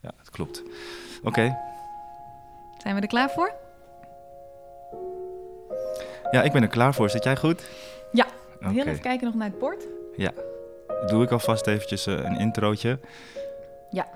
[0.00, 0.62] Ja, dat klopt.
[1.22, 1.56] Oké.
[2.78, 3.52] Zijn we er klaar voor?
[6.30, 7.10] Ja, ik ben er klaar voor.
[7.10, 7.68] Zit jij goed?
[8.12, 8.26] Ja.
[8.56, 8.68] Oké.
[8.68, 9.86] Heel even kijken nog naar het bord.
[10.16, 10.32] Ja.
[11.06, 12.98] Doe ik alvast eventjes eh, een introotje.
[13.90, 14.06] Ja.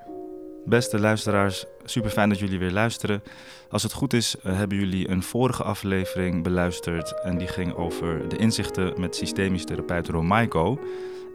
[0.65, 3.23] Beste luisteraars, super fijn dat jullie weer luisteren.
[3.71, 8.29] Als het goed is, eh, hebben jullie een vorige aflevering beluisterd en die ging over
[8.29, 10.79] de inzichten met systemisch therapeut Romaiko.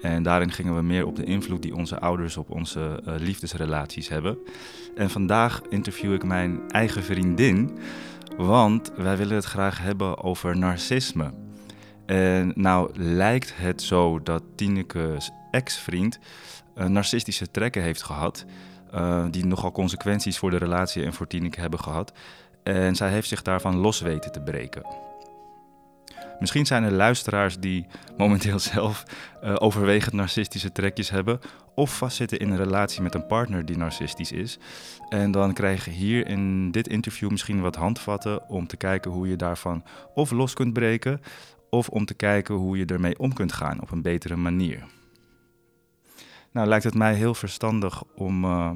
[0.01, 4.09] En daarin gingen we meer op de invloed die onze ouders op onze eh, liefdesrelaties
[4.09, 4.37] hebben.
[4.95, 7.77] En vandaag interview ik mijn eigen vriendin,
[8.37, 11.33] want wij willen het graag hebben over narcisme.
[12.05, 16.19] En nou lijkt het zo dat Tineke's ex-vriend
[16.77, 18.45] uh, narcistische trekken heeft gehad.
[18.93, 22.13] Uh, die nogal consequenties voor de relatie en voor Tineke hebben gehad.
[22.63, 25.08] En zij heeft zich daarvan los weten te breken.
[26.39, 29.03] Misschien zijn er luisteraars die momenteel zelf
[29.43, 31.39] uh, overwegend narcistische trekjes hebben.
[31.75, 34.59] Of vastzitten in een relatie met een partner die narcistisch is.
[35.09, 39.27] En dan krijg je hier in dit interview misschien wat handvatten om te kijken hoe
[39.27, 41.21] je daarvan of los kunt breken.
[41.69, 44.83] Of om te kijken hoe je ermee om kunt gaan op een betere manier.
[46.51, 48.71] Nou, lijkt het mij heel verstandig om uh,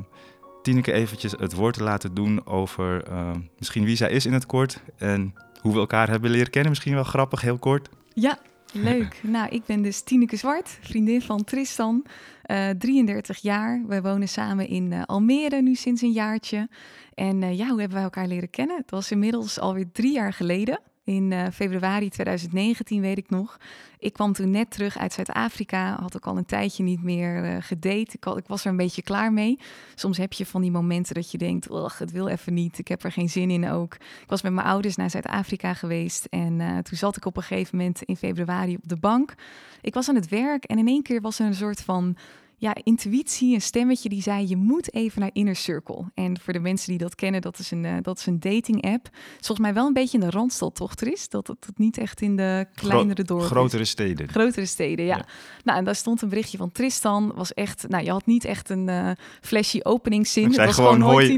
[0.61, 4.45] Tineke eventjes het woord te laten doen over uh, misschien wie zij is in het
[4.45, 5.33] kort en
[5.63, 6.69] hoe we elkaar hebben leren kennen.
[6.69, 7.89] Misschien wel grappig, heel kort.
[8.13, 8.37] Ja,
[8.73, 9.19] leuk.
[9.35, 12.05] nou, ik ben dus Tineke Zwart, vriendin van Tristan,
[12.51, 13.83] uh, 33 jaar.
[13.87, 16.69] We wonen samen in Almere nu sinds een jaartje.
[17.13, 18.77] En ja, hoe hebben wij elkaar leren kennen?
[18.77, 20.79] Het was inmiddels alweer drie jaar geleden.
[21.05, 23.57] In uh, februari 2019 weet ik nog.
[23.99, 25.97] Ik kwam toen net terug uit Zuid-Afrika.
[26.01, 28.17] Had ook al een tijdje niet meer uh, gedate.
[28.35, 29.59] Ik, was er een beetje klaar mee.
[29.95, 32.77] Soms heb je van die momenten dat je denkt: het wil even niet.
[32.77, 33.93] Ik heb er geen zin in ook.
[33.93, 36.25] Ik was met mijn ouders naar Zuid-Afrika geweest.
[36.25, 39.33] En uh, toen zat ik op een gegeven moment in februari op de bank.
[39.81, 42.17] Ik was aan het werk en in één keer was er een soort van
[42.63, 46.05] ja, intuïtie, een stemmetje die zei: je moet even naar Inner Circle.
[46.13, 48.83] En voor de mensen die dat kennen, dat is een, uh, dat is een dating
[48.83, 49.09] app.
[49.31, 51.29] Volgens mij wel een beetje in de randstad, toch, Tris?
[51.29, 53.47] Dat het, het niet echt in de kleinere dorpen.
[53.47, 54.29] Grotere steden.
[54.29, 55.15] Grotere steden, ja.
[55.15, 55.25] ja.
[55.63, 57.31] Nou, en daar stond een berichtje van Tristan.
[57.35, 59.11] Was echt, nou, je had niet echt een uh,
[59.41, 60.47] flashy openingszin.
[60.47, 61.37] Het was gewoon hoi.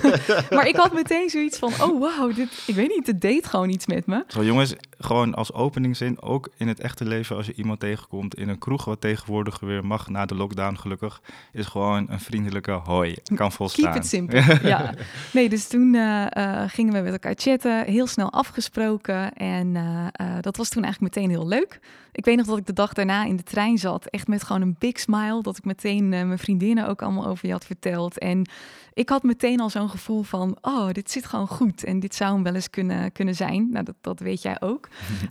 [0.54, 3.70] maar ik had meteen zoiets van: oh wow, dit, ik weet niet, het deed gewoon
[3.70, 4.24] iets met me.
[4.26, 8.48] Zo, jongens, gewoon als openingszin, ook in het echte leven, als je iemand tegenkomt in
[8.48, 11.22] een kroeg, wat tegenwoordig weer mag na de lockdown gelukkig,
[11.52, 13.16] is gewoon een vriendelijke hoi.
[13.34, 13.92] Kan volstaan.
[13.92, 14.94] Keep it simple, ja.
[15.32, 19.32] Nee, dus toen uh, uh, gingen we met elkaar chatten, heel snel afgesproken.
[19.32, 20.06] En uh,
[20.40, 21.80] dat was toen eigenlijk meteen heel leuk.
[22.12, 24.62] Ik weet nog dat ik de dag daarna in de trein zat, echt met gewoon
[24.62, 28.18] een big smile, dat ik meteen mijn vriendinnen ook allemaal over je had verteld.
[28.18, 28.48] En
[28.92, 32.34] ik had meteen al zo'n gevoel van, oh, dit zit gewoon goed en dit zou
[32.34, 33.68] hem wel eens kunnen, kunnen zijn.
[33.70, 34.88] Nou, dat, dat weet jij ook.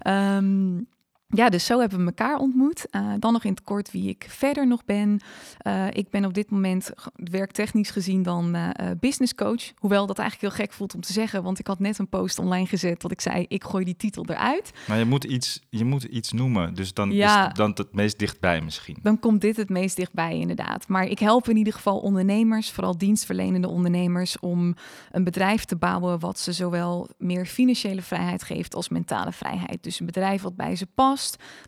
[0.07, 0.87] um,
[1.27, 2.85] ja, dus zo hebben we elkaar ontmoet.
[2.91, 5.19] Uh, dan nog in het kort wie ik verder nog ben.
[5.67, 8.69] Uh, ik ben op dit moment werktechnisch gezien dan uh,
[8.99, 9.71] business coach.
[9.75, 12.39] Hoewel dat eigenlijk heel gek voelt om te zeggen, want ik had net een post
[12.39, 14.71] online gezet dat ik zei, ik gooi die titel eruit.
[14.87, 18.19] Maar je moet iets, je moet iets noemen, dus dan ja, is dan het meest
[18.19, 18.97] dichtbij misschien.
[19.01, 20.87] Dan komt dit het meest dichtbij inderdaad.
[20.87, 24.75] Maar ik help in ieder geval ondernemers, vooral dienstverlenende ondernemers, om
[25.11, 29.83] een bedrijf te bouwen wat ze zowel meer financiële vrijheid geeft als mentale vrijheid.
[29.83, 31.14] Dus een bedrijf wat bij ze past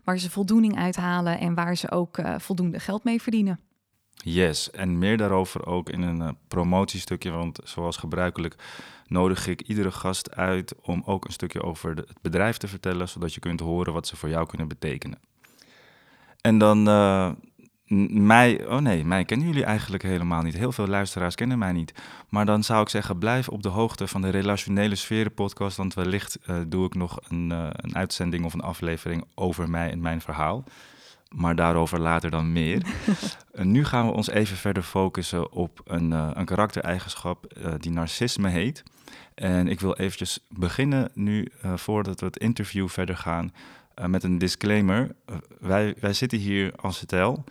[0.04, 3.60] waar ze voldoening uithalen en waar ze ook uh, voldoende geld mee verdienen.
[4.14, 8.54] Yes, en meer daarover ook in een uh, promotiestukje, want zoals gebruikelijk
[9.06, 13.34] nodig ik iedere gast uit om ook een stukje over het bedrijf te vertellen, zodat
[13.34, 15.18] je kunt horen wat ze voor jou kunnen betekenen.
[16.40, 17.30] En dan uh,
[17.88, 20.54] mij, oh nee, mij kennen jullie eigenlijk helemaal niet.
[20.54, 21.92] Heel veel luisteraars kennen mij niet.
[22.28, 25.76] Maar dan zou ik zeggen, blijf op de hoogte van de Relationele Sferen podcast.
[25.76, 29.90] Want wellicht uh, doe ik nog een, uh, een uitzending of een aflevering over mij
[29.90, 30.64] en mijn verhaal.
[31.34, 32.82] Maar daarover later dan meer.
[33.54, 38.82] uh, nu gaan we ons even verder focussen op een, een karaktereigenschap die narcisme heet.
[39.34, 43.52] En ik wil eventjes beginnen nu, voordat we het interview verder gaan,
[44.06, 45.14] met een disclaimer.
[45.60, 47.44] wij, wij zitten hier als tel.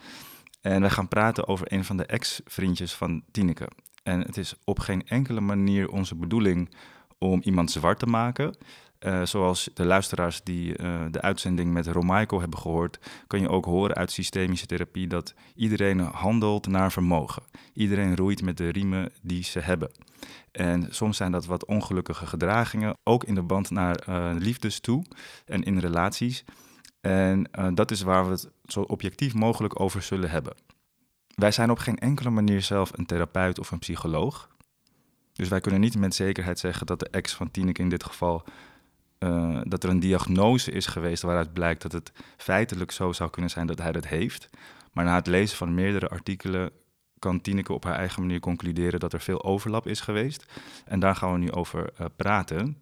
[0.68, 3.68] En wij gaan praten over een van de ex-vriendjes van Tineke.
[4.04, 6.76] En het is op geen enkele manier onze bedoeling
[7.18, 8.56] om iemand zwart te maken.
[9.00, 13.66] Uh, zoals de luisteraars die uh, de uitzending met Romaiko hebben gehoord, kan je ook
[13.66, 17.44] horen uit systemische therapie dat iedereen handelt naar vermogen.
[17.74, 19.92] Iedereen roeit met de riemen die ze hebben.
[20.52, 25.06] En soms zijn dat wat ongelukkige gedragingen, ook in de band naar uh, liefdes toe
[25.46, 26.44] en in relaties.
[27.08, 30.54] En uh, dat is waar we het zo objectief mogelijk over zullen hebben.
[31.36, 34.50] Wij zijn op geen enkele manier zelf een therapeut of een psycholoog.
[35.34, 38.44] Dus wij kunnen niet met zekerheid zeggen dat de ex van Tineke in dit geval...
[39.20, 43.52] Uh, dat er een diagnose is geweest waaruit blijkt dat het feitelijk zo zou kunnen
[43.52, 44.50] zijn dat hij dat heeft.
[44.94, 46.72] Maar na het lezen van meerdere artikelen
[47.20, 50.46] kan Tineke op haar eigen manier concluderen dat er veel overlap is geweest.
[50.86, 52.82] En daar gaan we nu over uh, praten.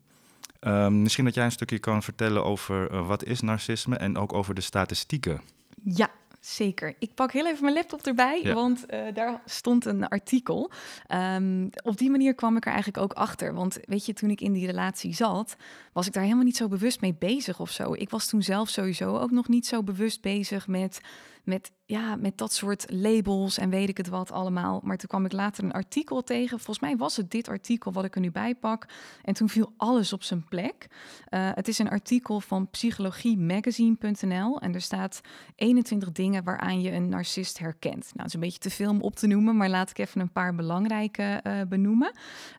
[0.62, 4.34] Um, misschien dat jij een stukje kan vertellen over uh, wat is narcisme en ook
[4.34, 5.42] over de statistieken.
[5.84, 6.10] Ja,
[6.46, 6.96] Zeker.
[7.00, 10.72] Ik pak heel even mijn laptop erbij, want uh, daar stond een artikel.
[11.14, 13.54] Um, op die manier kwam ik er eigenlijk ook achter.
[13.54, 15.56] Want weet je, toen ik in die relatie zat,
[15.94, 17.94] was ik daar helemaal niet zo bewust mee bezig of zo.
[17.94, 21.02] Ik was toen zelf sowieso ook nog niet zo bewust bezig met
[21.46, 24.82] met, ja, met dat soort labels en weet ik het wat allemaal.
[24.84, 26.58] Maar toen kwam ik later een artikel tegen.
[26.60, 28.86] Volgens mij was het dit artikel wat ik er nu bij pak.
[29.24, 30.88] En toen viel alles op zijn plek.
[31.30, 34.60] Uh, het is een artikel van psychologiemagazine.nl.
[34.60, 35.22] En er staat
[35.56, 38.04] 21 dingen waaraan je een narcist herkent.
[38.04, 40.22] Nou, het is een beetje te veel om op te noemen, maar laat ik even
[40.22, 42.12] een paar belangrijke uh, benoemen.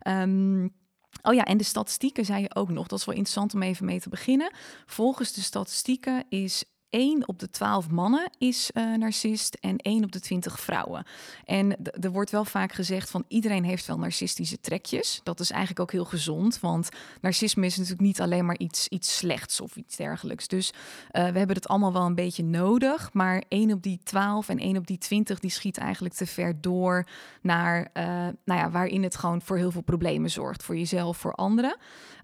[0.07, 0.73] Um,
[1.21, 2.87] Oh ja, en de statistieken zei je ook nog.
[2.87, 4.51] Dat is wel interessant om even mee te beginnen.
[4.85, 10.11] Volgens de statistieken is 1 op de 12 mannen is uh, narcist en 1 op
[10.11, 11.05] de 20 vrouwen.
[11.45, 15.19] En er wordt wel vaak gezegd van iedereen heeft wel narcistische trekjes.
[15.23, 16.89] Dat is eigenlijk ook heel gezond, want
[17.21, 20.47] narcisme is natuurlijk niet alleen maar iets, iets slechts of iets dergelijks.
[20.47, 20.77] Dus uh,
[21.11, 24.77] we hebben het allemaal wel een beetje nodig, maar 1 op die 12 en 1
[24.77, 27.07] op die 20 die schiet eigenlijk te ver door
[27.41, 28.03] naar, uh,
[28.45, 30.63] nou ja, waarin het gewoon voor heel veel problemen zorgt.
[30.63, 31.77] Voor jezelf, voor anderen.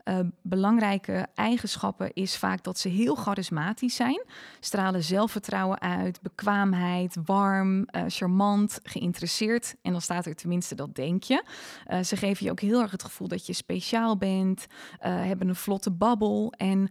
[0.10, 4.24] Uh, belangrijke eigenschappen is vaak dat ze heel charismatisch zijn.
[4.60, 9.76] Stralen zelfvertrouwen uit, bekwaamheid, warm, uh, charmant, geïnteresseerd.
[9.82, 11.44] En dan staat er tenminste dat denk je.
[11.88, 14.66] Uh, ze geven je ook heel erg het gevoel dat je speciaal bent,
[15.00, 16.54] hebben een vlotte babbel.
[16.58, 16.90] En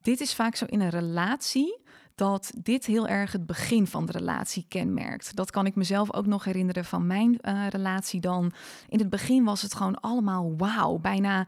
[0.00, 4.12] dit is vaak zo in een relatie dat dit heel erg het begin van de
[4.12, 5.36] relatie kenmerkt.
[5.36, 7.38] Dat kan ik mezelf ook nog herinneren van mijn
[7.68, 8.52] relatie dan.
[8.88, 11.46] In het begin was het gewoon allemaal wauw, bijna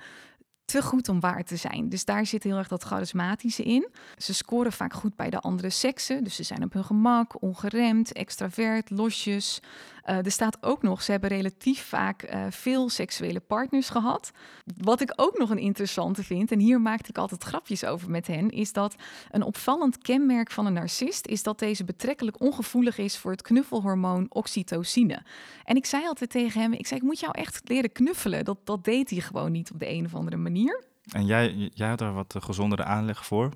[0.68, 1.88] te goed om waar te zijn.
[1.88, 3.88] Dus daar zit heel erg dat charismatische in.
[4.16, 6.24] Ze scoren vaak goed bij de andere seksen.
[6.24, 9.60] Dus ze zijn op hun gemak, ongeremd, extravert, losjes.
[10.06, 14.30] Uh, er staat ook nog, ze hebben relatief vaak uh, veel seksuele partners gehad.
[14.76, 18.26] Wat ik ook nog een interessante vind, en hier maakte ik altijd grapjes over met
[18.26, 18.94] hen, is dat
[19.30, 24.26] een opvallend kenmerk van een narcist is dat deze betrekkelijk ongevoelig is voor het knuffelhormoon
[24.28, 25.22] oxytocine.
[25.64, 28.44] En ik zei altijd tegen hem, ik zei, ik moet jou echt leren knuffelen.
[28.44, 30.84] Dat, dat deed hij gewoon niet op de een of andere manier.
[31.12, 33.52] En jij, jij had daar wat gezondere aanleg voor?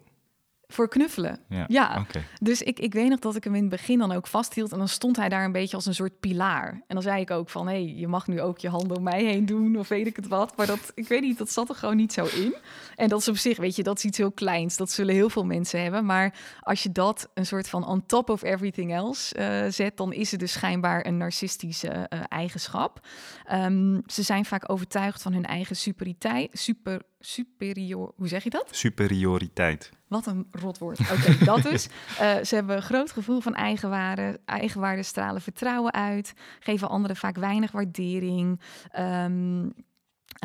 [0.73, 1.39] Voor knuffelen.
[1.49, 1.65] Ja.
[1.69, 2.07] ja.
[2.41, 4.73] Dus ik, ik weet nog dat ik hem in het begin dan ook vasthield.
[4.73, 6.71] En dan stond hij daar een beetje als een soort pilaar.
[6.71, 9.03] En dan zei ik ook van, hé, hey, je mag nu ook je handen om
[9.03, 9.77] mij heen doen.
[9.77, 10.57] Of weet ik het wat.
[10.57, 12.55] Maar dat, ik weet niet, dat zat er gewoon niet zo in.
[12.97, 14.77] En dat is op zich, weet je, dat is iets heel kleins.
[14.77, 16.05] Dat zullen heel veel mensen hebben.
[16.05, 19.97] Maar als je dat een soort van on top of everything else uh, zet...
[19.97, 23.07] dan is het dus schijnbaar een narcistische uh, eigenschap.
[23.53, 28.69] Um, ze zijn vaak overtuigd van hun eigen superiteit, super superior, hoe zeg je dat?
[28.71, 29.91] Superioriteit.
[30.13, 30.99] Wat een rotwoord.
[31.01, 31.87] Oké, dat dus.
[31.87, 34.41] Uh, ze hebben een groot gevoel van eigenwaarde.
[34.45, 36.33] Eigenwaarde stralen vertrouwen uit.
[36.61, 38.61] Geven anderen vaak weinig waardering.
[38.99, 39.73] Um,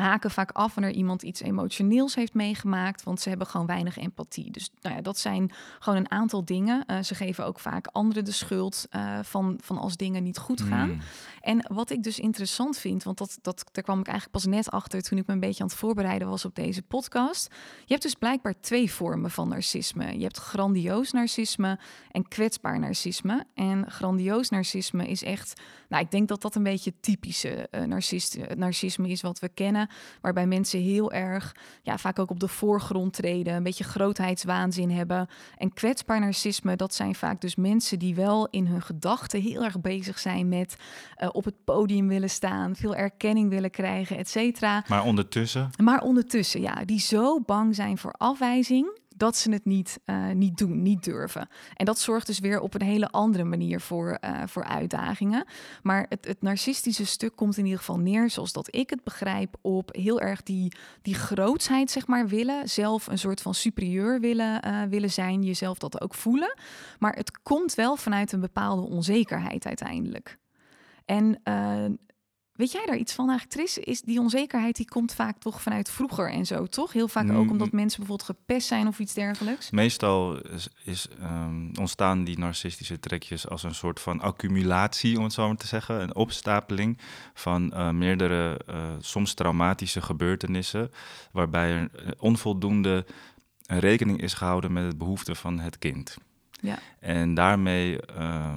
[0.00, 4.50] haken vaak af wanneer iemand iets emotioneels heeft meegemaakt, want ze hebben gewoon weinig empathie.
[4.50, 6.84] Dus nou ja, dat zijn gewoon een aantal dingen.
[6.86, 10.60] Uh, ze geven ook vaak anderen de schuld uh, van, van als dingen niet goed
[10.60, 10.90] gaan.
[10.90, 11.00] Mm.
[11.40, 14.70] En wat ik dus interessant vind, want dat, dat, daar kwam ik eigenlijk pas net
[14.70, 17.54] achter toen ik me een beetje aan het voorbereiden was op deze podcast.
[17.78, 20.16] Je hebt dus blijkbaar twee vormen van narcisme.
[20.18, 21.78] Je hebt grandioos narcisme
[22.10, 23.44] en kwetsbaar narcisme.
[23.54, 27.82] En grandioos narcisme is echt, nou ik denk dat dat een beetje typische uh,
[28.56, 29.87] narcisme is wat we kennen.
[30.20, 35.28] Waarbij mensen heel erg, ja vaak ook op de voorgrond treden, een beetje grootheidswaanzin hebben.
[35.56, 39.80] En kwetsbaar narcisme, dat zijn vaak dus mensen die wel in hun gedachten heel erg
[39.80, 40.76] bezig zijn met
[41.22, 44.84] uh, op het podium willen staan, veel erkenning willen krijgen, et cetera.
[44.88, 45.70] Maar ondertussen?
[45.82, 50.56] Maar ondertussen, ja, die zo bang zijn voor afwijzing dat ze het niet, uh, niet
[50.56, 51.48] doen, niet durven.
[51.74, 55.44] En dat zorgt dus weer op een hele andere manier voor, uh, voor uitdagingen.
[55.82, 59.56] Maar het, het narcistische stuk komt in ieder geval neer, zoals dat ik het begrijp,
[59.60, 60.72] op heel erg die,
[61.02, 62.68] die grootsheid, zeg maar, willen.
[62.68, 66.54] Zelf een soort van superieur willen, uh, willen zijn, jezelf dat ook voelen.
[66.98, 70.38] Maar het komt wel vanuit een bepaalde onzekerheid uiteindelijk.
[71.04, 71.40] En
[72.58, 73.78] weet jij daar iets van eigenlijk, Tris?
[73.78, 76.92] Is die onzekerheid die komt vaak toch vanuit vroeger en zo, toch?
[76.92, 79.70] Heel vaak ook omdat mensen bijvoorbeeld gepest zijn of iets dergelijks.
[79.70, 85.32] Meestal is, is um, ontstaan die narcistische trekjes als een soort van accumulatie, om het
[85.32, 86.98] zo maar te zeggen, een opstapeling
[87.34, 90.90] van uh, meerdere, uh, soms traumatische gebeurtenissen,
[91.32, 93.06] waarbij er onvoldoende
[93.66, 96.16] rekening is gehouden met het behoefte van het kind.
[96.60, 96.78] Ja.
[97.00, 98.52] En daarmee uh,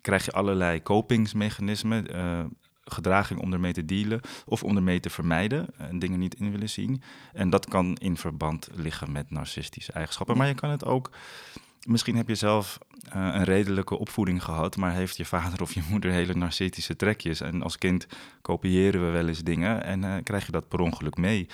[0.00, 2.44] krijg je allerlei kopingsmechanismen, uh,
[2.88, 6.70] gedraging om ermee te dealen of om ermee te vermijden en dingen niet in willen
[6.70, 7.02] zien.
[7.32, 10.36] En dat kan in verband liggen met narcistische eigenschappen.
[10.36, 11.10] Maar je kan het ook
[11.86, 12.78] Misschien heb je zelf
[13.08, 17.40] eh, een redelijke opvoeding gehad, maar heeft je vader of je moeder hele narcistische trekjes.
[17.40, 18.06] En als kind
[18.42, 21.46] kopiëren we wel eens dingen en uh, krijg je dat per ongeluk mee.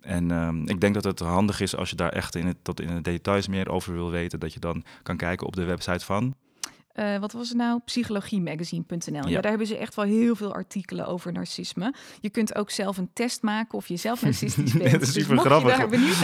[0.00, 2.80] En uh, ik denk dat het handig is als je daar echt in het, tot
[2.80, 6.04] in de details meer over wil weten, dat je dan kan kijken op de website
[6.04, 6.34] van
[6.96, 7.80] uh, wat was het nou?
[7.84, 9.12] Psychologiemagazine.nl.
[9.12, 9.28] Ja.
[9.28, 9.40] ja.
[9.40, 11.94] daar hebben ze echt wel heel veel artikelen over narcisme.
[12.20, 14.90] Je kunt ook zelf een test maken of je zelf narcistisch bent.
[14.90, 15.76] dat is dus super grappig.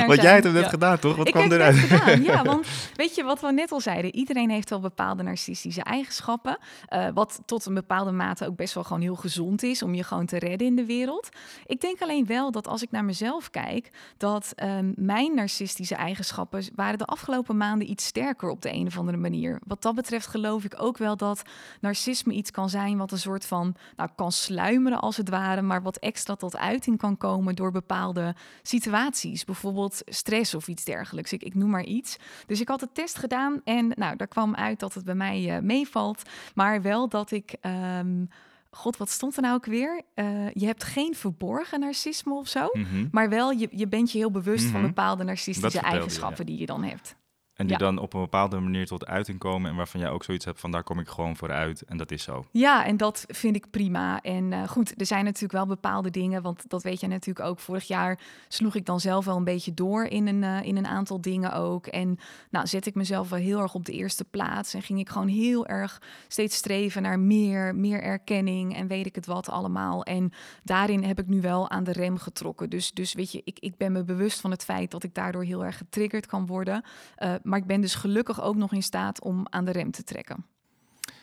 [0.07, 1.17] Want jij hebt het net gedaan, toch?
[1.17, 1.76] Wat ik kwam heb eruit?
[1.76, 4.14] Het gedaan, ja, want weet je wat we net al zeiden?
[4.14, 6.59] Iedereen heeft wel bepaalde narcistische eigenschappen.
[6.88, 10.05] Uh, wat tot een bepaalde mate ook best wel gewoon heel gezond is om je
[10.05, 11.29] gewoon te redden in de wereld.
[11.67, 16.64] Ik denk alleen wel dat als ik naar mezelf kijk, dat um, mijn narcistische eigenschappen
[16.75, 19.61] waren de afgelopen maanden iets sterker op de een of andere manier.
[19.67, 21.42] Wat dat betreft geloof ik ook wel dat
[21.81, 25.83] narcisme iets kan zijn wat een soort van nou, kan sluimeren als het ware, maar
[25.83, 31.33] wat extra tot uiting kan komen door bepaalde situaties, bijvoorbeeld stress of iets dergelijks.
[31.33, 32.16] Ik, ik noem maar iets.
[32.47, 35.57] Dus ik had de test gedaan en nou, daar kwam uit dat het bij mij
[35.57, 36.23] uh, meevalt,
[36.54, 37.54] maar wel dat ik.
[37.99, 38.28] Um,
[38.75, 40.02] God, wat stond er nou ook weer?
[40.14, 43.09] Uh, je hebt geen verborgen narcisme of zo, mm -hmm.
[43.11, 44.81] maar wel je, je bent je heel bewust mm -hmm.
[44.81, 46.57] van bepaalde narcistische eigenschappen je, ja.
[46.57, 47.16] die je dan hebt.
[47.62, 47.85] En die ja.
[47.85, 50.71] dan op een bepaalde manier tot uiting komen en waarvan jij ook zoiets hebt van
[50.71, 52.45] daar kom ik gewoon voor uit en dat is zo.
[52.50, 54.21] Ja, en dat vind ik prima.
[54.21, 57.59] En uh, goed, er zijn natuurlijk wel bepaalde dingen, want dat weet je natuurlijk ook.
[57.59, 60.87] Vorig jaar sloeg ik dan zelf wel een beetje door in een, uh, in een
[60.87, 61.87] aantal dingen ook.
[61.87, 62.19] En
[62.50, 65.28] nou zet ik mezelf wel heel erg op de eerste plaats en ging ik gewoon
[65.28, 70.04] heel erg steeds streven naar meer, meer erkenning en weet ik het wat allemaal.
[70.04, 72.71] En daarin heb ik nu wel aan de rem getrokken.
[72.71, 75.45] Dus, dus weet je, ik, ik ben me bewust van het feit dat ik daardoor
[75.45, 76.83] heel erg getriggerd kan worden.
[77.19, 80.04] Uh, maar ik ben dus gelukkig ook nog in staat om aan de rem te
[80.04, 80.44] trekken.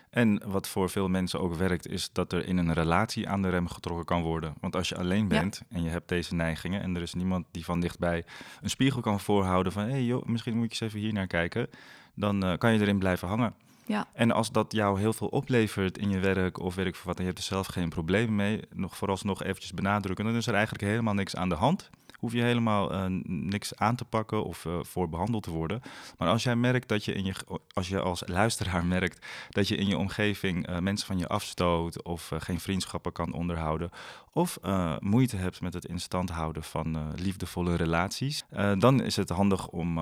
[0.10, 3.50] En wat voor veel mensen ook werkt, is dat er in een relatie aan de
[3.50, 4.54] rem getrokken kan worden.
[4.60, 5.76] Want als je alleen bent ja.
[5.76, 8.26] en je hebt deze neigingen en er is niemand die van dichtbij
[8.62, 11.28] een spiegel kan voorhouden van hé hey joh, misschien moet je eens even hier naar
[11.28, 11.70] kijken,
[12.16, 13.54] dan uh, kan je erin blijven hangen.
[13.86, 14.08] Ja.
[14.14, 17.16] En als dat jou heel veel oplevert in je werk of weet ik veel wat,
[17.16, 20.54] en je hebt er zelf geen probleem mee, nog vooralsnog eventjes benadrukken, dan is er
[20.54, 24.66] eigenlijk helemaal niks aan de hand hoef je helemaal uh, niks aan te pakken of
[24.66, 25.82] uh, voor behandeld te worden.
[26.18, 27.34] Maar als jij merkt dat je in je,
[27.74, 32.04] als je als luisteraar merkt dat je in je omgeving uh, mensen van je afstoot
[32.04, 33.90] of geen vriendschappen kan onderhouden
[34.32, 34.58] of
[35.00, 38.44] moeite hebt met het in stand houden van liefdevolle relaties,
[38.78, 39.98] dan is het handig om,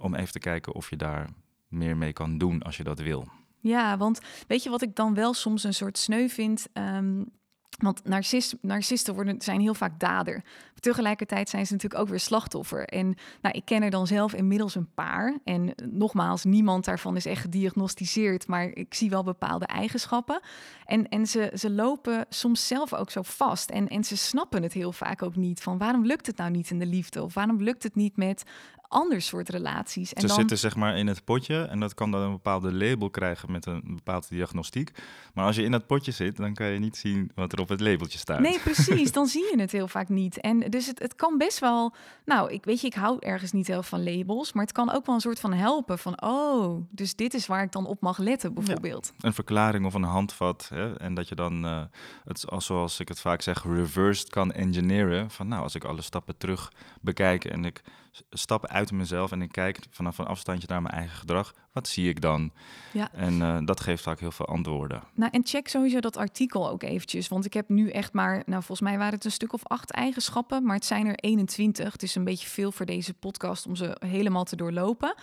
[0.00, 1.28] om even te kijken of je daar
[1.68, 3.28] meer mee kan doen als je dat wil.
[3.60, 6.68] Ja, want weet je wat ik dan wel soms een soort sneu vind?
[6.72, 7.30] Um,
[7.78, 10.44] want narcist, narcisten worden, zijn heel vaak dader.
[10.80, 12.84] Tegelijkertijd zijn ze natuurlijk ook weer slachtoffer.
[12.84, 15.38] En nou, ik ken er dan zelf inmiddels een paar.
[15.44, 18.46] En nogmaals, niemand daarvan is echt gediagnosticeerd.
[18.46, 20.40] Maar ik zie wel bepaalde eigenschappen.
[20.84, 23.70] En, en ze, ze lopen soms zelf ook zo vast.
[23.70, 25.60] En, en ze snappen het heel vaak ook niet.
[25.60, 27.22] Van waarom lukt het nou niet in de liefde?
[27.22, 28.44] Of waarom lukt het niet met
[28.88, 30.12] ander soort relaties.
[30.12, 30.36] En Ze dan...
[30.36, 33.66] zitten zeg maar in het potje en dat kan dan een bepaalde label krijgen met
[33.66, 34.90] een bepaalde diagnostiek.
[35.34, 37.68] Maar als je in dat potje zit, dan kan je niet zien wat er op
[37.68, 38.40] het labeltje staat.
[38.40, 39.12] Nee, precies.
[39.12, 40.40] Dan zie je het heel vaak niet.
[40.40, 43.66] En dus het, het kan best wel, nou, ik weet je, ik hou ergens niet
[43.66, 47.14] heel van labels, maar het kan ook wel een soort van helpen van, oh, dus
[47.14, 49.12] dit is waar ik dan op mag letten, bijvoorbeeld.
[49.16, 50.68] Ja, een verklaring of een handvat.
[50.74, 50.98] Hè?
[50.98, 51.82] En dat je dan, uh,
[52.24, 55.30] het, zoals ik het vaak zeg, reversed kan engineeren.
[55.30, 57.82] Van nou, als ik alle stappen terug bekijk en ik
[58.30, 61.54] stap uit mezelf en ik kijk vanaf een afstandje naar mijn eigen gedrag.
[61.78, 62.50] Wat zie ik dan?
[62.92, 63.12] Ja.
[63.12, 65.02] En uh, dat geeft vaak heel veel antwoorden.
[65.14, 67.28] Nou, en check sowieso dat artikel ook eventjes.
[67.28, 69.90] Want ik heb nu echt maar, nou volgens mij waren het een stuk of acht
[69.90, 71.92] eigenschappen, maar het zijn er 21.
[71.92, 75.14] Het is een beetje veel voor deze podcast om ze helemaal te doorlopen.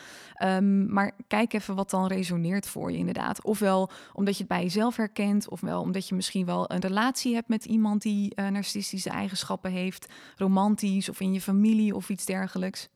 [0.44, 3.44] Um, maar kijk even wat dan resoneert voor je inderdaad.
[3.44, 7.48] Ofwel omdat je het bij jezelf herkent, ofwel omdat je misschien wel een relatie hebt
[7.48, 12.90] met iemand die uh, narcistische eigenschappen heeft, romantisch of in je familie of iets dergelijks.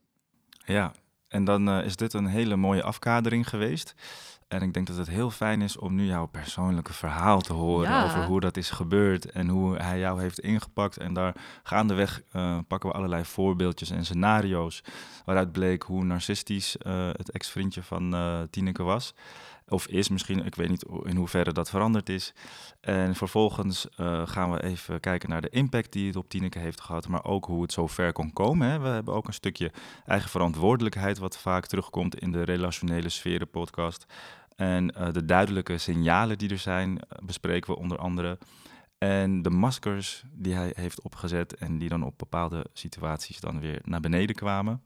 [0.66, 0.94] Ja,
[1.30, 3.96] en dan uh, is dit een hele mooie afkadering geweest.
[4.48, 7.90] En ik denk dat het heel fijn is om nu jouw persoonlijke verhaal te horen
[7.90, 8.04] ja.
[8.04, 10.98] over hoe dat is gebeurd en hoe hij jou heeft ingepakt.
[10.98, 14.84] En daar gaandeweg uh, pakken we allerlei voorbeeldjes en scenario's
[15.26, 18.16] waaruit bleek hoe narcistisch uh, het ex-vriendje van
[18.50, 19.14] Tineke was.
[19.70, 22.34] Of is misschien, ik weet niet in hoeverre dat veranderd is.
[22.82, 26.82] En vervolgens uh, gaan we even kijken naar de impact die het op Tineke heeft
[26.82, 28.70] gehad, maar ook hoe het zo ver kon komen.
[28.70, 28.80] Hè.
[28.80, 29.72] We hebben ook een stukje
[30.06, 34.06] eigen verantwoordelijkheid, wat vaak terugkomt in de relationele sferen podcast.
[34.56, 38.38] En uh, de duidelijke signalen die er zijn, bespreken we onder andere.
[38.98, 43.82] En de maskers die hij heeft opgezet en die dan op bepaalde situaties dan weer
[43.84, 44.82] naar beneden kwamen.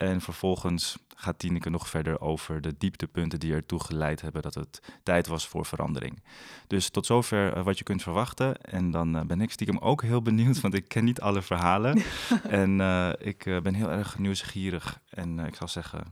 [0.00, 4.80] En vervolgens gaat Tineke nog verder over de dieptepunten die ertoe geleid hebben dat het
[5.02, 6.22] tijd was voor verandering.
[6.66, 8.56] Dus tot zover uh, wat je kunt verwachten.
[8.56, 12.02] En dan uh, ben ik stiekem ook heel benieuwd, want ik ken niet alle verhalen.
[12.48, 15.00] en uh, ik ben heel erg nieuwsgierig.
[15.10, 16.02] En ik zal zeggen,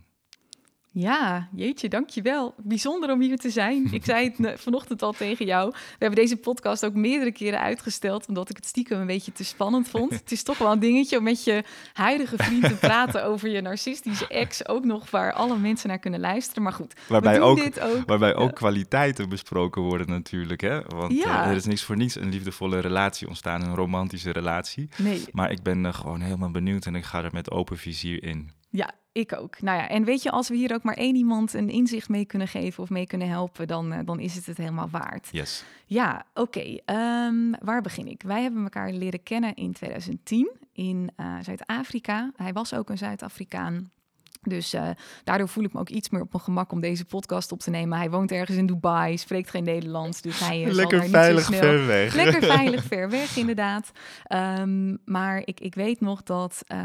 [1.01, 2.55] Ja, jeetje, dankjewel.
[2.57, 3.89] Bijzonder om hier te zijn.
[3.91, 5.71] Ik zei het vanochtend al tegen jou.
[5.71, 9.45] We hebben deze podcast ook meerdere keren uitgesteld, omdat ik het stiekem een beetje te
[9.45, 10.13] spannend vond.
[10.13, 13.61] het is toch wel een dingetje om met je huidige vriend te praten over je
[13.61, 16.63] narcistische ex, ook nog waar alle mensen naar kunnen luisteren.
[16.63, 20.81] Maar goed, waarbij ook, ook, Waarbij ook kwaliteiten besproken worden natuurlijk, hè?
[20.83, 21.45] Want ja.
[21.45, 24.89] Eh, er is niks voor niets een liefdevolle relatie ontstaan, een romantische relatie.
[24.97, 25.25] Nee.
[25.33, 28.57] Maar ik ben uh, gewoon helemaal benieuwd en ik ga er met open vizier in.
[28.71, 29.61] Ja, ik ook.
[29.61, 32.25] Nou ja, en weet je, als we hier ook maar één iemand een inzicht mee
[32.25, 35.29] kunnen geven of mee kunnen helpen, dan, uh, dan is het het helemaal waard.
[35.31, 35.65] Yes.
[35.87, 36.79] Ja, oké.
[36.85, 38.23] Ehm, waar begin ik?
[38.23, 42.31] Wij hebben elkaar leren kennen in 2010 in uh, Zuid-Afrika.
[42.37, 43.91] Hij was ook een Zuid-Afrikaan.
[44.43, 44.91] Dus uh,
[45.25, 47.71] daardoor voel ik me ook iets meer op mijn gemak om deze podcast op te
[47.71, 47.99] nemen.
[47.99, 51.59] Hij woont ergens in Dubai, spreekt geen Nederlands, dus hij uh, Lekker zal veilig niet
[51.59, 51.77] zo snel...
[51.77, 52.15] ver weg.
[52.15, 53.91] Lekker veilig ver weg, inderdaad.
[54.59, 56.79] Um, maar ik, ik weet nog dat, uh,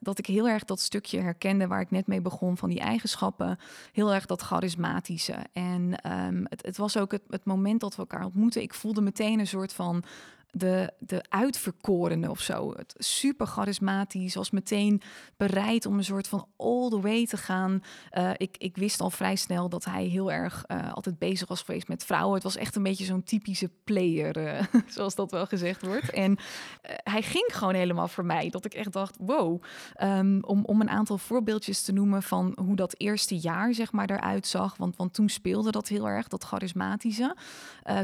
[0.00, 3.58] dat ik heel erg dat stukje herkende waar ik net mee begon van die eigenschappen.
[3.92, 5.36] Heel erg dat charismatische.
[5.52, 8.62] En um, het, het was ook het, het moment dat we elkaar ontmoetten.
[8.62, 10.04] Ik voelde meteen een soort van
[10.50, 12.72] de, de uitverkorene of zo.
[12.76, 15.02] Het super charismatisch, was meteen
[15.36, 17.82] bereid om een soort van all the way te gaan.
[18.12, 21.62] Uh, ik, ik wist al vrij snel dat hij heel erg uh, altijd bezig was
[21.62, 22.34] geweest met vrouwen.
[22.34, 26.10] Het was echt een beetje zo'n typische player, uh, zoals dat wel gezegd wordt.
[26.10, 26.38] En
[27.02, 28.50] hij ging gewoon helemaal voor mij.
[28.50, 29.62] Dat ik echt dacht, wow.
[30.02, 34.10] Um, om, om een aantal voorbeeldjes te noemen van hoe dat eerste jaar zeg maar
[34.10, 34.76] eruit zag.
[34.76, 37.36] Want, want toen speelde dat heel erg, dat charismatische.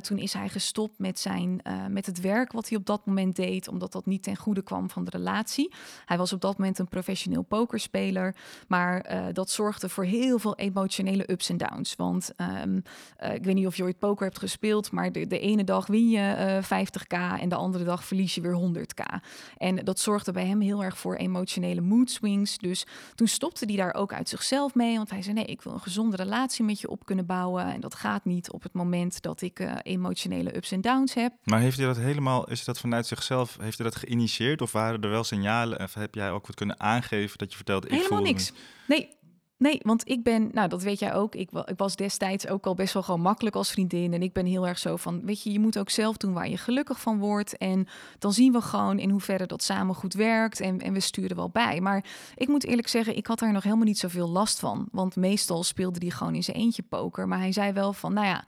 [0.00, 3.69] toen is hij gestopt met, zijn, met het werk wat hij op dat moment deed,
[3.69, 5.73] omdat dat niet ten goede kwam van de relatie.
[6.05, 8.35] Hij was op dat moment een professioneel pokerspeler,
[8.69, 11.97] maar uh, dat zorgde voor heel veel emotionele ups en downs.
[11.97, 12.33] Want
[12.64, 12.83] um,
[13.23, 15.87] uh, ik weet niet of je ooit poker hebt gespeeld, maar de, de ene dag
[15.87, 19.25] win je uh, eh, 50k en de andere dag verlies je weer 100k.
[19.57, 22.59] En dat zorgde bij hem heel erg voor emotionele mood swings.
[22.59, 25.73] Dus toen stopte hij daar ook uit zichzelf mee, want hij zei nee, ik wil
[25.73, 29.23] een gezonde relatie met je op kunnen bouwen en dat gaat niet op het moment
[29.23, 31.33] dat ik emotionele ups en downs heb.
[31.45, 35.00] Maar heeft hij dat helemaal is dat vanuit zichzelf, heeft hij dat geïnitieerd of waren
[35.00, 35.81] er wel signalen?
[35.81, 37.85] Of heb jij ook wat kunnen aangeven dat je vertelt?
[37.85, 38.53] Ik Helemaal niks.
[38.87, 39.09] Nee,
[39.57, 42.75] Nee, want ik ben, nou dat weet jij ook, ik, ik, was destijds ook al
[42.75, 44.12] best wel gewoon makkelijk als vriendin.
[44.12, 46.49] En ik ben heel erg zo van, weet je, je moet ook zelf doen waar
[46.49, 47.57] je gelukkig van wordt.
[47.57, 47.87] En
[48.19, 51.51] dan zien we gewoon in hoeverre dat samen goed werkt en, en we sturen wel
[51.51, 51.81] bij.
[51.81, 54.88] Maar ik moet eerlijk zeggen, ik had daar nog helemaal niet zoveel last van.
[54.90, 57.29] Want meestal speelde hij gewoon in zijn eentje poker.
[57.29, 58.45] Maar hij zei wel van, nou ja,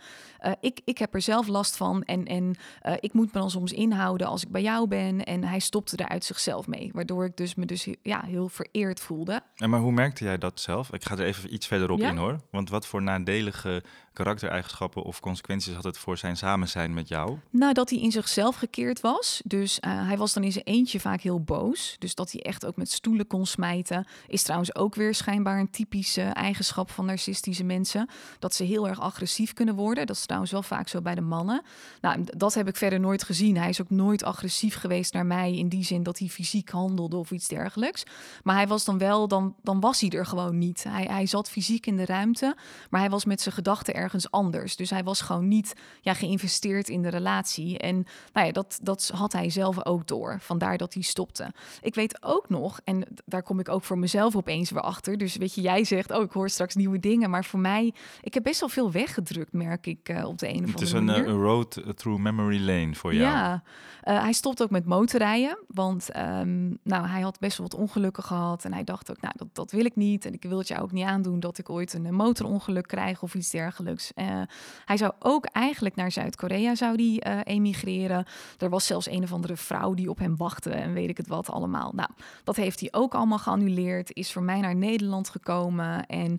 [0.46, 2.54] uh, ik, ik heb er zelf last van en, en
[2.86, 5.24] uh, ik moet me dan soms inhouden als ik bij jou ben.
[5.24, 9.00] En hij stopte er uit zichzelf mee, waardoor ik dus me dus ja, heel vereerd
[9.00, 9.40] voelde.
[9.56, 10.92] En maar hoe merkte jij dat zelf?
[10.96, 12.08] Ik ga er even iets verderop ja?
[12.10, 12.40] in hoor.
[12.50, 13.82] Want wat voor nadelige
[14.16, 17.38] karaktereigenschappen of consequenties had het voor zijn samen zijn met jou?
[17.50, 19.40] Nou, dat hij in zichzelf gekeerd was.
[19.44, 21.96] Dus uh, hij was dan in zijn eentje vaak heel boos.
[21.98, 24.06] Dus dat hij echt ook met stoelen kon smijten.
[24.26, 28.08] Is trouwens ook weer schijnbaar een typische eigenschap van narcistische mensen.
[28.38, 30.06] Dat ze heel erg agressief kunnen worden.
[30.06, 31.62] Dat is trouwens wel vaak zo bij de mannen.
[32.00, 33.56] Nou, dat heb ik verder nooit gezien.
[33.56, 37.16] Hij is ook nooit agressief geweest naar mij in die zin dat hij fysiek handelde
[37.16, 38.04] of iets dergelijks.
[38.42, 40.84] Maar hij was dan wel, dan, dan was hij er gewoon niet.
[40.88, 42.56] Hij, hij zat fysiek in de ruimte,
[42.90, 44.76] maar hij was met zijn gedachten ergens anders.
[44.76, 47.78] Dus hij was gewoon niet ja, geïnvesteerd in de relatie.
[47.78, 50.38] En nou ja, dat, dat had hij zelf ook door.
[50.40, 51.52] Vandaar dat hij stopte.
[51.80, 55.18] Ik weet ook nog, en daar kom ik ook voor mezelf opeens weer achter.
[55.18, 57.30] Dus weet je, jij zegt, oh, ik hoor straks nieuwe dingen.
[57.30, 60.64] Maar voor mij, ik heb best wel veel weggedrukt, merk ik uh, op de een
[60.64, 61.14] of andere manier.
[61.14, 63.26] Het is een road through memory lane voor jou.
[63.26, 63.62] Ja,
[64.04, 65.58] uh, hij stopt ook met motorrijden.
[65.68, 68.64] Want um, nou, hij had best wel wat ongelukken gehad.
[68.64, 70.24] En hij dacht ook, nou, dat, dat wil ik niet.
[70.24, 73.34] En ik wil het jou ook niet aandoen dat ik ooit een motorongeluk krijg of
[73.34, 73.95] iets dergelijks.
[74.16, 74.42] Uh,
[74.84, 78.26] hij zou ook eigenlijk naar Zuid-Korea zou die, uh, emigreren.
[78.58, 81.26] Er was zelfs een of andere vrouw die op hem wachtte en weet ik het
[81.26, 81.92] wat allemaal.
[81.94, 82.10] Nou,
[82.44, 84.12] dat heeft hij ook allemaal geannuleerd.
[84.12, 86.06] Is voor mij naar Nederland gekomen.
[86.06, 86.38] En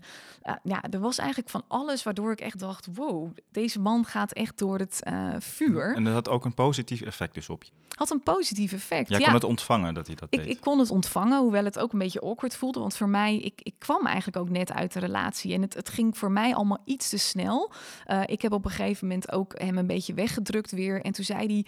[0.63, 4.57] ja, er was eigenlijk van alles waardoor ik echt dacht, wow, deze man gaat echt
[4.57, 5.01] door het
[5.39, 5.95] vuur.
[5.95, 7.71] En dat had ook een positief effect dus op je?
[7.97, 9.09] Had een positief effect.
[9.09, 9.25] Jij ja.
[9.25, 10.49] kon het ontvangen dat hij dat ik, deed?
[10.49, 12.79] Ik kon het ontvangen, hoewel het ook een beetje awkward voelde.
[12.79, 15.53] Want voor mij, ik, ik kwam eigenlijk ook net uit de relatie.
[15.53, 17.46] En het, het ging voor mij allemaal iets te snel.
[17.47, 21.01] Uh, ik heb op een gegeven moment ook hem een beetje weggedrukt weer.
[21.01, 21.65] En toen zei hij,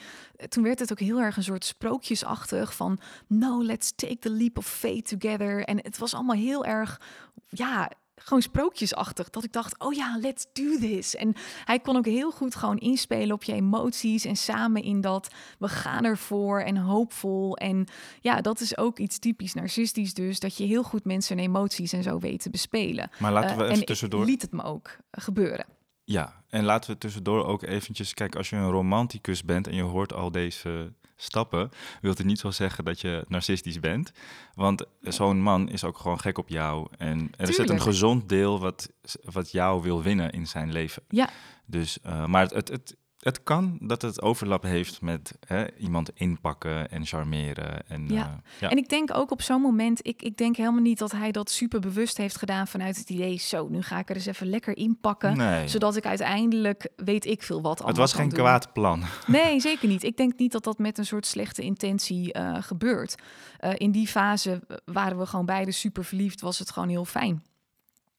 [0.48, 3.00] toen werd het ook heel erg een soort sprookjesachtig van...
[3.28, 5.63] No, let's take the leap of faith together.
[5.63, 7.02] En het was allemaal heel erg,
[7.50, 7.92] ja
[8.23, 9.29] gewoon sprookjesachtig.
[9.29, 11.15] Dat ik dacht, oh ja, let's do this.
[11.15, 11.34] En
[11.65, 15.67] hij kon ook heel goed gewoon inspelen op je emoties en samen in dat we
[15.67, 17.58] gaan ervoor en hoopvol.
[17.58, 17.88] En
[18.21, 21.93] ja, dat is ook iets typisch narcistisch dus, dat je heel goed mensen en emoties
[21.93, 23.10] en zo weet te bespelen.
[23.19, 24.25] Maar laten we uh, even tussendoor...
[24.25, 25.65] liet het me ook gebeuren.
[26.03, 28.13] Ja, en laten we tussendoor ook eventjes...
[28.13, 32.39] Kijk, als je een romanticus bent en je hoort al deze stappen, wil het niet
[32.39, 34.12] zo zeggen dat je narcistisch bent.
[34.53, 36.88] Want zo'n man is ook gewoon gek op jou.
[36.97, 38.89] En er zit een gezond deel wat,
[39.23, 41.03] wat jou wil winnen in zijn leven.
[41.10, 41.29] Ja.
[41.65, 46.10] Dus, uh, maar het, het, het, het kan dat het overlap heeft met hè, iemand
[46.13, 47.88] inpakken en charmeren.
[47.88, 48.15] En, ja.
[48.15, 48.69] Uh, ja.
[48.69, 51.49] en ik denk ook op zo'n moment, ik, ik denk helemaal niet dat hij dat
[51.49, 54.77] super bewust heeft gedaan vanuit het idee, zo, nu ga ik er eens even lekker
[54.77, 55.67] inpakken, nee.
[55.67, 59.03] zodat ik uiteindelijk weet ik veel wat Het was geen kwaad plan.
[59.27, 60.03] Nee, zeker niet.
[60.03, 63.15] Ik denk niet dat dat met een soort slechte intentie uh, gebeurt.
[63.60, 67.43] Uh, in die fase waren we gewoon beide super verliefd, was het gewoon heel fijn.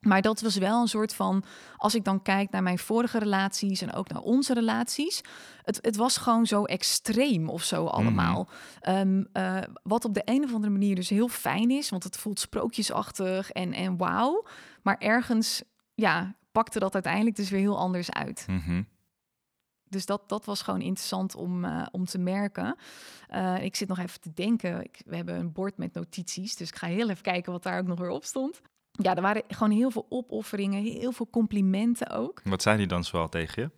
[0.01, 1.45] Maar dat was wel een soort van,
[1.77, 5.21] als ik dan kijk naar mijn vorige relaties en ook naar onze relaties,
[5.63, 8.49] het, het was gewoon zo extreem of zo allemaal.
[8.49, 8.49] Mm
[8.81, 8.97] -hmm.
[8.97, 12.17] um, uh, wat op de een of andere manier dus heel fijn is, want het
[12.17, 14.47] voelt sprookjesachtig en, en wauw.
[14.83, 15.63] Maar ergens,
[15.95, 18.45] ja, pakte dat uiteindelijk dus weer heel anders uit.
[18.47, 18.89] Mm -hmm.
[19.89, 22.77] Dus dat, dat was gewoon interessant om, uh, om te merken.
[23.31, 24.85] Uh, ik zit nog even te denken.
[24.85, 27.79] Ik, we hebben een bord met notities, dus ik ga heel even kijken wat daar
[27.79, 28.61] ook nog weer op stond
[29.03, 32.41] ja, er waren gewoon heel veel opofferingen, heel veel complimenten ook.
[32.45, 33.71] Wat zei hij dan zoal tegen je?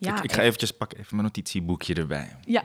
[0.00, 2.36] Ja, ik, ik ga eventjes pakken even mijn notitieboekje erbij.
[2.40, 2.62] Ja.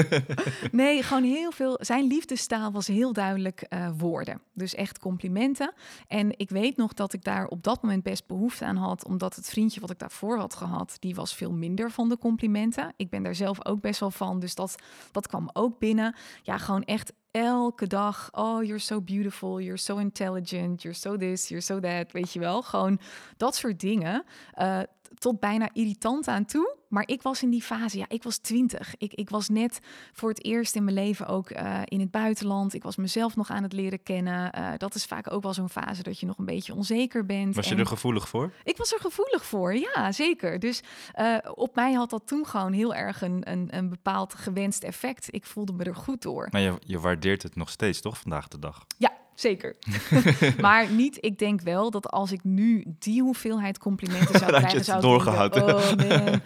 [0.72, 1.78] nee, gewoon heel veel.
[1.80, 4.40] Zijn liefdestaal was heel duidelijk uh, woorden.
[4.52, 5.72] Dus echt complimenten.
[6.08, 9.36] En ik weet nog dat ik daar op dat moment best behoefte aan had, omdat
[9.36, 12.92] het vriendje wat ik daarvoor had gehad, die was veel minder van de complimenten.
[12.96, 14.74] Ik ben daar zelf ook best wel van, dus dat,
[15.12, 16.14] dat kwam ook binnen.
[16.42, 21.48] Ja, gewoon echt elke dag, oh, you're so beautiful, you're so intelligent, you're so this,
[21.48, 22.62] you're so that, weet je wel.
[22.62, 22.98] Gewoon
[23.36, 24.24] dat soort dingen.
[24.54, 24.80] Uh,
[25.18, 26.76] tot bijna irritant aan toe.
[26.88, 28.94] Maar ik was in die fase, ja, ik was twintig.
[28.98, 29.78] Ik, ik was net
[30.12, 32.74] voor het eerst in mijn leven ook uh, in het buitenland.
[32.74, 34.52] Ik was mezelf nog aan het leren kennen.
[34.58, 37.54] Uh, dat is vaak ook wel zo'n fase dat je nog een beetje onzeker bent.
[37.54, 38.52] Was je er gevoelig voor?
[38.64, 40.58] Ik was er gevoelig voor, ja, zeker.
[40.58, 40.82] Dus
[41.18, 45.28] uh, op mij had dat toen gewoon heel erg een, een, een bepaald gewenst effect.
[45.30, 46.48] Ik voelde me er goed door.
[46.50, 48.86] Maar je, je waardeert het nog steeds, toch, vandaag de dag?
[48.98, 49.76] Ja, zeker.
[50.60, 54.96] maar niet, ik denk wel dat als ik nu die hoeveelheid complimenten zou krijgen, zou
[54.98, 55.52] ik doorgehad.
[55.52, 56.40] denken, oh man,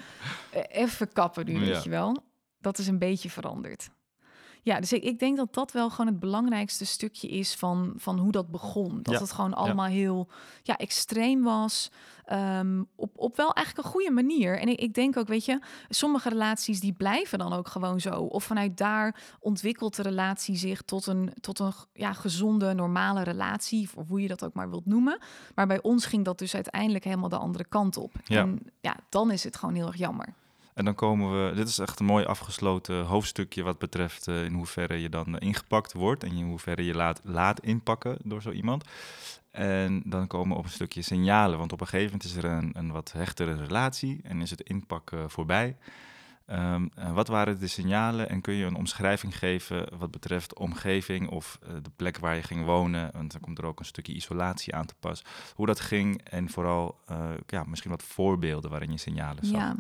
[0.69, 2.17] even kappen nu, weet je wel.
[2.61, 3.91] Dat is een beetje veranderd.
[4.63, 8.19] Ja, dus ik, ik, denk dat dat wel gewoon het belangrijkste stukje is van, van
[8.19, 9.03] hoe dat begon.
[9.03, 9.21] Dat Ja.
[9.21, 10.29] het gewoon allemaal heel
[10.63, 11.91] ja, extreem was.
[12.25, 14.59] Ehm, op, op wel eigenlijk een goede manier.
[14.59, 18.11] En ik, ik denk ook, weet je, sommige relaties die blijven dan ook gewoon zo.
[18.11, 23.89] Of vanuit daar ontwikkelt de relatie zich tot een, tot een ja, gezonde, normale relatie.
[23.95, 25.19] Of hoe je dat ook maar wilt noemen.
[25.55, 28.13] Maar bij ons ging dat dus uiteindelijk helemaal de andere kant op.
[28.25, 28.41] Ja.
[28.41, 30.35] En ja, dan is het gewoon heel erg jammer.
[30.81, 34.53] En dan komen we, dit is echt een mooi afgesloten hoofdstukje wat betreft uh, in
[34.53, 38.51] hoeverre je dan uh, ingepakt wordt en in hoeverre je laat, laat inpakken door zo
[38.51, 38.85] iemand.
[39.51, 42.45] En dan komen we op een stukje signalen, want op een gegeven moment is er
[42.45, 45.77] een, een wat hechtere relatie en is het inpakken voorbij.
[46.53, 51.59] Um, wat waren de signalen en kun je een omschrijving geven wat betreft omgeving of
[51.83, 53.11] de plek waar je ging wonen?
[53.13, 55.25] Want dan komt er ook een stukje isolatie aan te pas.
[55.55, 57.01] Hoe dat ging en vooral
[57.47, 59.61] ja, misschien wat voorbeelden waarin je signalen zag.
[59.61, 59.77] Ja,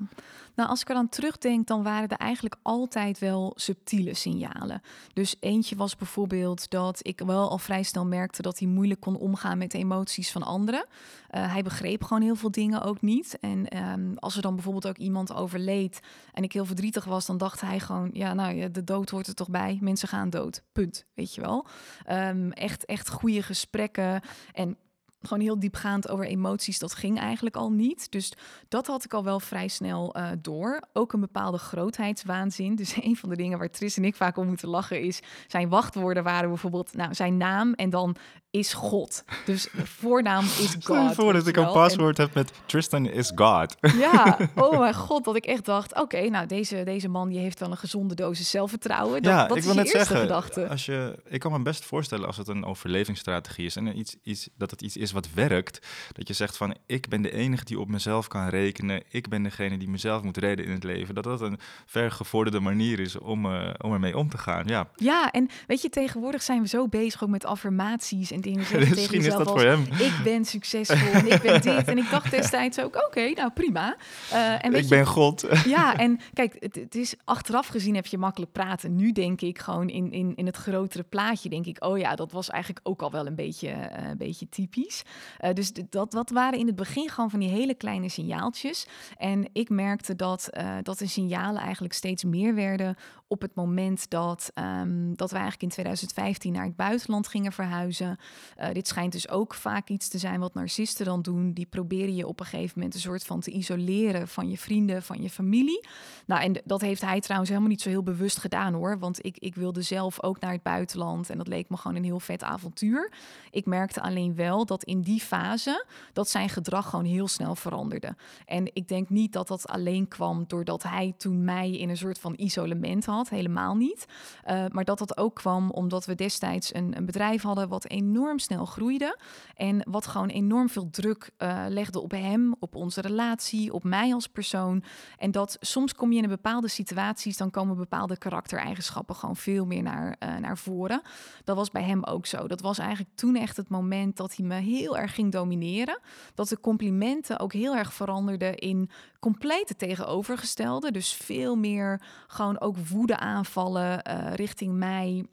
[0.60, 4.82] nou als ik er dan terugdenk, dan waren er eigenlijk altijd wel subtiele signalen.
[5.12, 9.16] Dus eentje was bijvoorbeeld dat ik wel al vrij snel merkte dat hij moeilijk kon
[9.16, 10.86] omgaan met de emoties van anderen.
[11.30, 13.38] Uh, hij begreep gewoon heel veel dingen ook niet.
[13.40, 16.00] En um, als er dan bijvoorbeeld ook iemand overleed
[16.32, 19.34] en ik heel verdrietig was, dan dacht hij gewoon, ja, nou de dood hoort er
[19.34, 19.78] toch bij.
[19.80, 20.62] Mensen gaan dood.
[20.72, 21.04] Punt.
[21.14, 21.66] Weet je wel.
[22.10, 24.20] Um, echt, echt goede gesprekken
[24.52, 24.76] en
[25.22, 28.10] gewoon heel diepgaand over emoties, dat ging eigenlijk al niet.
[28.10, 28.32] Dus
[28.68, 30.82] dat had ik al wel vrij snel uh, door.
[30.92, 32.74] Ook een bepaalde grootheidswaanzin.
[32.74, 35.20] Dus een van de dingen waar Tris en ik vaak om moeten lachen is...
[35.46, 38.16] zijn wachtwoorden waren bijvoorbeeld nou, zijn naam en dan
[38.50, 39.24] is God.
[39.44, 41.12] Dus voornaam is God.
[41.12, 42.24] Stel dat ik een paswoord en...
[42.24, 43.76] heb met Tristan is God.
[43.80, 45.90] Ja, oh mijn god, dat ik echt dacht...
[45.92, 49.22] oké, okay, nou deze, deze man die heeft wel een gezonde dosis zelfvertrouwen.
[49.22, 50.68] Dat, ja, dat ik is wil je net eerste zeggen, gedachte.
[50.68, 53.76] Als je, ik kan me best voorstellen als het een overlevingsstrategie is...
[53.76, 55.86] en iets, iets, dat het iets is wat werkt.
[56.12, 59.02] Dat je zegt van, ik ben de enige die op mezelf kan rekenen.
[59.08, 61.14] Ik ben degene die mezelf moet redden in het leven.
[61.14, 64.88] Dat dat een vergevorderde manier is om, uh, om ermee om te gaan, ja.
[64.96, 68.78] Ja, en weet je, tegenwoordig zijn we zo bezig ook met affirmaties en dingen zeggen
[68.88, 69.86] tegen Misschien is jezelf dat als, voor hem.
[69.98, 71.88] ik ben succesvol en ik ben dit.
[71.88, 73.96] En ik dacht destijds ook, oké, okay, nou prima.
[74.32, 75.46] Uh, en ik je, ben God.
[75.64, 78.96] Ja, en kijk, het, het, is achteraf gezien heb je makkelijk praten.
[78.96, 82.32] Nu denk ik gewoon in, in, in het grotere plaatje, denk ik, oh ja, dat
[82.32, 84.99] was eigenlijk ook al wel een beetje, uh, een beetje typisch.
[85.40, 88.86] Uh, dus dat, dat waren in het begin gewoon van die hele kleine signaaltjes.
[89.16, 92.96] En ik merkte dat, uh, dat de signalen eigenlijk steeds meer werden
[93.30, 98.18] op het moment dat, um, dat we eigenlijk in 2015 naar het buitenland gingen verhuizen.
[98.60, 101.52] Uh, dit schijnt dus ook vaak iets te zijn wat narcisten dan doen.
[101.52, 105.02] Die proberen je op een gegeven moment een soort van te isoleren van je vrienden,
[105.02, 105.86] van je familie.
[106.26, 108.98] Nou, en dat heeft hij trouwens helemaal niet zo heel bewust gedaan hoor.
[108.98, 112.04] Want ik, ik wilde zelf ook naar het buitenland en dat leek me gewoon een
[112.04, 113.12] heel vet avontuur.
[113.50, 118.16] Ik merkte alleen wel dat in die fase dat zijn gedrag gewoon heel snel veranderde.
[118.46, 122.18] En ik denk niet dat dat alleen kwam doordat hij toen mij in een soort
[122.18, 124.06] van isolement had helemaal niet.
[124.46, 128.38] Uh, maar dat dat ook kwam omdat we destijds een, een, bedrijf hadden wat enorm
[128.38, 129.18] snel groeide.
[129.54, 134.14] En wat gewoon enorm veel druk uh, legde op hem, op onze relatie, op mij
[134.14, 134.82] als persoon.
[135.18, 139.82] En dat soms kom je in bepaalde situaties, dan komen bepaalde karaktereigenschappen gewoon veel meer
[139.82, 141.02] naar, uh, naar voren.
[141.44, 142.46] Dat was bij hem ook zo.
[142.46, 145.98] Dat was eigenlijk toen echt het moment dat hij me heel erg ging domineren.
[146.34, 150.90] Dat de complimenten ook heel erg veranderden in complete tegenovergestelde.
[150.90, 155.26] Dus veel meer gewoon ook woede aanvallen uh, richting mij.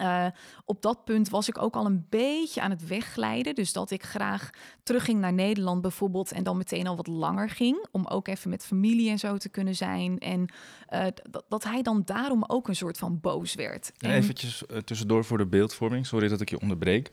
[0.00, 0.26] Uh,
[0.64, 3.54] op dat punt was ik ook al een beetje aan het wegglijden.
[3.54, 4.50] Dus dat ik graag
[4.82, 6.32] terugging naar Nederland bijvoorbeeld.
[6.32, 7.86] En dan meteen al wat langer ging.
[7.90, 10.18] Om ook even met familie en zo te kunnen zijn.
[10.18, 10.52] En
[10.90, 11.06] uh,
[11.48, 13.92] dat hij dan daarom ook een soort van boos werd.
[13.98, 14.10] En...
[14.10, 16.06] Eventjes uh, tussendoor voor de beeldvorming.
[16.06, 17.12] Sorry dat ik je onderbreek.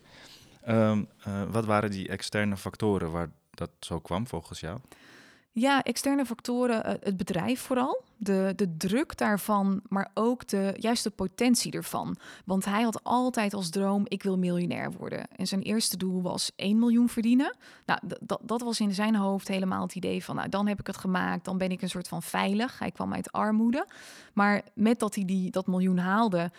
[0.70, 1.08] Um,
[1.50, 4.80] wat waren die externe factoren waar dat zo kwam volgens jou?
[5.52, 11.72] Ja, externe factoren, het bedrijf vooral de, de druk daarvan, maar ook de juiste potentie
[11.72, 12.18] ervan.
[12.46, 15.28] Want hij had altijd als droom: ik wil miljonair worden.
[15.36, 17.56] En zijn eerste doel was 1 miljoen verdienen.
[17.86, 18.00] Nou,
[18.42, 21.46] dat was in zijn hoofd helemaal het idee van: nou, dan heb ik het gemaakt,
[21.46, 22.80] dan ben ik een soort van veilig.
[22.80, 23.88] Hij kwam uit armoede.
[24.34, 26.52] Maar met dat hij die, dat miljoen haalde,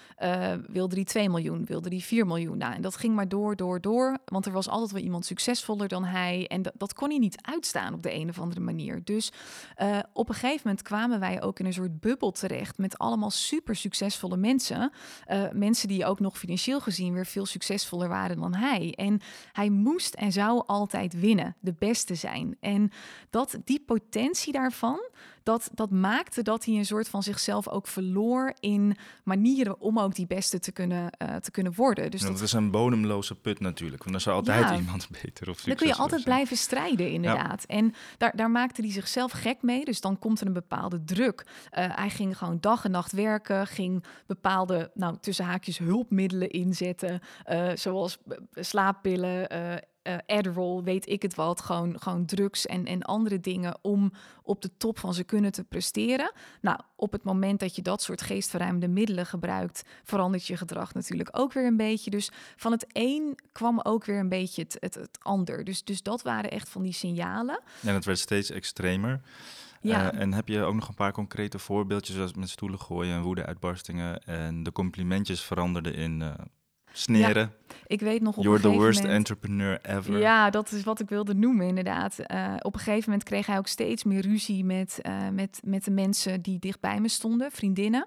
[0.67, 2.59] wilde hij 2 miljoen, wilde hij 4 miljoen.
[2.59, 4.19] Nou, en dat ging maar door, door, door.
[4.25, 6.47] Want er was altijd wel iemand succesvoller dan hij.
[6.49, 8.82] En dat kon hij niet uitstaan op de een of andere manier.
[9.05, 9.33] Dus
[9.83, 13.31] uh, op een gegeven moment kwamen wij ook in een soort bubbel terecht met allemaal
[13.31, 14.93] super succesvolle mensen.
[15.29, 18.93] Uh, mensen die ook nog financieel gezien weer veel succesvoller waren dan hij.
[18.97, 19.21] En
[19.53, 22.57] hij moest en zou altijd winnen, de beste zijn.
[22.61, 22.91] En
[23.31, 25.01] dat, die potentie daarvan,
[25.43, 30.15] dat, dat maakte dat hij een soort van zichzelf ook verloor in manieren om ook
[30.15, 32.11] die beste te kunnen, uh, te kunnen worden.
[32.11, 35.51] Dus ja, dat, is een bodemloze put natuurlijk, want er zou altijd ja, iemand beter
[35.51, 36.35] of Dan kun je altijd zijn.
[36.35, 37.65] blijven strijden, inderdaad.
[37.69, 37.77] Ja.
[37.77, 41.47] En daar, daar maakte hij zichzelf gek mee, dus dan komt er een bepaalde druk.
[41.47, 47.21] Uh, hij ging gewoon dag en nacht werken, ging bepaalde, nou tussen haakjes, hulpmiddelen inzetten,
[47.51, 48.19] uh, zoals
[48.55, 49.49] slaappillen,
[50.03, 54.13] uh, Adderall, weet ik het wat, gewoon, gewoon drugs en, en andere dingen om
[54.43, 56.33] op de top van ze kunnen te presteren.
[56.61, 61.29] Nou, op het moment dat je dat soort geestverruimende middelen gebruikt, verandert je gedrag natuurlijk
[61.33, 62.11] ook weer een beetje.
[62.11, 65.65] Dus van het een kwam ook weer een beetje het, het, het ander.
[65.65, 67.61] Dus, dus dat waren echt van die signalen.
[67.83, 69.21] En het werd steeds extremer.
[69.81, 70.13] Ja.
[70.13, 73.23] Uh, en heb je ook nog een paar concrete voorbeeldjes, zoals met stoelen gooien en
[73.23, 76.33] woede-uitbarstingen en de complimentjes veranderden in uh,
[76.93, 77.43] sneren?
[77.43, 77.61] Ja.
[77.87, 80.19] Ik weet nog op You're the worst moment, entrepreneur ever.
[80.19, 82.19] Ja, dat is wat ik wilde noemen, inderdaad.
[82.27, 85.85] Uh, op een gegeven moment kreeg hij ook steeds meer ruzie met, uh, met, met
[85.85, 88.07] de mensen die dicht bij me stonden, vriendinnen.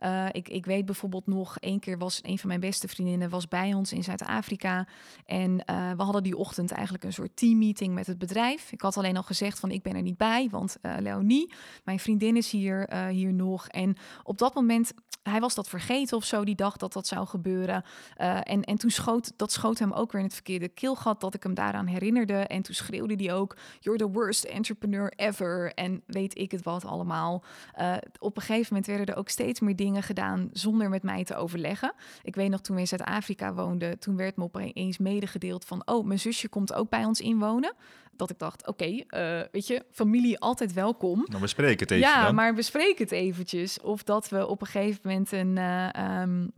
[0.00, 3.48] Uh, ik, ik weet bijvoorbeeld nog, één keer was een van mijn beste vriendinnen was
[3.48, 4.88] bij ons in Zuid-Afrika.
[5.26, 5.56] En
[5.96, 8.72] we hadden die ochtend eigenlijk een soort teammeeting met het bedrijf.
[8.72, 11.52] Ik had alleen al gezegd van ik ben er niet bij, want Leonie,
[11.84, 13.68] mijn vriendin is hier, hier nog.
[13.68, 17.26] En op dat moment, hij was dat vergeten of zo, die dag dat dat zou
[17.26, 17.84] gebeuren.
[18.34, 21.42] En, en toen schoot, dat schoot hem ook weer in het verkeerde keelgat dat ik
[21.42, 22.34] hem daaraan herinnerde.
[22.34, 25.72] En toen schreeuwde hij ook, you're the worst entrepreneur ever.
[25.74, 27.44] En weet ik het wat allemaal.
[27.80, 31.24] Uh, op een gegeven moment werden er ook steeds meer dingen gedaan zonder met mij
[31.24, 31.94] te overleggen.
[32.22, 36.06] Ik weet nog toen we in Zuid-Afrika woonden, toen werd me opeens medegedeeld van, oh,
[36.06, 37.74] mijn zusje komt ook bij ons inwonen
[38.16, 41.24] dat ik dacht, oké, okay, uh, weet je, familie altijd welkom.
[41.28, 42.34] Nou, bespreek het even Ja, dan.
[42.34, 43.80] maar bespreek het eventjes.
[43.80, 45.58] Of dat we op een gegeven moment een...
[46.20, 46.52] Um,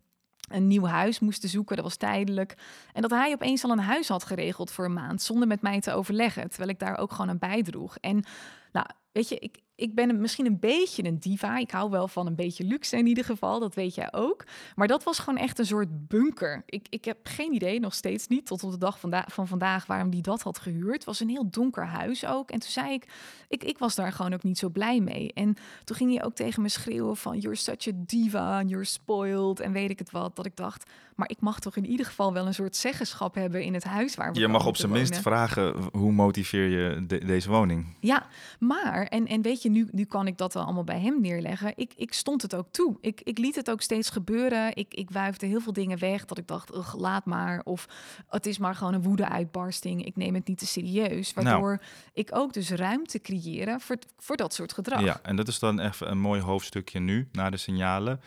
[0.49, 1.77] een nieuw huis moesten zoeken.
[1.77, 2.57] Dat was tijdelijk.
[2.93, 5.81] En dat hij opeens al een huis had geregeld voor een maand zonder met mij
[5.81, 6.49] te overleggen.
[6.49, 7.97] Terwijl ik daar ook gewoon aan bijdroeg.
[8.01, 8.25] En
[8.73, 11.59] nou, weet je, ik, ik ben misschien een beetje een diva.
[11.59, 14.45] Ik hou wel van een beetje luxe in ieder geval, dat weet jij ook.
[14.75, 16.63] Maar dat was gewoon echt een soort bunker.
[16.67, 19.87] Ik, ik heb geen idee, nog steeds niet, tot op de dag van, van vandaag,
[19.87, 20.95] waarom die dat had gehuurd.
[20.95, 22.51] Het was een heel donker huis ook.
[22.51, 23.07] En toen zei ik,
[23.49, 25.33] ik, ik was daar gewoon ook niet zo blij mee.
[25.33, 29.61] En toen ging hij ook tegen me schreeuwen van, you're such a diva, you're spoiled,
[29.61, 30.37] en weet ik het wat.
[30.37, 33.63] Dat ik dacht, maar ik mag toch in ieder geval wel een soort zeggenschap hebben
[33.63, 37.25] in het huis waar we Je mag op zijn minst vragen, hoe motiveer je de,
[37.25, 37.87] deze woning?
[38.01, 38.27] Ja,
[38.59, 41.21] maar, en, en weet je, je, nu, nu kan ik dat wel allemaal bij hem
[41.21, 41.73] neerleggen.
[41.77, 42.97] Ik, ik stond het ook toe.
[43.01, 44.77] Ik, ik liet het ook steeds gebeuren.
[44.77, 47.61] Ik, ik wuifde heel veel dingen weg dat ik dacht, ugh, laat maar.
[47.65, 47.89] Of
[48.29, 50.05] het is maar gewoon een woede-uitbarsting.
[50.05, 51.35] Ik neem het niet te serieus.
[51.35, 51.47] Nou.
[51.47, 51.81] Waardoor
[52.13, 55.01] ik ook dus ruimte creëren voor, voor dat soort gedrag.
[55.03, 58.21] Ja, en dat is dan even een mooi hoofdstukje nu, na de signalen.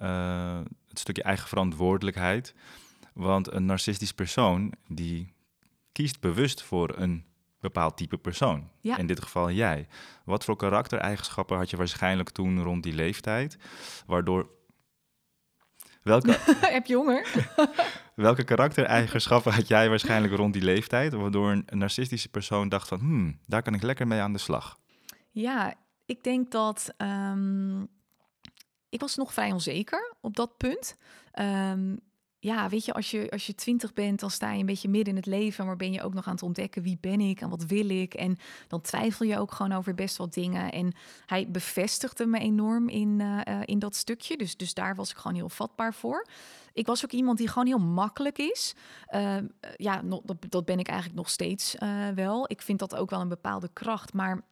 [0.00, 2.54] Uh, het stukje eigen verantwoordelijkheid.
[3.12, 5.32] Want een narcistisch persoon die
[5.92, 7.24] kiest bewust voor een
[7.60, 8.70] bepaald type persoon.
[8.80, 8.96] Ja.
[8.96, 9.88] In dit geval jij.
[10.24, 13.58] Wat voor karaktereigenschappen had je waarschijnlijk toen rond die leeftijd,
[14.06, 14.56] waardoor
[16.02, 16.38] Welke,
[16.76, 17.46] Heb je honger?
[18.14, 23.38] welke karaktereigenschappen had jij waarschijnlijk rond die leeftijd, waardoor een narcistische persoon dacht van, hmm,
[23.46, 24.78] daar kan ik lekker mee aan de slag?
[25.30, 25.74] Ja,
[26.06, 27.88] ik denk dat um,
[28.88, 30.96] ik was nog vrij onzeker op dat punt.
[31.40, 32.00] Um,
[32.40, 35.08] ja, weet je als, je, als je twintig bent, dan sta je een beetje midden
[35.08, 37.48] in het leven, maar ben je ook nog aan het ontdekken wie ben ik en
[37.48, 38.14] wat wil ik.
[38.14, 38.36] En
[38.68, 40.72] dan twijfel je ook gewoon over best wel dingen.
[40.72, 40.92] En
[41.26, 44.36] hij bevestigde me enorm in, uh, in dat stukje.
[44.36, 46.26] Dus, dus daar was ik gewoon heel vatbaar voor.
[46.72, 48.74] Ik was ook iemand die gewoon heel makkelijk is.
[49.14, 49.36] Uh,
[49.76, 51.76] ja, dat, dat ben ik eigenlijk nog steeds
[52.14, 52.50] wel.
[52.50, 54.12] Ik vind dat ook wel een bepaalde kracht.
[54.12, 54.42] Maar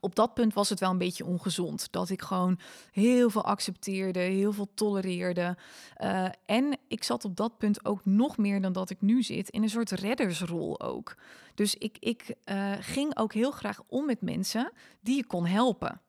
[0.00, 1.92] op dat punt was het wel een beetje ongezond.
[1.92, 2.58] Dat ik gewoon
[2.90, 5.56] heel veel accepteerde, heel veel tolereerde.
[5.98, 9.48] Uh, en ik zat op dat punt ook nog meer dan dat ik nu zit,
[9.48, 11.16] in een soort reddersrol ook.
[11.54, 16.00] Dus ik, ik uh, ging ook heel graag om met mensen die je kon helpen.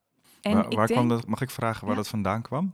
[0.41, 2.01] En waar, waar denk, kwam dat, mag ik vragen waar ja.
[2.01, 2.73] dat vandaan kwam?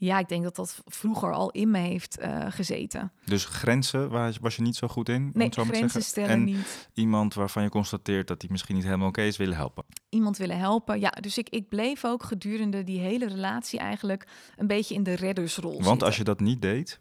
[0.00, 3.12] Ja, ik denk dat dat vroeger al in me heeft uh, gezeten.
[3.24, 5.30] Dus grenzen waar was je niet zo goed in?
[5.34, 6.88] Nee, zo grenzen stellen en niet.
[6.94, 9.84] iemand waarvan je constateert dat hij misschien niet helemaal oké okay is, willen helpen.
[10.08, 11.10] Iemand willen helpen, ja.
[11.10, 15.72] Dus ik, ik bleef ook gedurende die hele relatie eigenlijk een beetje in de reddersrol
[15.72, 16.06] Want zitten.
[16.06, 16.98] als je dat niet deed?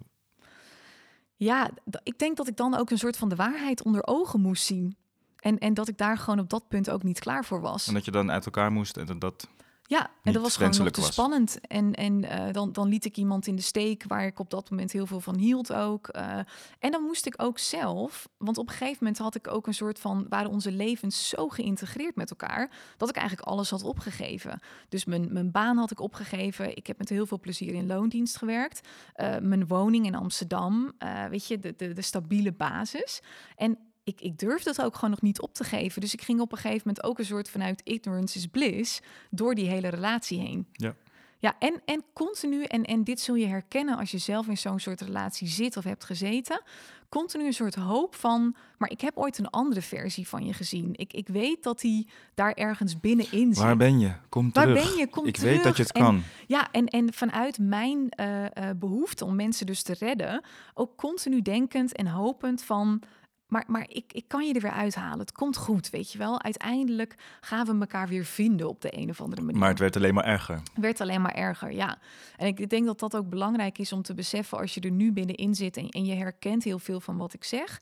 [1.35, 1.69] Ja,
[2.03, 4.95] ik denk dat ik dan ook een soort van de waarheid onder ogen moest zien.
[5.39, 7.87] En, en dat ik daar gewoon op dat punt ook niet klaar voor was.
[7.87, 9.47] En dat je dan uit elkaar moest en dat...
[9.89, 11.11] ja, en dat was gewoon nog te was.
[11.11, 11.59] spannend.
[11.67, 14.69] En, en uh, dan, dan liet ik iemand in de steek waar ik op dat
[14.69, 16.09] moment heel veel van hield ook.
[16.15, 16.37] Uh,
[16.79, 19.73] en dan moest ik ook zelf, want op een gegeven moment had ik ook een
[19.73, 24.59] soort van, waren onze levens zo geïntegreerd met elkaar, dat ik eigenlijk alles had opgegeven.
[24.89, 26.75] Dus mijn, mijn baan had ik opgegeven.
[26.75, 28.87] Ik heb met heel veel plezier in loondienst gewerkt.
[29.15, 30.91] Uh, mijn woning in Amsterdam,
[31.29, 33.21] weet je, de, de, de stabiele basis.
[33.55, 36.01] En ik, ik durfde het ook gewoon nog niet op te geven.
[36.01, 39.55] Dus ik ging op een gegeven moment ook een soort vanuit ignorance is bliss door
[39.55, 40.67] die hele relatie heen.
[40.71, 40.95] Ja.
[41.39, 44.79] Ja, en, en continu, en, en dit zul je herkennen als je zelf in zo'n
[44.79, 46.61] soort relatie zit of hebt gezeten.
[47.09, 50.89] Continu een soort hoop van, maar ik heb ooit een andere versie van je gezien.
[50.95, 53.63] Ik, ik weet dat die daar ergens binnenin zit.
[53.63, 54.13] Waar ben je?
[54.29, 54.89] Kom Waar terug.
[54.89, 55.07] ben je?
[55.07, 55.53] Kom ik terug.
[55.53, 56.23] weet dat je het en, kan.
[56.47, 60.43] Ja, en, en vanuit mijn uh, uh, behoefte om mensen dus te redden,
[60.73, 63.01] ook continu denkend en hopend van,
[63.47, 65.19] maar, maar ik, ik kan je er weer uithalen.
[65.19, 66.41] Het komt goed, weet je wel.
[66.41, 69.59] Uiteindelijk gaan we elkaar weer vinden op de een of andere manier.
[69.59, 70.55] Maar het werd alleen maar erger.
[70.55, 71.97] Het werd alleen maar erger, ja.
[72.37, 75.11] En ik denk dat dat ook belangrijk is om te beseffen als je er nu
[75.11, 77.81] binnenin zit en, en je herkent heel veel van wat ik zeg.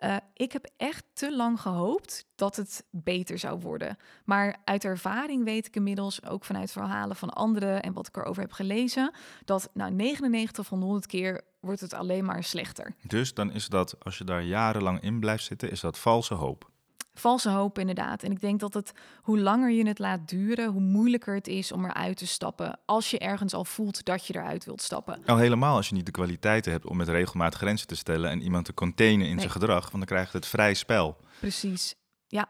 [0.00, 3.98] Uh, ik heb echt te lang gehoopt dat het beter zou worden.
[4.24, 8.42] Maar uit ervaring weet ik inmiddels, ook vanuit verhalen van anderen en wat ik erover
[8.42, 9.12] heb gelezen,
[9.44, 12.94] dat nou 99 van 100 keer wordt het alleen maar slechter.
[13.02, 16.70] Dus dan is dat, als je daar jarenlang in blijft zitten, is dat valse hoop.
[17.18, 18.22] Valse hoop, inderdaad.
[18.22, 21.72] En ik denk dat het, hoe langer je het laat duren, hoe moeilijker het is
[21.72, 22.78] om eruit te stappen.
[22.84, 25.22] Als je ergens al voelt dat je eruit wilt stappen.
[25.26, 28.42] Al helemaal als je niet de kwaliteiten hebt om met regelmaat grenzen te stellen en
[28.42, 29.38] iemand te containen in Nee.
[29.38, 31.16] zijn gedrag, want dan krijgt het vrij spel.
[31.40, 31.94] Precies.
[32.28, 32.48] Ja,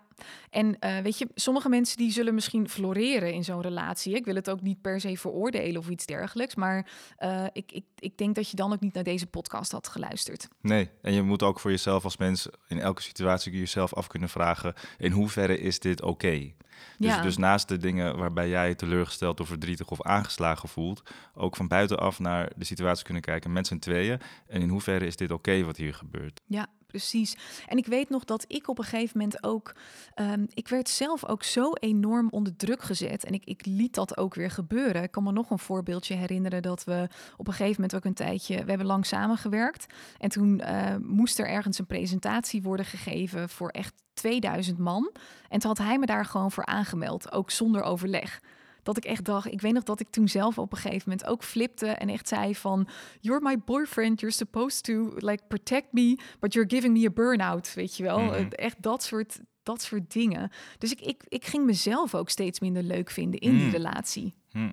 [0.51, 4.15] en uh, weet je, sommige mensen die zullen misschien floreren in zo'n relatie.
[4.15, 7.85] Ik wil het ook niet per se veroordelen of iets dergelijks, maar uh, ik, ik,
[7.99, 10.49] ik denk dat je dan ook niet naar deze podcast had geluisterd.
[10.61, 14.29] Nee, en je moet ook voor jezelf als mens in elke situatie jezelf af kunnen
[14.29, 16.11] vragen: in hoeverre is dit oké?
[16.11, 16.55] Okay?
[16.99, 17.23] Dus, Ja.
[17.23, 21.03] dus naast de dingen waarbij jij teleurgesteld of verdrietig of aangeslagen voelt,
[21.35, 24.21] ook van buitenaf naar de situatie kunnen kijken met z'n tweeën.
[24.47, 26.41] En in hoeverre is dit oké wat hier gebeurt?
[26.47, 27.37] Ja, precies.
[27.67, 29.75] En ik weet nog dat ik op een gegeven moment ook,
[30.15, 34.17] um, ik werd zelf ook zo enorm onder druk gezet en ik, ik liet dat
[34.17, 35.03] ook weer gebeuren.
[35.03, 38.15] Ik kan me nog een voorbeeldje herinneren dat we op een gegeven moment ook een
[38.15, 39.87] tijdje, we hebben lang samengewerkt
[40.19, 45.13] en toen uh, moest er ergens een presentatie worden gegeven voor echt 2000 man.
[45.49, 48.41] En toen had hij me daar gewoon voor aangemeld, ook zonder overleg
[48.87, 51.29] dat ik echt dacht, ik weet nog dat ik toen zelf op een gegeven moment
[51.29, 52.89] ook flipte en echt zei van,
[53.21, 57.75] you're my boyfriend, you're supposed to like protect me, but you're giving me a burn-out,
[57.75, 58.19] weet je wel?
[58.21, 58.35] Mhm.
[58.35, 60.51] Uh, Echt dat soort, dat soort dingen.
[60.79, 63.71] Dus ik, ik, ik ging mezelf ook steeds minder leuk vinden in die Mm.
[63.71, 64.35] relatie.
[64.51, 64.71] Hm.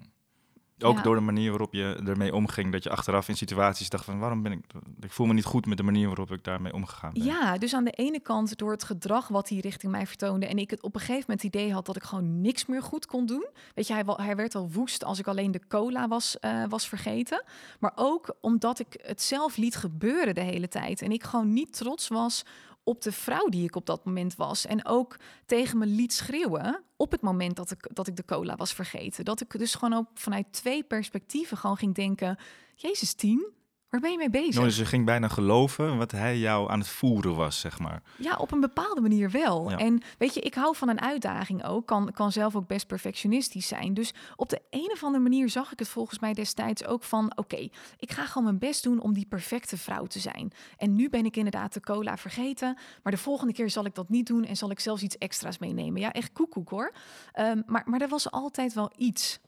[0.80, 2.72] Ook door de manier waarop je ermee omging.
[2.72, 4.60] Dat je achteraf in situaties dacht van waarom ben ik.
[5.00, 7.24] Ik voel me niet goed met de manier waarop ik daarmee omgegaan ben.
[7.24, 10.46] Ja, dus aan de ene kant door het gedrag wat hij richting mij vertoonde.
[10.46, 12.82] En ik het op een gegeven moment het idee had dat ik gewoon niks meer
[12.82, 13.48] goed kon doen.
[13.74, 16.88] Weet je, hij, hij werd al woest als ik alleen de cola was, uh, was
[16.88, 17.44] vergeten.
[17.80, 21.02] Maar ook omdat ik het zelf liet gebeuren de hele tijd.
[21.02, 22.44] En ik gewoon niet trots was
[22.84, 24.66] op de vrouw die ik op dat moment was.
[24.66, 28.56] En ook tegen me liet schreeuwen op het moment dat ik, dat ik de cola
[28.56, 29.26] was vergeten.
[29.26, 32.38] Dat ik dus gewoon ook vanuit twee perspectieven gewoon ging denken...
[32.76, 33.52] Jezus, tien,
[33.94, 34.54] Waar ben je mee bezig?
[34.54, 38.02] Nou, dus je ging bijna geloven wat hij jou aan het voeren was, zeg maar.
[38.16, 39.72] Ja, op een bepaalde manier wel.
[39.72, 41.86] En weet je, ik hou van een uitdaging ook.
[41.86, 43.94] Kan, kan zelf ook best perfectionistisch zijn.
[43.94, 47.32] Dus op de een of andere manier zag ik het volgens mij destijds ook van...
[47.36, 50.52] oké, ik ga gewoon mijn best doen om die perfecte vrouw te zijn.
[50.78, 52.78] En nu ben ik inderdaad de cola vergeten.
[53.04, 54.46] Maar de volgende keer zal ik dat niet doen...
[54.46, 56.02] en zal ik zelfs iets extra's meenemen.
[56.02, 56.94] Ja, echt koekoek hoor.
[57.40, 59.40] Um, maar, maar er was altijd wel iets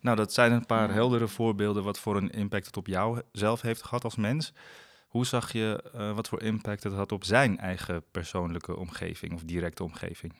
[0.00, 3.60] nou, dat zijn een paar heldere voorbeelden wat voor een impact het op jou zelf
[3.60, 4.52] heeft gehad als mens.
[5.08, 9.42] Hoe zag je uh, wat voor impact het had op zijn eigen persoonlijke omgeving of
[9.42, 10.32] directe omgeving?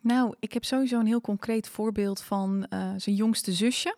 [0.00, 3.96] Nou, ik heb sowieso een heel concreet voorbeeld van uh, zijn jongste zusje.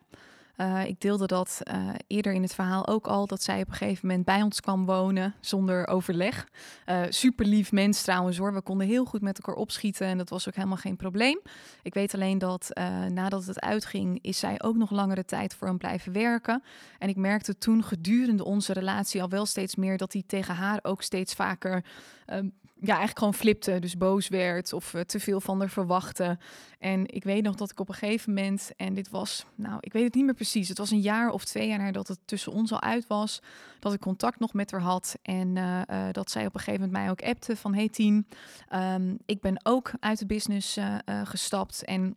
[0.56, 3.74] Uh, ik deelde dat uh, eerder in het verhaal ook al, dat zij op een
[3.74, 6.48] gegeven moment bij ons kwam wonen zonder overleg.
[6.86, 8.54] Uh, super lief mens trouwens hoor.
[8.54, 11.40] We konden heel goed met elkaar opschieten en dat was ook helemaal geen probleem.
[11.82, 12.70] Ik weet alleen dat
[13.08, 16.62] nadat het uitging, is zij ook nog langere tijd voor hem blijven werken.
[16.98, 20.78] En ik merkte toen gedurende onze relatie al wel steeds meer dat hij tegen haar
[20.82, 21.84] ook steeds vaker
[22.26, 22.48] ehm,
[22.80, 23.78] ja, eigenlijk gewoon flipte.
[23.78, 26.38] Dus boos werd of uh, te veel van haar verwachtte.
[26.78, 29.92] En ik weet nog dat ik op een gegeven moment, en dit was, nou, ik
[29.92, 30.68] weet het niet meer precies.
[30.68, 33.42] Het was een jaar of twee jaar nadat het tussen ons al uit was,
[33.80, 35.16] dat ik contact nog met haar had.
[35.22, 38.26] En uh, uh, dat zij op een gegeven moment mij ook appte van, hey team,
[38.74, 40.78] um, ik ben ook uit de business
[41.24, 42.16] gestapt en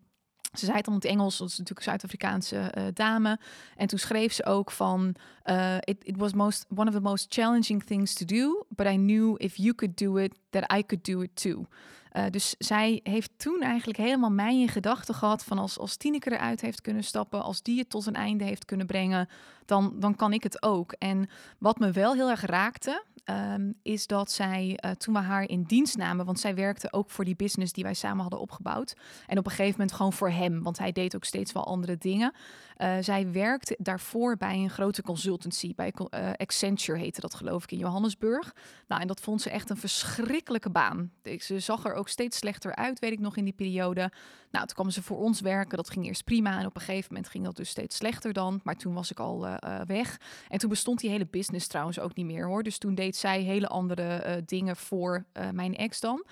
[0.53, 3.39] ze zei het dan in het Engels, dat is natuurlijk een Zuid-Afrikaanse uh, dame.
[3.75, 7.33] En toen schreef ze ook van, uh, it, it was most, one of the most
[7.33, 11.05] challenging things to do, but I knew if you could do it, that I could
[11.05, 11.65] do it too.
[12.13, 16.31] Uh, dus zij heeft toen eigenlijk helemaal mij in gedachten gehad van als, als Tineke
[16.31, 19.29] eruit heeft kunnen stappen, als die het tot een einde heeft kunnen brengen,
[19.69, 20.91] dan, dan kan ik het ook.
[20.91, 25.43] En wat me wel heel erg raakte, um, is dat zij, uh, toen we haar
[25.43, 28.95] in dienst namen, want zij werkte ook voor die business die wij samen hadden opgebouwd.
[29.27, 31.97] En op een gegeven moment gewoon voor hem, want hij deed ook steeds wel andere
[31.97, 32.33] dingen.
[32.77, 37.71] Uh, zij werkte daarvoor bij een grote consultancy, bij uh, Accenture heette dat geloof ik
[37.71, 38.55] in Johannesburg.
[38.87, 41.11] Nou, en dat vond ze echt een verschrikkelijke baan.
[41.37, 44.11] Ze zag er ook steeds slechter uit, weet ik nog in die periode.
[44.51, 46.59] Nou, toen kwam ze voor ons werken, dat ging eerst prima.
[46.59, 48.59] En op een gegeven moment ging dat dus steeds slechter dan.
[48.63, 49.45] Maar toen was ik al
[49.85, 50.17] weg.
[50.47, 52.63] En toen bestond die hele business trouwens ook niet meer hoor.
[52.63, 56.25] Dus toen deed zij hele andere uh, dingen voor mijn ex dan.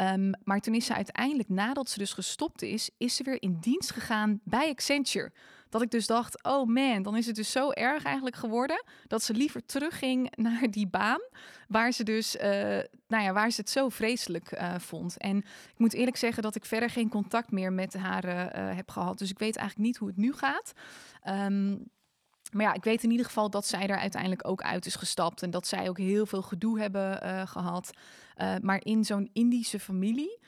[0.00, 3.56] Um, maar toen is ze uiteindelijk, nadat ze dus gestopt is, is ze weer in
[3.60, 5.32] dienst gegaan bij Accenture.
[5.68, 9.22] Dat ik dus dacht, oh man, dan is het dus zo erg eigenlijk geworden dat
[9.22, 11.20] ze liever terugging naar die baan
[11.68, 12.36] waar ze dus,
[13.06, 15.16] nou ja, waar ze het zo vreselijk vond.
[15.16, 19.18] En ik moet eerlijk zeggen dat ik verder geen contact meer met haar heb gehad.
[19.18, 20.72] Dus ik weet eigenlijk niet hoe het nu gaat.
[21.28, 21.90] Um,
[22.52, 25.42] maar ja, ik weet in ieder geval dat zij er uiteindelijk ook uit is gestapt.
[25.42, 27.90] En dat zij ook heel veel gedoe hebben uh, gehad.
[28.40, 30.38] Uh, maar in zo'n Indische familie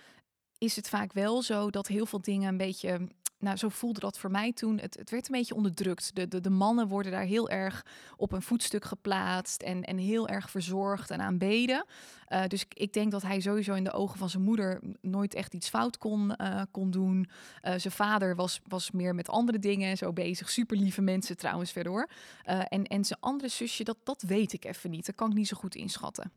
[0.60, 3.08] is het vaak wel zo dat heel veel dingen een beetje
[3.40, 4.78] nou, zo voelde dat voor mij toen.
[4.78, 6.14] Het, het werd een beetje onderdrukt.
[6.14, 7.86] De, de, de mannen worden daar heel erg
[8.16, 11.84] op een voetstuk geplaatst en, en heel erg verzorgd en aanbeden.
[12.28, 15.54] Uh, dus ik, denk dat hij sowieso in de ogen van zijn moeder nooit echt
[15.54, 17.18] iets fout kon, uh, kon doen.
[17.18, 20.50] Uh, zijn vader was, was meer met andere dingen zo bezig.
[20.50, 22.10] Super lieve mensen trouwens verder hoor.
[22.44, 25.06] en, en zijn andere zusje, dat, dat weet ik even niet.
[25.06, 26.32] Dat kan ik niet zo goed inschatten.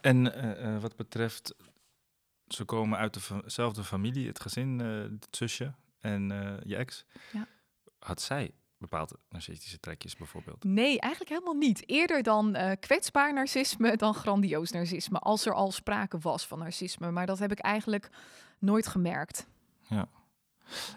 [0.00, 1.54] En wat betreft,
[2.48, 7.04] ze komen uit dezelfde familie, het gezin, het zusje en uh, je ex.
[7.32, 7.46] Ja.
[7.98, 10.64] Had zij bepaalde narcistische trekjes bijvoorbeeld?
[10.64, 11.88] Nee, eigenlijk helemaal niet.
[11.88, 15.18] Eerder dan uh, kwetsbaar narcisme dan grandioos narcisme.
[15.18, 17.10] Als er al sprake was van narcisme.
[17.10, 18.10] Maar dat heb ik eigenlijk
[18.58, 19.46] nooit gemerkt.
[19.80, 20.08] Ja.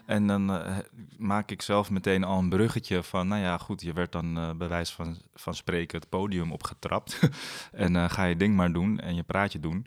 [0.06, 0.78] En dan uh,
[1.16, 4.50] maak ik zelf meteen al een bruggetje van, nou ja, goed, je werd dan uh,
[4.54, 7.18] bij wijze van, van spreken het podium opgetrapt.
[7.72, 9.86] en uh, ga je ding maar doen en je praatje doen.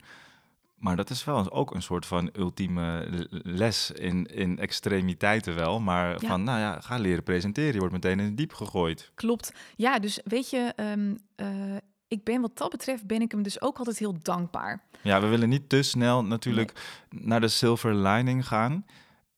[0.84, 3.08] Maar dat is wel ook een soort van ultieme
[3.42, 5.80] les in, in extremiteiten wel.
[5.80, 7.72] Maar van, nou ja, ga leren presenteren.
[7.72, 9.10] Je wordt meteen in het diep gegooid.
[9.14, 9.52] Klopt.
[9.76, 11.76] Ja, dus weet je, um, uh,
[12.08, 14.82] ik ben wat dat betreft, ben ik hem dus ook altijd heel dankbaar.
[15.02, 16.72] Ja, we willen niet te snel natuurlijk
[17.10, 18.86] naar de silver lining gaan.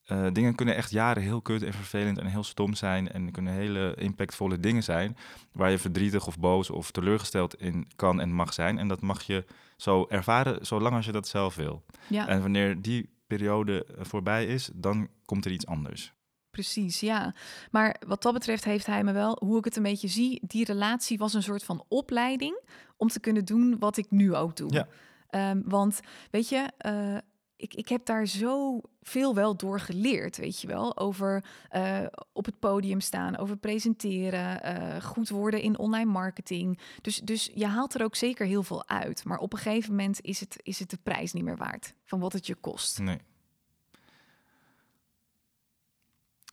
[0.07, 3.13] Uh, dingen kunnen echt jaren heel kut en vervelend en heel stom zijn.
[3.13, 5.17] En kunnen hele impactvolle dingen zijn.
[5.53, 8.79] Waar je verdrietig of boos of teleurgesteld in kan en mag zijn.
[8.79, 9.45] En dat mag je
[9.77, 11.85] zo ervaren, zolang als je dat zelf wil.
[12.09, 12.29] Ja.
[12.29, 16.15] En wanneer die periode voorbij is, dan komt er iets anders.
[16.51, 17.35] Precies, ja.
[17.71, 20.65] Maar wat dat betreft heeft hij me wel, hoe ik het een beetje zie, die
[20.65, 22.61] relatie was een soort van opleiding
[22.97, 24.73] om te kunnen doen wat ik nu ook doe.
[24.73, 24.89] Ja.
[25.29, 26.01] Ehm, want
[26.31, 27.17] weet je, uh,
[27.57, 30.97] ik, ik heb daar zo veel wel door geleerd, weet je wel.
[30.97, 32.01] Over uh,
[32.33, 36.79] op het podium staan, over presenteren, uh, goed worden in online marketing.
[37.01, 39.25] Dus, dus je haalt er ook zeker heel veel uit.
[39.25, 42.21] Maar op een gegeven moment is het, is het de prijs niet meer waard van
[42.21, 42.99] wat het je kost.
[42.99, 43.19] Nee.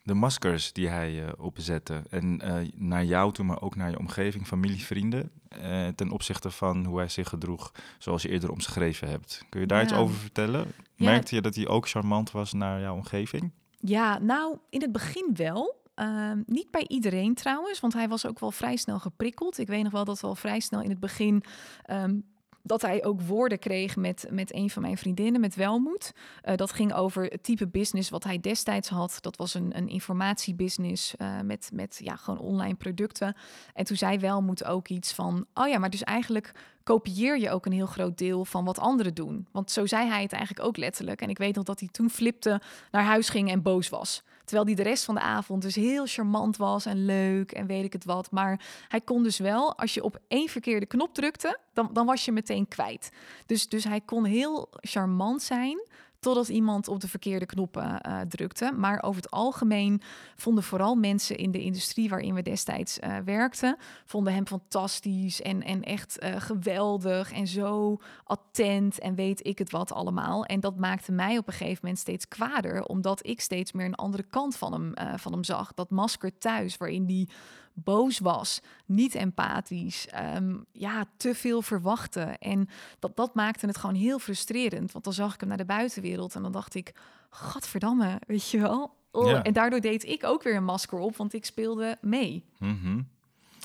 [0.04, 2.01] De maskers die hij uh, opzette.
[2.10, 5.32] En uh, naar jou toe, maar ook naar je omgeving, familie, vrienden.
[5.62, 9.45] Uh, ten opzichte van hoe hij zich gedroeg, zoals je eerder omschreven hebt.
[9.49, 9.84] Kun je daar ja.
[9.84, 10.74] iets over vertellen?
[10.95, 11.06] Ja.
[11.06, 13.51] Merkte je dat hij ook charmant was naar jouw omgeving?
[13.80, 15.82] Ja, nou, in het begin wel.
[15.95, 19.58] Ehm, niet bij iedereen trouwens, want hij was ook wel vrij snel geprikkeld.
[19.58, 21.43] Ik weet nog wel dat we al vrij snel in het begin
[21.89, 22.24] um,
[22.64, 26.14] dat hij ook woorden kreeg met, met een van mijn vriendinnen, met Welmoed.
[26.45, 29.18] Uh, dat ging over het type business wat hij destijds had.
[29.22, 33.36] Dat was een, een informatiebusiness uh, met, met ja, gewoon online producten.
[33.74, 36.51] En toen zei Welmoed ook iets van, oh ja, maar dus eigenlijk
[36.84, 39.47] kopieer je ook een heel groot deel van wat anderen doen.
[39.51, 41.22] Want zo zei hij het eigenlijk ook letterlijk.
[41.22, 42.61] En ik weet nog dat hij toen flipte,
[42.91, 44.24] naar huis ging en boos was.
[44.46, 47.84] Terwijl hij de rest van de avond dus heel charmant was en leuk en weet
[47.84, 48.32] ik het wat.
[48.32, 52.26] Maar hij kon dus wel, als je op één verkeerde knop drukte, dan, dan was
[52.26, 53.12] je meteen kwijt.
[53.46, 55.88] Dus, dus hij kon heel charmant zijn
[56.24, 58.71] totdat iemand op de verkeerde knoppen uh, drukte.
[58.78, 60.01] Maar over het algemeen
[60.36, 65.63] vonden vooral mensen in de industrie waarin we destijds uh, werkten, vonden hem fantastisch en,
[65.63, 70.45] en echt uh, geweldig en zo attent en weet ik het wat allemaal.
[70.45, 73.95] En dat maakte mij op een gegeven moment steeds kwader, omdat ik steeds meer een
[73.95, 75.74] andere kant van hem, van hem zag.
[75.74, 77.30] Dat masker thuis, waarin die
[77.74, 82.38] boos was, niet empathisch, um, ja, te veel verwachten.
[82.38, 82.69] En
[82.99, 86.36] dat, dat maakte het gewoon heel frustrerend, want dan zag ik hem naar de buitenwereld
[86.36, 86.93] en dan dacht ik,
[87.30, 88.95] gadverdamme, weet je wel.
[89.11, 89.43] Oh, ja.
[89.43, 92.43] En daardoor deed ik ook weer een masker op, want ik speelde mee.
[92.59, 93.07] Mm -hmm.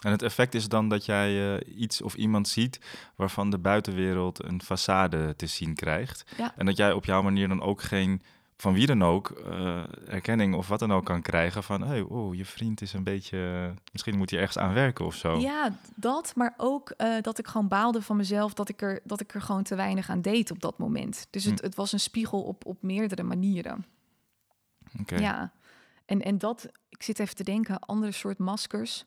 [0.02, 2.80] En het effect is dan dat jij uh, iets of iemand ziet
[3.16, 6.24] waarvan de buitenwereld een façade te zien krijgt.
[6.36, 6.54] Ja.
[6.56, 8.22] En dat jij op jouw manier dan ook geen
[8.60, 12.34] van wie dan ook uh, erkenning of wat dan ook kan krijgen van, hey, oh,
[12.34, 15.38] je vriend is een beetje, misschien moet hij ergens aan werken of zo.
[15.38, 19.20] Ja, dat, maar ook uh, dat ik gewoon baalde van mezelf dat ik er, dat
[19.20, 21.26] ik er gewoon te weinig aan deed op dat moment.
[21.30, 21.64] Dus het, hm.
[21.64, 23.84] het was een spiegel op, op meerdere manieren.
[25.00, 25.20] Okay.
[25.20, 25.52] Ja,
[26.06, 29.04] en, en dat, ik zit even te denken, andere soort maskers.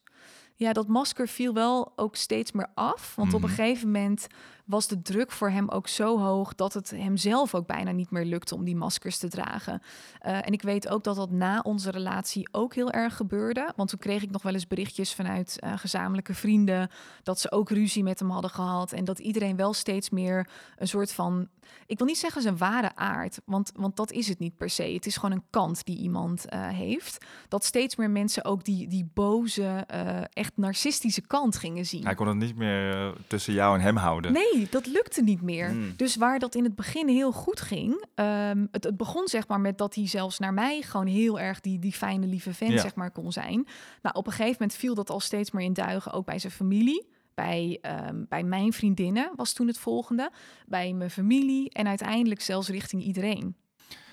[0.56, 3.16] Ja, dat masker viel wel ook steeds meer af.
[3.16, 3.44] Want mm -hmm.
[3.44, 4.28] op een gegeven moment
[4.72, 8.12] was de druk voor hem ook zo hoog dat het hem zelf ook bijna niet
[8.12, 9.82] meer lukte om die maskers te dragen.
[10.26, 13.74] Uh, en ik weet ook dat dat na onze relatie ook heel erg gebeurde.
[13.76, 16.90] Want toen kreeg ik nog wel eens berichtjes vanuit uh, gezamenlijke vrienden
[17.24, 18.92] dat ze ook ruzie met hem hadden gehad.
[18.92, 21.48] En dat iedereen wel steeds meer een soort van,
[21.86, 24.84] ik wil niet zeggen zijn ware aard, want, want dat is het niet per se.
[24.84, 27.26] Het is gewoon een kant die iemand uh, heeft.
[27.48, 29.86] Dat steeds meer mensen ook die, die boze,
[30.34, 32.04] echt narcistische kant gingen zien.
[32.04, 34.34] Hij kon het niet meer tussen jou en hem houden.
[34.34, 35.74] Nee, dat lukte niet meer.
[35.74, 35.94] Mm.
[35.96, 39.60] Dus waar dat in het begin heel goed ging, um, het, het, begon zeg maar
[39.60, 42.82] met dat hij zelfs naar mij gewoon heel erg die, die fijne, lieve vent ja.
[42.82, 43.68] zeg maar kon zijn.
[44.02, 46.54] Nou, op een gegeven moment viel dat al steeds meer in duigen, ook bij zijn
[46.54, 47.10] familie.
[47.34, 50.32] Bij, um, bij mijn vriendinnen was toen het volgende,
[50.68, 53.56] bij mijn familie en uiteindelijk zelfs richting iedereen.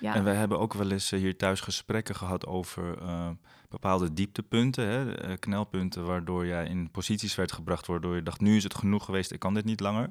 [0.00, 0.14] Ja.
[0.14, 3.28] En we hebben ook wel eens hier thuis gesprekken gehad over uh,
[3.68, 8.56] bepaalde dieptepunten, hè, uh, knelpunten, waardoor jij in posities werd gebracht, waardoor je dacht, nu
[8.56, 10.10] is het genoeg geweest, ik kan dit niet langer.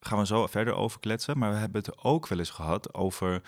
[0.00, 3.42] Gaan we zo verder over kletsen, maar we hebben het ook wel eens gehad over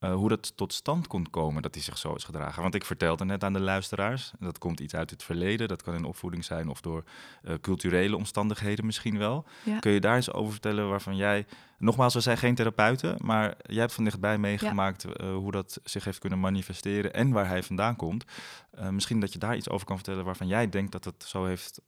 [0.00, 2.62] uh, hoe dat tot stand kon komen dat hij zich zo is gedragen.
[2.62, 5.94] Want ik vertelde net aan de luisteraars, dat komt iets uit het verleden, dat kan
[5.94, 7.04] in opvoeding zijn of door
[7.42, 9.46] uh, culturele omstandigheden misschien wel.
[9.64, 9.78] Ja.
[9.78, 11.46] Kun je daar eens over vertellen waarvan jij,
[11.78, 15.24] nogmaals, we zijn geen therapeuten, maar jij hebt van dichtbij meegemaakt ja.
[15.24, 18.24] uh, hoe dat zich heeft kunnen manifesteren en waar hij vandaan komt.
[18.90, 21.80] misschien dat je daar iets over kan vertellen waarvan jij denkt dat het zo heeft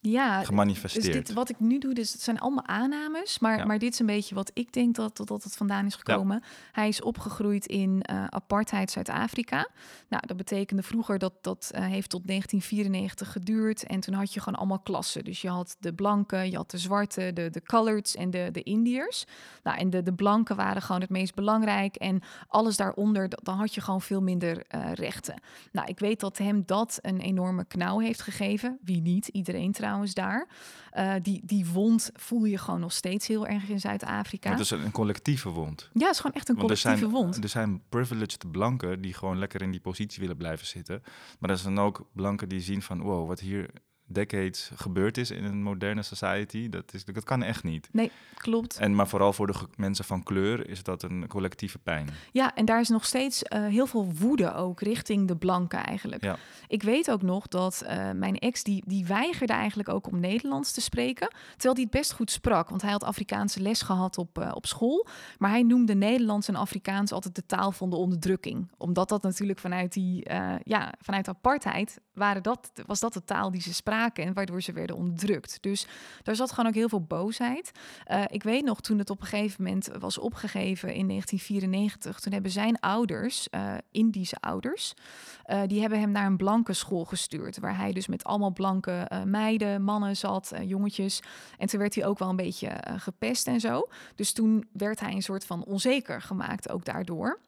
[0.00, 1.04] ja, gemanifesteerd.
[1.04, 3.64] Dus dit, wat ik nu doe, dus het zijn allemaal aannames, maar, ja.
[3.64, 6.36] maar dit is een beetje wat ik denk dat, dat het vandaan is gekomen.
[6.42, 6.48] Ja.
[6.72, 9.68] Hij is opgegroeid in uh, apartheid Zuid-Afrika.
[10.08, 14.40] Nou, dat betekende vroeger dat dat uh, heeft tot 1994 geduurd en toen had je
[14.40, 15.24] gewoon allemaal klassen.
[15.24, 18.62] Dus je had de blanken, je had de zwarte, de, de coloreds en de, de
[18.62, 19.24] Indiërs.
[19.62, 23.74] Nou, en de, de blanken waren gewoon het meest belangrijk en alles daaronder, dan had
[23.74, 25.40] je gewoon veel minder uh, rechten.
[25.72, 28.78] Nou, ik weet dat hem dat een enorme knauw heeft gegeven.
[28.82, 29.28] Wie niet?
[29.28, 30.46] Iedereen trouwens trouwens daar.
[30.94, 34.50] Uh, die, die wond voel je gewoon nog steeds heel erg in Zuid-Afrika.
[34.50, 35.90] Het is een collectieve wond.
[35.92, 37.42] Ja, het is gewoon echt een collectieve er zijn, wond.
[37.42, 41.02] Er zijn privileged blanken die gewoon lekker in die positie willen blijven zitten.
[41.38, 43.70] Maar er zijn ook blanken die zien van, wow, wat hier
[44.08, 46.68] decades gebeurd is in een moderne society.
[46.68, 47.88] Dat, is, dat kan echt niet.
[47.92, 48.76] Nee, klopt.
[48.76, 52.08] En, maar vooral voor de mensen van kleur is dat een collectieve pijn.
[52.32, 56.22] Ja, en daar is nog steeds uh, heel veel woede ook richting de blanken eigenlijk.
[56.22, 56.36] Ja.
[56.68, 60.72] Ik weet ook nog dat uh, mijn ex, die, die weigerde eigenlijk ook om Nederlands
[60.72, 61.28] te spreken.
[61.50, 64.66] Terwijl hij het best goed sprak, want hij had Afrikaanse les gehad op, uh, op
[64.66, 65.06] school.
[65.38, 68.70] Maar hij noemde Nederlands en Afrikaans altijd de taal van de onderdrukking.
[68.76, 70.26] Omdat dat natuurlijk vanuit die,
[70.62, 74.72] ja, vanuit apartheid waren dat, was dat de taal die ze spraken en waardoor ze
[74.72, 75.58] werden onderdrukt.
[75.60, 75.86] Dus
[76.22, 77.70] daar zat gewoon ook heel veel boosheid.
[78.10, 82.32] Uh, ik weet nog toen het op een gegeven moment was opgegeven in 1994, toen
[82.32, 84.94] hebben zijn ouders, uh, Indische ouders,
[85.46, 89.10] uh, die hebben hem naar een blanke school gestuurd, waar hij dus met allemaal blanke
[89.24, 91.20] meiden, mannen zat, jongetjes.
[91.58, 93.88] En toen werd hij ook wel een beetje gepest en zo.
[94.14, 97.38] Dus toen werd hij een soort van onzeker gemaakt, ook daardoor.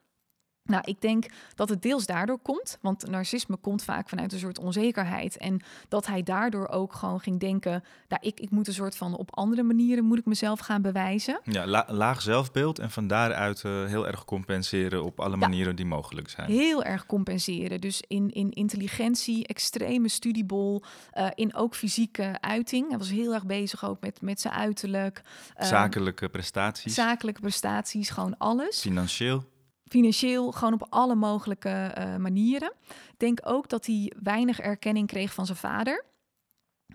[0.70, 4.58] Nou, ik denk dat het deels daardoor komt, want narcisme komt vaak vanuit een soort
[4.58, 5.36] onzekerheid.
[5.36, 9.16] En dat hij daardoor ook gewoon ging denken, nou, ik, ik moet een soort van
[9.16, 11.40] op andere manieren moet ik mezelf gaan bewijzen.
[11.44, 16.28] Ja, laag zelfbeeld en van daaruit uh, heel erg compenseren op alle manieren die mogelijk
[16.28, 16.50] zijn.
[16.50, 17.80] Heel erg compenseren.
[17.80, 20.82] Dus in, in intelligentie, extreme studiebol,
[21.14, 22.88] uh, in ook fysieke uiting.
[22.88, 25.22] Hij was heel erg bezig ook met, met zijn uiterlijk.
[25.60, 26.94] Uh, zakelijke prestaties.
[26.94, 28.80] Zakelijke prestaties, gewoon alles.
[28.80, 29.44] Financieel
[29.90, 32.72] financieel, gewoon op alle mogelijke uh, manieren.
[32.88, 36.04] Ik denk ook dat hij weinig erkenning kreeg van zijn vader.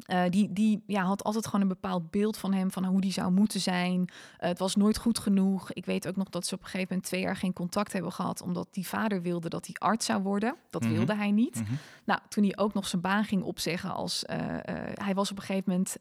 [0.08, 3.12] Uh, die die ja, had altijd gewoon een bepaald beeld van hem, van hoe die
[3.12, 4.00] zou moeten zijn.
[4.00, 5.72] Uh, het was nooit goed genoeg.
[5.72, 8.12] Ik weet ook nog dat ze op een gegeven moment twee jaar geen contact hebben
[8.12, 10.56] gehad, omdat die vader wilde dat hij arts zou worden.
[10.70, 10.98] Dat mm -hmm.
[10.98, 11.56] wilde hij niet.
[11.56, 11.78] Mm -hmm.
[12.06, 14.24] Nou, toen hij ook nog zijn baan ging opzeggen als...
[14.30, 14.36] Uh,
[14.94, 15.98] hij was op een gegeven moment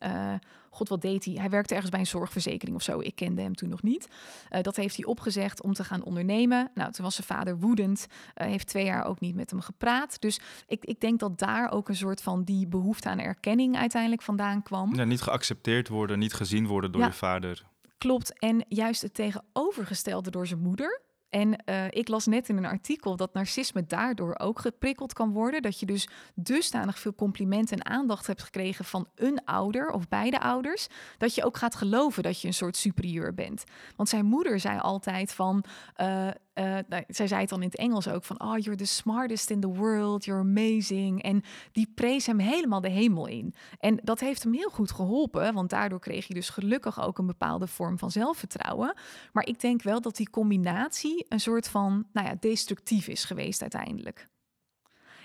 [0.74, 1.34] God, wat deed hij?
[1.34, 3.00] Hij werkte ergens bij een zorgverzekering of zo.
[3.00, 4.08] Ik kende hem toen nog niet.
[4.50, 6.70] Uh, dat heeft hij opgezegd om te gaan ondernemen.
[6.74, 8.06] Nou, toen was zijn vader woedend.
[8.10, 10.20] Uh, heeft twee jaar ook niet met hem gepraat.
[10.20, 14.22] Dus ik, ik denk dat daar ook een soort van die behoefte aan erkenning uiteindelijk
[14.22, 14.94] vandaan kwam.
[14.94, 17.62] Ja, niet geaccepteerd worden, niet gezien worden door ja, je vader.
[17.98, 18.38] Klopt.
[18.38, 21.00] En juist het tegenovergestelde door zijn moeder.
[21.34, 25.62] En uh, ik las net in een artikel dat narcisme daardoor ook geprikkeld kan worden.
[25.62, 30.40] Dat je dus dusdanig veel complimenten en aandacht hebt gekregen van een ouder of beide
[30.40, 30.86] ouders.
[31.18, 33.64] Dat je ook gaat geloven dat je een soort superieur bent.
[33.96, 35.64] Want zijn moeder zei altijd van.
[36.00, 38.84] Uh, uh, nou, zij zei het dan in het Engels ook van, oh, you're the
[38.84, 41.22] smartest in the world, you're amazing.
[41.22, 43.54] En die prees hem helemaal de hemel in.
[43.78, 47.26] En dat heeft hem heel goed geholpen, want daardoor kreeg je dus gelukkig ook een
[47.26, 48.94] bepaalde vorm van zelfvertrouwen.
[49.32, 53.62] Maar ik denk wel dat die combinatie een soort van, nou ja, destructief is geweest
[53.62, 54.28] uiteindelijk.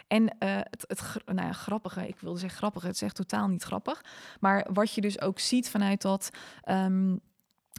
[0.08, 3.48] En uh, het, het nou ja, grappige, ik wilde zeggen grappige, het is echt totaal
[3.48, 4.04] niet grappig.
[4.40, 6.30] Maar wat je dus ook ziet vanuit dat.
[6.70, 7.20] Um,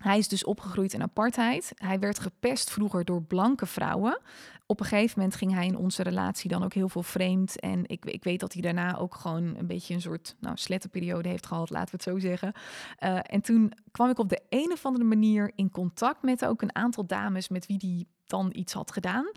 [0.01, 1.73] hij is dus opgegroeid in apartheid.
[1.75, 4.21] Hij werd gepest vroeger door blanke vrouwen.
[4.67, 7.61] Op een gegeven moment ging hij in onze relatie dan ook heel veel vreemd.
[7.61, 11.29] En ik, ik weet dat hij daarna ook gewoon een beetje een soort nou, slettenperiode
[11.29, 12.53] heeft gehad, laten we het zo zeggen.
[13.01, 16.63] Uh, en toen kwam ik op de een of andere manier in contact met ook
[16.63, 19.31] een aantal dames met wie hij dan iets had gedaan.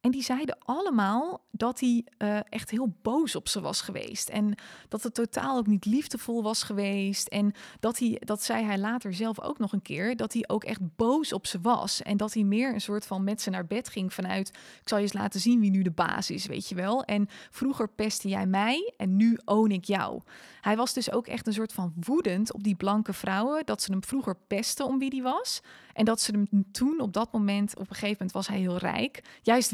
[0.00, 4.28] En die zeiden allemaal dat hij uh, echt heel boos op ze was geweest.
[4.28, 4.54] En
[4.88, 7.28] dat het totaal ook niet liefdevol was geweest.
[7.28, 10.64] En dat hij, dat zei hij later zelf ook nog een keer, dat hij ook
[10.64, 12.02] echt boos op ze was.
[12.02, 14.48] En dat hij meer een soort van met ze naar bed ging vanuit,
[14.80, 17.04] ik zal je eens laten zien wie nu de baas is, weet je wel.
[17.04, 20.22] En vroeger pestte jij mij en nu own ik jou.
[20.60, 23.90] Hij was dus ook echt een soort van woedend op die blanke vrouwen, dat ze
[23.90, 25.60] hem vroeger pesten om wie die was.
[25.92, 28.76] En dat ze hem toen op dat moment, op een gegeven moment was hij heel
[28.76, 29.70] rijk, juist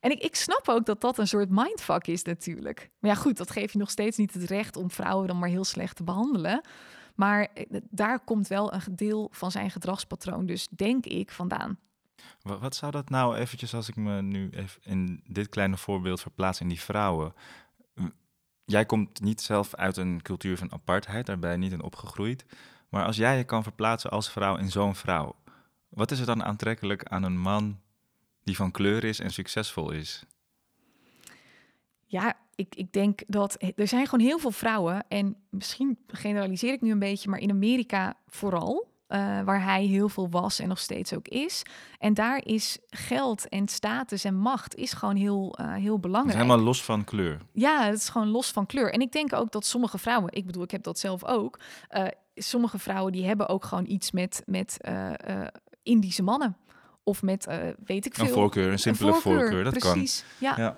[0.00, 2.90] En ik, ik snap ook dat dat een soort mindfuck is natuurlijk.
[2.98, 5.48] Maar ja, goed, dat geeft je nog steeds niet het recht om vrouwen dan maar
[5.48, 6.60] heel slecht te behandelen.
[7.14, 11.78] Maar eh, daar komt wel een deel van zijn gedragspatroon, dus denk ik, vandaan.
[12.42, 16.60] Wat zou dat nou eventjes, als ik me nu even in dit kleine voorbeeld verplaats
[16.60, 17.34] in die vrouwen.
[18.64, 22.44] Jij komt niet zelf uit een cultuur van apartheid, daar ben je niet in opgegroeid.
[22.88, 25.36] Maar als jij je kan verplaatsen als vrouw in zo'n vrouw,
[25.88, 27.80] wat is er dan aantrekkelijk aan een man
[28.46, 30.24] die van kleur is en succesvol is?
[32.04, 36.80] Ja, ik, ik denk dat er zijn gewoon heel veel vrouwen, en misschien generaliseer ik
[36.80, 40.78] nu een beetje, maar in Amerika vooral, uh, waar hij heel veel was en nog
[40.78, 41.62] steeds ook is.
[41.98, 46.38] En daar is geld en status en macht is gewoon heel, uh, heel belangrijk.
[46.38, 47.40] helemaal los van kleur.
[47.52, 48.92] Ja, het is gewoon los van kleur.
[48.92, 51.60] En ik denk ook dat sommige vrouwen, ik bedoel, ik heb dat zelf ook.
[51.90, 54.76] Uh, sommige vrouwen die hebben ook gewoon iets met, met
[55.82, 56.56] Indische mannen.
[57.08, 57.46] Of met,
[57.84, 58.24] weet ik veel.
[58.24, 60.48] Een voorkeur, een simpele een voorkeur, voorkeur, dat precies, kan.
[60.48, 60.54] Ja.
[60.56, 60.76] ja.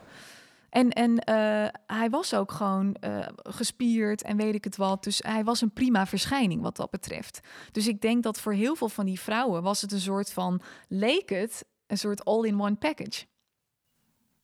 [0.70, 5.04] En, en uh, hij was ook gewoon uh, gespierd en weet ik het wat.
[5.04, 7.40] Dus hij was een prima verschijning wat dat betreft.
[7.72, 10.60] Dus ik denk dat voor heel veel van die vrouwen was het een soort van,
[10.88, 13.24] leek het een soort all-in-one package.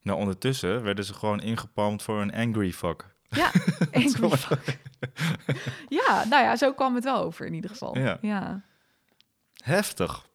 [0.03, 3.15] Nou, ondertussen werden ze gewoon ingepalmd voor een angry fuck.
[3.29, 3.51] Ja,
[3.93, 4.79] angry fuck.
[5.89, 7.99] ja, nou ja, zo kwam het wel over in ieder geval.
[7.99, 8.19] Ja.
[8.21, 8.63] Ja,
[9.65, 10.27] Heftig.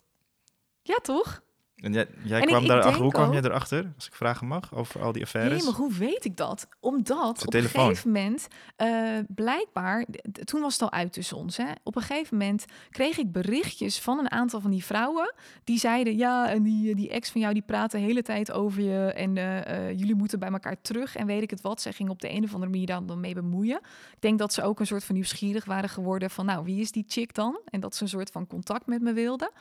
[0.90, 1.42] Ja toch?
[1.82, 3.92] En jij, jij En ik- kwam ik denk Hoe kwam jij erachter?
[3.96, 5.58] Als ik vragen mag over al die affaires.
[5.64, 6.68] Nee, maar hoe weet ik dat?
[6.80, 7.82] Omdat op telefoon.
[7.82, 8.90] een gegeven moment, eh,
[9.28, 10.06] blijkbaar,
[10.44, 11.58] toen was het al uit tussen ons.
[11.58, 11.72] Hè?
[11.84, 15.34] Op een gegeven moment kreeg ik berichtjes van een aantal van die vrouwen.
[15.64, 18.82] Die zeiden, ja, en die, die ex van jou, die praat de hele tijd over
[18.82, 19.06] je.
[19.14, 21.16] En eh, eh, jullie moeten bij elkaar terug.
[21.16, 21.82] En weet ik het wat.
[21.82, 23.78] Zij ging op de een of andere manier dan, dan mee bemoeien.
[24.12, 26.92] Ik denk dat ze ook een soort van nieuwsgierig waren geworden van, nou, wie is
[26.92, 27.60] die chick dan?
[27.66, 29.52] En dat ze een soort van contact met me wilde.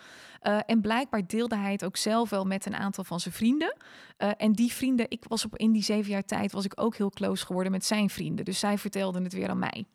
[0.41, 3.77] Eh, en blijkbaar deelde hij het ook zelf wel met een aantal van zijn vrienden.
[4.17, 6.97] Eh, en die vrienden, ik was op in die zeven jaar tijd, was ik ook
[6.97, 8.45] heel close geworden met zijn vrienden.
[8.45, 9.87] Dus zij vertelden het weer aan mij.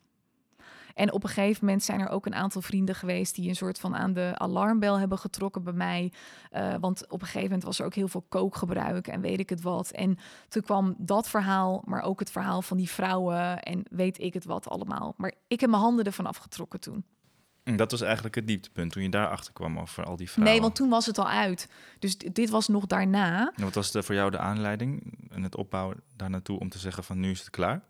[0.93, 3.79] En op een gegeven moment zijn er ook een aantal vrienden geweest die een soort
[3.79, 6.11] van aan de alarmbel hebben getrokken bij mij.
[6.49, 9.49] Eh, want op een gegeven moment was er ook heel veel kookgebruik en weet ik
[9.49, 9.91] het wat.
[9.91, 14.33] En toen kwam dat verhaal, maar ook het verhaal van die vrouwen en weet ik
[14.33, 15.13] het wat allemaal.
[15.17, 17.05] Maar ik heb mijn handen ervan afgetrokken toen.
[17.63, 20.53] En Dat was eigenlijk het dieptepunt toen je daarachter kwam over al die vrouwen.
[20.53, 21.69] Nee, want toen was het al uit.
[21.99, 23.51] Dus dit was nog daarna.
[23.55, 26.79] En wat was de, voor jou de aanleiding en het opbouwen daar naartoe om te
[26.79, 27.81] zeggen van nu is het klaar?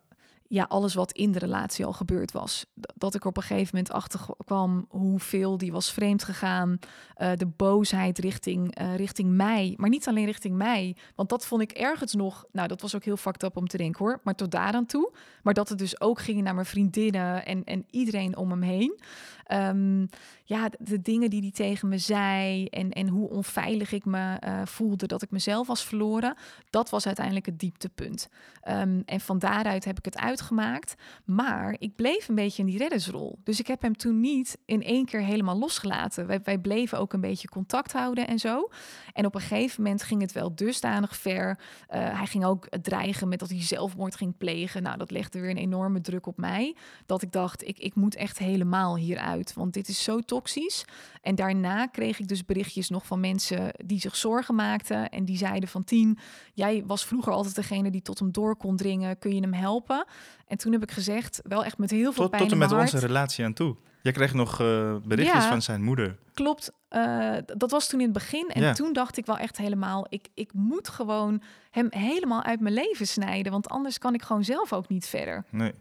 [0.54, 2.66] ja, alles wat in de relatie al gebeurd was.
[2.96, 6.80] Dat ik op een gegeven moment achter kwam hoeveel die was vreemd gegaan.
[7.16, 9.74] Eh, de boosheid richting, eh, richting mij.
[9.78, 10.96] Maar niet alleen richting mij.
[11.16, 12.46] Want dat vond ik ergens nog...
[12.52, 14.20] Nou, dat was ook heel fucked up om te denken hoor.
[14.24, 15.14] Maar tot daaraan toe.
[15.44, 19.00] Maar dat het dus ook ging naar mijn vriendinnen en, en iedereen om hem heen.
[19.44, 20.06] Ehm,
[20.44, 24.62] ja, de, dingen die hij tegen me zei en, en hoe onveilig ik me eh,
[24.66, 26.36] voelde dat ik mezelf was verloren,
[26.70, 28.30] dat was uiteindelijk het dieptepunt.
[28.62, 30.96] Ehm, en van daaruit heb ik het uitgemaakt.
[31.26, 33.40] Maar ik bleef een beetje in die reddersrol.
[33.44, 36.28] Dus ik heb hem toen niet in één keer helemaal losgelaten.
[36.28, 38.70] Wij, wij bleven ook een beetje contact houden en zo.
[39.14, 41.60] En op een gegeven moment ging het wel dusdanig ver.
[41.88, 44.84] Eh, hij ging ook dreigen met dat hij zelfmoord ging plegen.
[44.84, 46.76] Nou, dat legde weer een enorme druk op mij.
[47.06, 49.33] Dat ik dacht, ik, ik moet echt helemaal hieruit.
[49.56, 50.86] Want dit is zo toxisch.
[51.22, 55.10] En daarna kreeg ik dus berichtjes nog van mensen die zich zorgen maakten.
[55.10, 56.18] En die zeiden van Tien,
[56.54, 59.20] jij was vroeger altijd degene die tot hem door kon dringen.
[59.20, 60.06] Kun je hem helpen?
[60.48, 62.72] En toen heb ik gezegd, wel echt met heel veel Tot, pijn tot en met
[62.72, 63.76] onze relatie aan toe.
[64.02, 65.50] Jij kreeg nog eh, berichtjes Ja.
[65.50, 66.18] van zijn moeder.
[66.34, 68.48] Klopt, eh, dat was toen in het begin.
[68.50, 68.74] En Ja.
[68.74, 73.08] toen dacht ik wel echt helemaal, ik, ik moet gewoon hem helemaal uit mijn leven
[73.08, 73.52] snijden.
[73.52, 75.44] Want anders kan ik gewoon zelf ook niet verder.
[75.50, 75.74] Nee.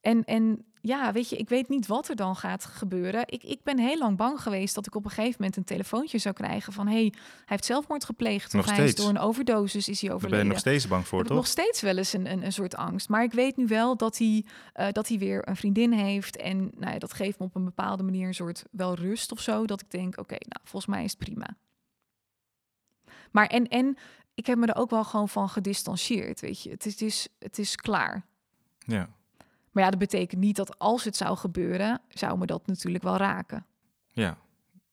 [0.00, 3.22] En, en ja, weet je, ik weet niet wat er dan gaat gebeuren.
[3.26, 6.18] Ik, ik ben heel lang bang geweest dat ik op een gegeven moment een telefoontje
[6.18, 6.86] zou krijgen van...
[6.86, 7.12] hey, hij
[7.44, 9.06] heeft zelfmoord gepleegd Nog of hij is steeds.
[9.06, 10.46] door een overdosis is hij Daar ben je overleden.
[10.48, 11.36] nog steeds bang voor, ik toch?
[11.36, 13.08] nog steeds wel eens een, een, een soort angst.
[13.08, 16.36] Maar ik weet nu wel dat hij, eh, dat hij weer een vriendin heeft.
[16.36, 19.40] En nou ja, dat geeft me op een bepaalde manier een soort wel rust of
[19.40, 19.64] zo.
[19.64, 21.56] Dat ik denk, oké, nou, volgens mij is het prima.
[23.30, 23.96] Maar en, en
[24.34, 26.70] ik heb me er ook wel gewoon van gedistanceerd, weet je.
[26.70, 28.24] Het is, het is, het is klaar.
[28.78, 29.08] Ja.
[29.76, 33.16] Maar ja, dat betekent niet dat als het zou gebeuren, zou me dat natuurlijk wel
[33.16, 33.66] raken.
[34.10, 34.38] ja.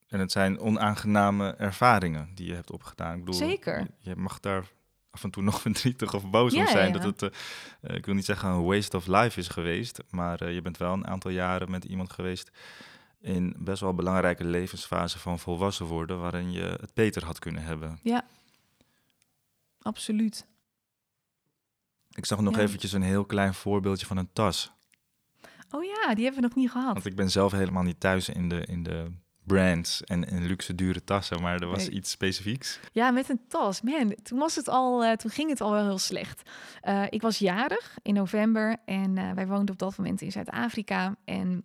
[0.08, 3.12] En het zijn onaangename ervaringen die je hebt opgedaan.
[3.18, 3.86] Ik bedoel, Zeker.
[3.98, 4.64] Je, mag daar
[5.10, 6.92] af en toe nog verdrietig of boos om Ja, zijn.
[6.92, 6.98] ja.
[6.98, 7.38] Dat het, eh,
[7.80, 10.02] eh, ik wil niet zeggen een waste of life is geweest.
[10.10, 12.50] Maar eh, je bent wel een aantal jaren met iemand geweest
[13.20, 17.98] in best wel belangrijke levensfase van volwassen worden, waarin je het beter had kunnen hebben.
[18.02, 18.24] Ja,
[19.82, 20.46] absoluut.
[22.14, 22.60] Ik zag nog Ja.
[22.62, 24.72] eventjes een heel klein voorbeeldje van een tas.
[25.70, 26.92] Oh ja, die hebben we nog niet gehad.
[26.92, 29.10] Want ik ben zelf helemaal niet thuis in de, in de
[29.46, 31.90] brands en luxe dure tassen, maar er was Nee.
[31.90, 32.80] iets specifieks.
[32.92, 33.80] Ja, met een tas.
[33.82, 36.50] Man, toen was het al, eh, toen ging het al wel heel slecht.
[36.80, 41.16] Eh, ik was jarig in november en eh, wij woonden op dat moment in Zuid-Afrika.
[41.24, 41.64] En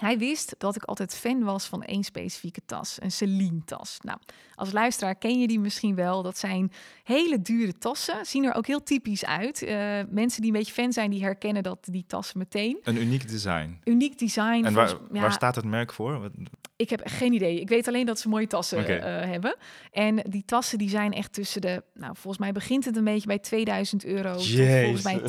[0.00, 3.98] hij wist dat ik altijd fan was van één specifieke tas, een Celine tas.
[4.02, 4.18] Nou,
[4.54, 6.22] als luisteraar ken je die misschien wel.
[6.22, 6.72] Dat zijn
[7.04, 9.62] hele dure tassen, zien er ook heel typisch uit.
[9.62, 9.76] Eh,
[10.08, 12.78] mensen die een beetje fan zijn, die herkennen dat die tassen meteen.
[12.82, 13.80] Een uniek design.
[13.84, 14.64] Uniek design.
[14.64, 16.20] En waar, volgens- ja, waar staat het merk voor?
[16.20, 16.32] Wat-
[16.76, 17.60] ik heb geen idee.
[17.60, 19.56] Ik weet alleen dat ze mooie tassen eh, hebben.
[19.90, 21.82] En die tassen die zijn echt tussen de...
[21.94, 24.32] Nou, volgens mij begint het een beetje bij 2000 euro...
[24.32, 24.46] tot
[24.84, 25.20] volgens mij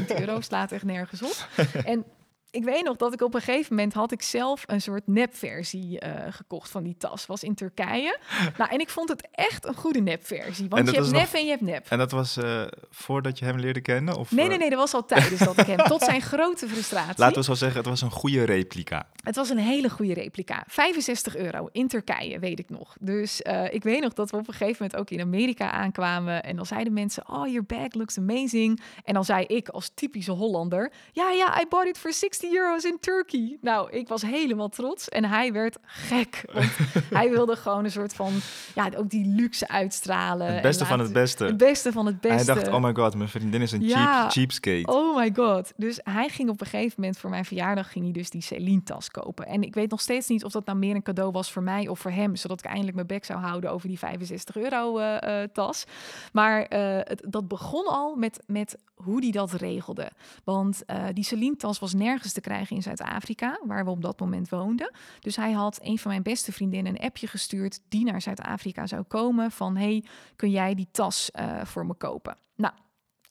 [0.00, 0.40] 10.000 euro.
[0.40, 1.48] Slaat echt nergens op.
[1.84, 2.04] en
[2.50, 3.92] ik weet nog dat ik op een gegeven moment...
[3.92, 7.26] had ik zelf een soort nepversie eh, gekocht van die tas.
[7.26, 8.18] Was in Turkije.
[8.58, 10.68] nou, en ik vond het echt een goede nepversie.
[10.68, 11.86] Want je hebt nep nog- en je hebt nep.
[11.88, 14.16] En dat was eh, voordat je hem leerde kennen?
[14.16, 15.76] Of, Nee, eh, nee, nee, dat was al tijdens dat ik hem...
[15.76, 17.14] Tot zijn grote frustratie.
[17.16, 19.08] Laten we zo zeggen, het was een goede replica.
[19.22, 20.64] Het was een hele goede replica.
[20.66, 22.96] 65 euro in Turkije, weet ik nog.
[23.00, 23.40] Dus
[23.70, 26.42] ik weet nog dat we op een gegeven moment ook in Amerika aankwamen.
[26.42, 28.80] En dan zeiden mensen, oh, your bag looks amazing.
[29.04, 32.84] En dan zei ik als typische Hollander, ja, ja, I bought it for 60 euro's
[32.84, 33.58] in Turkey.
[33.60, 36.44] Nou, ik was helemaal trots en hij werd gek.
[36.52, 36.70] Want
[37.18, 38.32] hij wilde gewoon een soort van,
[38.74, 40.52] ja, ook die luxe uitstralen.
[40.52, 41.44] Het beste van het beste.
[41.44, 42.52] Het beste van het beste.
[42.52, 44.20] Hij dacht, oh my god, mijn vriendin is een Ja.
[44.20, 44.92] cheap, cheapskate.
[44.92, 45.72] Oh my god.
[45.76, 48.82] Dus hij ging op een gegeven moment voor mijn verjaardag ging hij dus die Celine
[48.82, 49.46] tas kopen.
[49.46, 51.88] En ik weet nog steeds niet of dat nou meer een cadeau was voor mij
[51.88, 55.42] of voor hem, zodat ik eindelijk mijn bek zou houden over die 65 euro eh,
[55.42, 55.84] eh, tas.
[56.32, 60.10] Maar eh, het, dat begon al met, met hoe die dat regelde.
[60.44, 60.82] Want
[61.12, 64.92] die Celine tas was nergens te krijgen in Zuid-Afrika, waar we op dat moment woonden.
[65.20, 69.02] Dus hij had een van mijn beste vriendinnen een appje gestuurd die naar Zuid-Afrika zou
[69.02, 70.04] komen van hey,
[70.36, 72.36] kun jij die tas eh, voor me kopen?
[72.56, 72.74] Nou,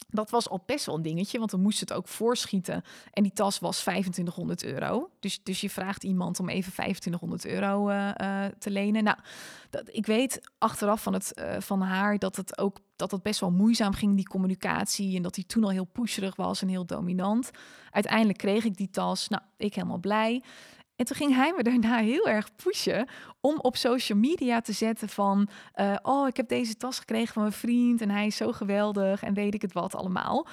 [0.09, 2.83] dat was al best wel een dingetje, want we moesten het ook voorschieten.
[3.11, 5.09] En die tas was 2500 euro.
[5.19, 8.09] Dus, dus je vraagt iemand om even 2500 euro eh,
[8.45, 9.03] eh, te lenen.
[9.03, 9.17] Nou,
[9.69, 13.39] dat, ik weet achteraf van, het, eh, van haar dat het ook dat het best
[13.39, 15.15] wel moeizaam ging, die communicatie.
[15.15, 17.51] En dat hij toen al heel pusherig was en heel dominant.
[17.91, 19.27] Uiteindelijk kreeg ik die tas.
[19.27, 20.43] Nou, ik helemaal blij.
[20.99, 23.07] En toen ging hij me daarna heel erg pushen
[23.41, 25.49] om op social media te zetten van...
[25.73, 29.23] eh, oh, ik heb deze tas gekregen van mijn vriend en hij is zo geweldig
[29.23, 30.47] en weet ik het wat allemaal.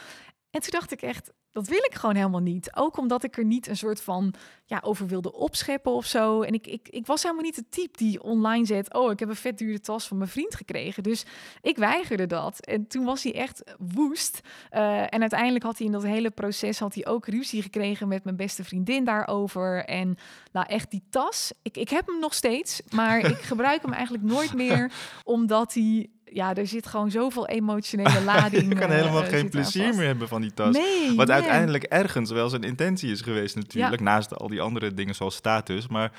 [0.50, 2.76] En toen dacht ik echt, dat wil ik gewoon helemaal niet.
[2.76, 4.34] Ook omdat ik er niet een soort van
[4.64, 6.42] ja, over wilde opscheppen of zo.
[6.42, 8.94] En ik, ik, ik was helemaal niet de type die online zet...
[8.94, 11.02] oh, ik heb een vet dure tas van mijn vriend gekregen.
[11.02, 11.24] Dus
[11.60, 12.60] ik weigerde dat.
[12.60, 14.40] En toen was hij echt woest.
[14.70, 16.78] Eh, en uiteindelijk had hij in dat hele proces...
[16.78, 19.84] had hij ook ruzie gekregen met mijn beste vriendin daarover.
[19.84, 20.16] En
[20.52, 21.52] nou, echt die tas.
[21.62, 24.92] Ik, ik heb hem nog steeds, maar ik gebruik hem eigenlijk nooit meer...
[25.24, 26.10] omdat hij...
[26.32, 28.68] Ja, er zit gewoon zoveel emotionele lading.
[28.72, 30.74] je kan eh, helemaal geen plezier meer hebben van die tas.
[30.76, 31.36] Nee, Wat nee.
[31.36, 34.00] uiteindelijk ergens wel zijn intentie is geweest natuurlijk.
[34.00, 35.88] Naast al die andere dingen zoals status.
[35.88, 36.12] Maar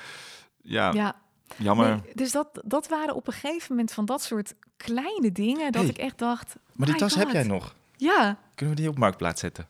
[0.62, 1.16] ja, Ja,
[1.56, 1.88] jammer.
[1.88, 5.72] nee, dus dat, dat waren op een gegeven moment van dat soort kleine dingen...
[5.72, 6.56] dat Hey, ik echt dacht...
[6.72, 7.74] maar die tas heb jij nog.
[7.96, 9.66] Ja, Kunnen we die op Marktplaats zetten?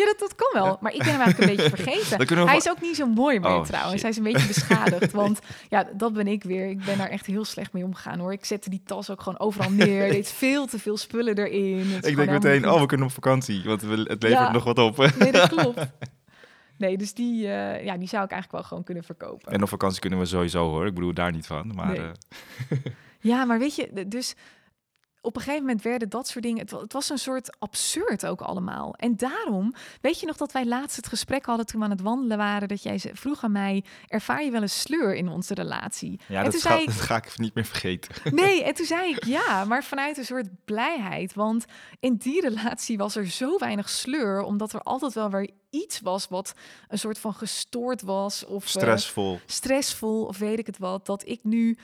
[0.00, 0.78] Ja dat, dat kan wel.
[0.80, 2.46] Maar ik ben hem eigenlijk een beetje vergeten.
[2.46, 3.92] Hij is ook niet zo mooi meer Oh, trouwens.
[3.92, 4.00] shit.
[4.02, 5.12] Hij is een beetje beschadigd.
[5.12, 5.38] Want
[5.68, 6.68] ja, dat ben ik weer.
[6.68, 8.32] Ik ben daar echt heel slecht mee omgegaan hoor.
[8.32, 10.02] Ik zette die tas ook gewoon overal neer.
[10.16, 11.86] Er veel te veel spullen erin.
[11.90, 13.62] Het Ik denk meteen, oh, we kunnen op vakantie.
[13.64, 14.52] Want we- het levert Ja.
[14.52, 14.96] nog wat op.
[15.18, 15.86] Nee, dat klopt.
[16.76, 19.52] Nee, dus die, eh, ja, die zou ik eigenlijk wel gewoon kunnen verkopen.
[19.52, 20.86] En op vakantie kunnen we sowieso hoor.
[20.86, 21.72] Ik bedoel daar niet van.
[21.74, 21.98] Maar Nee.
[21.98, 22.76] eh,
[23.20, 24.34] Ja, maar weet je, dus
[25.22, 26.58] op een gegeven moment werden dat soort dingen.
[26.60, 28.94] Het, wa- het was een soort absurd ook allemaal.
[28.96, 32.00] En daarom, weet je nog dat wij laatst het gesprek hadden toen we aan het
[32.00, 32.68] wandelen waren.
[32.68, 36.20] Dat jij ze- vroeg aan mij: ervaar je wel een sleur in onze relatie?
[36.28, 38.14] ja, en dat toen ga, zei ik, dat ga ik niet meer vergeten.
[38.34, 41.34] Nee, en toen zei ik ja, maar vanuit een soort blijheid.
[41.34, 41.64] Want
[42.00, 46.28] in die relatie was er zo weinig sleur, omdat er altijd wel weer iets was
[46.28, 46.54] wat
[46.88, 49.40] een soort van gestoord was of eh, Stressvol.
[49.46, 51.06] stressvol of weet ik het wat.
[51.06, 51.78] Dat ik nu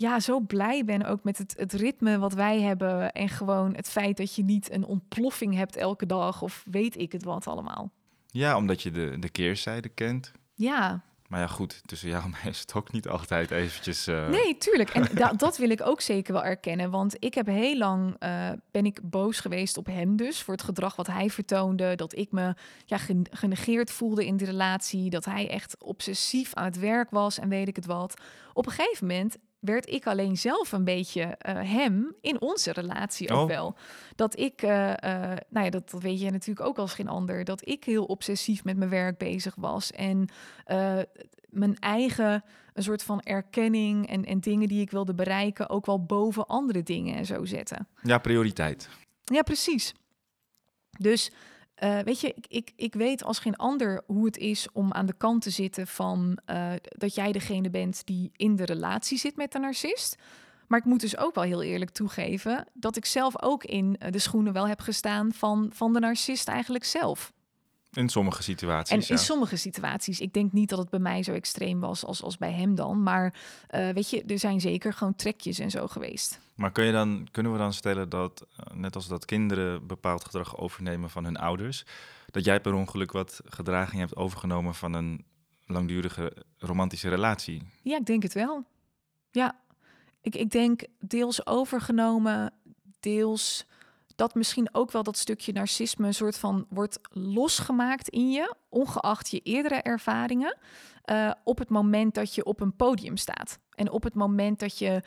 [0.00, 3.88] ja, zo blij ben ook met het, het ritme wat wij hebben en gewoon het
[3.90, 7.90] feit dat je niet een ontploffing hebt elke dag of weet ik het wat allemaal.
[8.26, 10.32] Ja, omdat je de, de keerzijde kent.
[10.54, 14.06] Ja, Maar ja, goed, tussen jou en mij is het ook niet altijd eventjes...
[14.06, 14.90] eh, Nee, tuurlijk.
[14.90, 16.90] En da- dat wil ik ook zeker wel erkennen.
[16.90, 20.62] Want ik heb heel lang eh, ben ik boos geweest op hem dus voor het
[20.62, 21.94] gedrag wat hij vertoonde.
[21.94, 22.54] Dat ik me
[22.86, 25.10] ja, gen- genegeerd voelde in die relatie.
[25.10, 28.20] Dat hij echt obsessief aan het werk was en weet ik het wat.
[28.52, 33.30] Op een gegeven moment werd ik alleen zelf een beetje eh, hem in onze relatie
[33.30, 33.46] ook Oh.
[33.48, 33.76] wel.
[34.16, 37.44] Dat ik, eh, eh, nou ja, dat, dat weet je natuurlijk ook als geen ander.
[37.44, 39.90] Dat ik heel obsessief met mijn werk bezig was.
[39.92, 40.28] En
[41.48, 42.44] mijn eigen
[42.74, 46.82] een soort van erkenning en, en dingen die ik wilde bereiken ook wel boven andere
[46.82, 47.88] dingen en zo zetten.
[48.02, 48.88] Ja, prioriteit.
[49.24, 49.94] Ja, precies.
[50.98, 51.30] Dus
[51.80, 55.06] eh, weet je, ik, ik, ik weet als geen ander hoe het is om aan
[55.06, 59.36] de kant te zitten van eh, dat jij degene bent die in de relatie zit
[59.36, 60.16] met de narcist.
[60.66, 64.12] Maar ik moet dus ook wel heel eerlijk toegeven dat ik zelf ook in eh,
[64.12, 67.32] de schoenen wel heb gestaan van, van de narcist eigenlijk zelf.
[67.92, 69.08] In sommige situaties, En ja.
[69.08, 72.38] in sommige situaties, ik denk niet dat het bij mij zo extreem was als, als
[72.38, 73.02] bij hem dan.
[73.02, 73.34] Maar
[73.66, 76.40] eh, weet je, er zijn zeker gewoon trekjes en zo geweest.
[76.54, 80.24] Maar kun je dan, kunnen we dan stellen dat, eh, net als dat kinderen bepaald
[80.24, 81.84] gedrag overnemen van hun ouders,
[82.30, 85.24] dat jij per ongeluk wat gedraging hebt overgenomen van een
[85.66, 87.62] langdurige romantische relatie?
[87.82, 88.64] Ja, ik denk het wel.
[89.30, 89.60] Ja,
[90.20, 92.52] ik, ik denk deels overgenomen,
[93.00, 93.66] deels
[94.20, 99.30] dat misschien ook wel dat stukje narcisme een soort van wordt losgemaakt in je, ongeacht
[99.30, 100.58] je eerdere ervaringen,
[101.04, 103.58] eh, op het moment dat je op een podium staat.
[103.74, 105.02] En op het moment dat je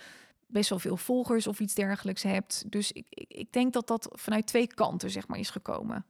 [0.48, 2.72] best wel veel volgers of iets dergelijks hebt.
[2.72, 6.06] Dus ik, ik, ik denk dat dat vanuit twee kanten, zeg maar, is gekomen.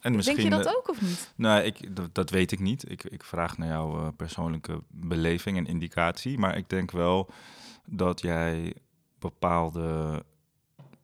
[0.00, 1.32] En misschien, denk je dat eh, ook of niet?
[1.36, 2.90] Nou, ik, dat, dat weet ik niet.
[2.90, 6.38] Ik, ik vraag naar jouw eh, persoonlijke beleving en indicatie.
[6.38, 7.30] Maar ik denk wel
[7.86, 8.76] dat jij
[9.18, 10.24] bepaalde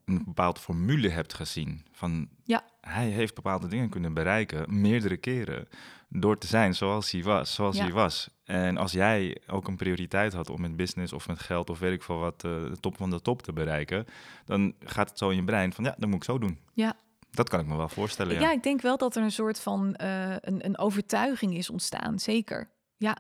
[0.05, 1.87] een bepaald formule hebt gezien.
[1.93, 2.65] Van Ja.
[2.81, 5.69] hij heeft bepaalde dingen kunnen bereiken, meerdere keren,
[6.09, 7.55] door te zijn zoals hij was.
[7.55, 7.83] Zoals Ja.
[7.83, 8.29] hij was.
[8.45, 11.93] En als jij ook een prioriteit had om met business of met geld of weet
[11.93, 14.05] ik veel wat, eh, de top van de top te bereiken,
[14.45, 16.59] dan gaat het zo in je brein van ja, dat moet ik zo doen.
[16.73, 16.97] Ja.
[17.31, 18.35] Dat kan ik me wel voorstellen.
[18.35, 18.41] Ja.
[18.41, 18.53] Ja.
[18.53, 22.19] ik denk wel dat er een soort van eh, een, een overtuiging is ontstaan.
[22.19, 22.69] Zeker.
[22.97, 23.17] Ja,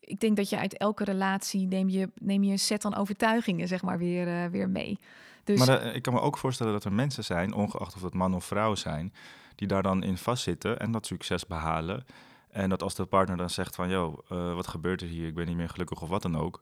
[0.00, 3.68] ik denk dat je uit elke relatie neem je, neem je een set aan overtuigingen,
[3.68, 4.98] zeg maar, weer, eh, weer mee.
[5.44, 8.14] Dus Maar eh, ik kan me ook voorstellen dat er mensen zijn, ongeacht of het
[8.14, 9.14] man of vrouw zijn,
[9.54, 12.04] die daar dan in vastzitten en dat succes behalen.
[12.50, 15.26] En dat als de partner dan zegt van, joh, eh, wat gebeurt er hier?
[15.26, 16.60] Ik ben niet meer gelukkig of wat dan ook.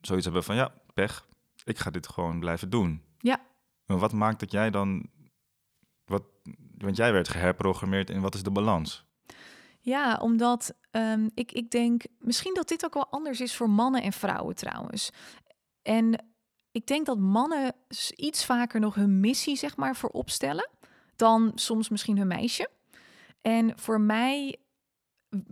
[0.00, 1.26] Zoiets hebben van, ja, pech.
[1.64, 3.02] Ik ga dit gewoon blijven doen.
[3.18, 3.40] Ja.
[3.84, 5.10] Maar wat maakt dat jij dan,
[6.04, 6.22] wat,
[6.78, 9.06] want jij werd geherprogrammeerd in wat is de balans?
[9.80, 14.02] Ja, omdat ehm, ik, ik denk misschien dat dit ook wel anders is voor mannen
[14.02, 15.10] en vrouwen trouwens.
[15.82, 16.24] En
[16.72, 17.74] ik denk dat mannen
[18.16, 20.68] iets vaker nog hun missie, zeg maar, voorop stellen
[21.18, 22.68] dan soms misschien hun meisje.
[23.42, 24.56] En voor mij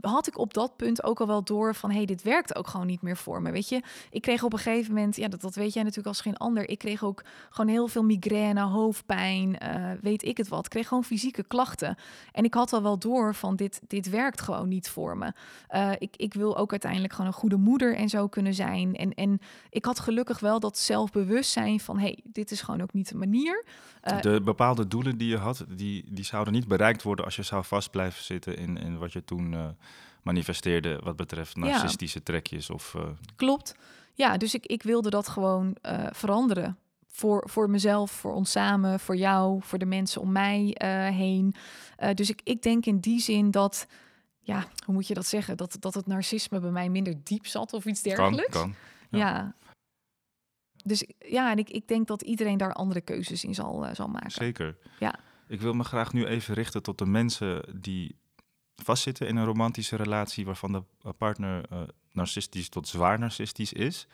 [0.01, 1.91] had ik op dat punt ook al wel door van...
[1.91, 3.83] hé, hey, dit werkt ook gewoon niet meer voor me, weet je.
[4.11, 6.69] Ik kreeg op een gegeven moment, ja, dat, dat weet jij natuurlijk als geen ander...
[6.69, 10.65] ik kreeg ook gewoon heel veel migraine, hoofdpijn, eh, weet ik het wat.
[10.65, 11.97] Ik kreeg gewoon fysieke klachten.
[12.33, 15.33] En ik had al wel door van dit, dit werkt gewoon niet voor me.
[15.69, 18.95] Eh, ik, ik wil ook uiteindelijk gewoon een goede moeder en zo kunnen zijn.
[18.95, 19.39] En, en
[19.71, 21.99] ik had gelukkig wel dat zelfbewustzijn van...
[21.99, 23.65] hé, hey, dit is gewoon ook niet de manier.
[24.07, 27.43] Eh, de bepaalde doelen die je had, die, die zouden niet bereikt worden als je
[27.43, 29.67] zou vast blijven zitten in, in wat je toen eh,
[30.23, 32.95] manifesteerde wat betreft narcistische trekjes of...
[32.95, 33.03] eh,
[33.37, 33.75] Klopt.
[34.15, 35.77] Ja, dus ik, ik wilde dat gewoon
[36.11, 36.79] veranderen.
[37.07, 40.77] Voor, voor mezelf, voor ons samen, voor jou, voor de mensen om mij
[41.13, 41.55] heen.
[42.15, 43.87] Dus ik, ik denk in die zin dat,
[44.41, 45.57] ja, hoe moet je dat zeggen?
[45.57, 48.57] Dat, dat het narcisme bij mij minder diep zat of iets kan, dergelijks.
[48.57, 48.75] kan.
[49.11, 49.19] Ja.
[49.19, 49.55] ja.
[50.87, 54.09] Dus ja, en ik, ik denk dat iedereen daar andere keuzes in zal, eh, zal
[54.09, 54.31] maken.
[54.31, 54.77] Zeker.
[54.99, 55.15] Ja.
[55.49, 58.17] Ik wil me graag nu even richten tot de mensen die
[58.77, 61.83] vastzitten in een romantische relatie waarvan de eh, partner eh,
[62.13, 64.07] narcistisch tot zwaar narcistisch is.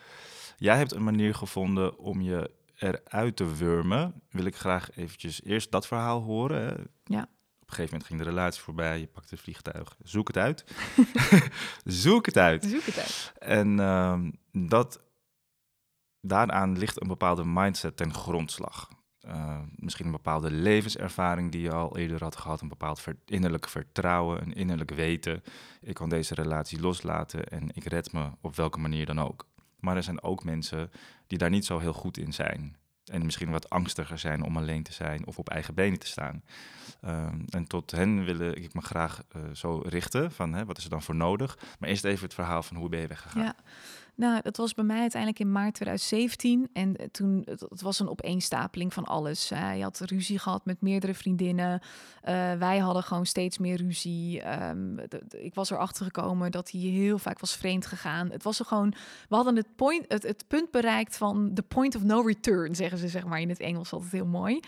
[0.56, 4.22] Jij hebt een manier gevonden om je eruit te wurmen.
[4.30, 6.66] Wil ik graag eventjes eerst dat verhaal horen.
[6.66, 6.74] Hè?
[7.04, 7.22] Ja.
[7.60, 9.96] Op een gegeven moment ging de relatie voorbij, je pakt het vliegtuig.
[10.02, 10.64] Zoek het uit.
[11.84, 12.64] Zoek het uit.
[12.64, 13.32] Zoek het uit.
[13.38, 15.00] En ehm, dat,
[16.22, 18.88] daaraan ligt een bepaalde mindset ten grondslag.
[19.26, 24.42] Uh, misschien een bepaalde levenservaring die je al eerder had gehad, een bepaald innerlijk vertrouwen,
[24.42, 25.42] een innerlijk weten.
[25.80, 29.46] Ik kan deze relatie loslaten en ik red me op welke manier dan ook.
[29.80, 30.90] Maar er zijn ook mensen
[31.26, 32.76] die daar niet zo heel goed in zijn.
[33.04, 36.42] En misschien wat angstiger zijn om alleen te zijn of op eigen benen te staan.
[37.04, 40.84] Uh, en tot hen wil ik me graag uh, zo richten van hè, wat is
[40.84, 41.58] er dan voor nodig.
[41.78, 43.42] Maar eerst even het verhaal van hoe ben je weggegaan.
[43.42, 43.54] Ja.
[44.14, 46.68] Nou, dat was bij mij uiteindelijk in maart 2017.
[46.72, 49.48] En toen, het, was een opeenstapeling van alles.
[49.48, 51.80] Hij had ruzie gehad met meerdere vriendinnen.
[51.80, 54.40] Uh, wij hadden gewoon steeds meer ruzie.
[54.40, 58.30] De, de, ik was erachter gekomen dat hij heel vaak was vreemd gegaan.
[58.30, 58.94] Het was er gewoon,
[59.28, 63.08] we hadden het, point, het, punt bereikt van the point of no return, zeggen ze
[63.08, 64.60] zeg maar in het Engels altijd heel mooi.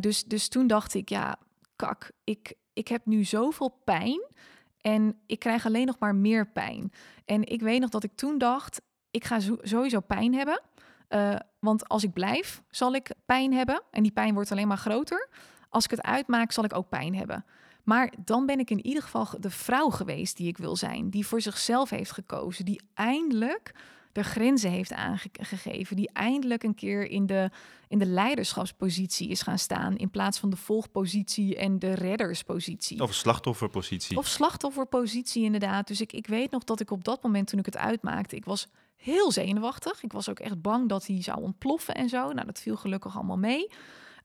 [0.00, 1.38] Dus, dus toen dacht ik, ja,
[1.76, 4.20] kak, ik, ik heb nu zoveel pijn.
[4.86, 6.92] En ik krijg alleen nog maar meer pijn.
[7.24, 8.80] En ik weet nog dat ik toen dacht,
[9.10, 10.60] ik ga sowieso pijn hebben.
[11.08, 13.82] Uh, want als ik blijf, zal ik pijn hebben.
[13.90, 15.28] En die pijn wordt alleen maar groter.
[15.68, 17.44] Als ik het uitmaak, zal ik ook pijn hebben.
[17.84, 21.10] Maar dan ben ik in ieder geval de vrouw geweest die ik wil zijn.
[21.10, 22.64] Die voor zichzelf heeft gekozen.
[22.64, 23.74] Die eindelijk
[24.16, 25.96] de grenzen heeft aangegeven.
[25.96, 27.50] Die eindelijk een keer in de,
[27.88, 29.96] in de leiderschapspositie is gaan staan.
[29.96, 33.02] In plaats van de volgpositie en de redderspositie.
[33.02, 34.16] Of slachtofferpositie.
[34.16, 35.86] Of slachtofferpositie, inderdaad.
[35.86, 38.44] Dus ik, ik weet nog dat ik op dat moment, toen ik het uitmaakte, ik
[38.44, 40.02] was heel zenuwachtig.
[40.02, 42.32] Ik was ook echt bang dat hij zou ontploffen en zo.
[42.32, 43.68] Nou, dat viel gelukkig allemaal mee.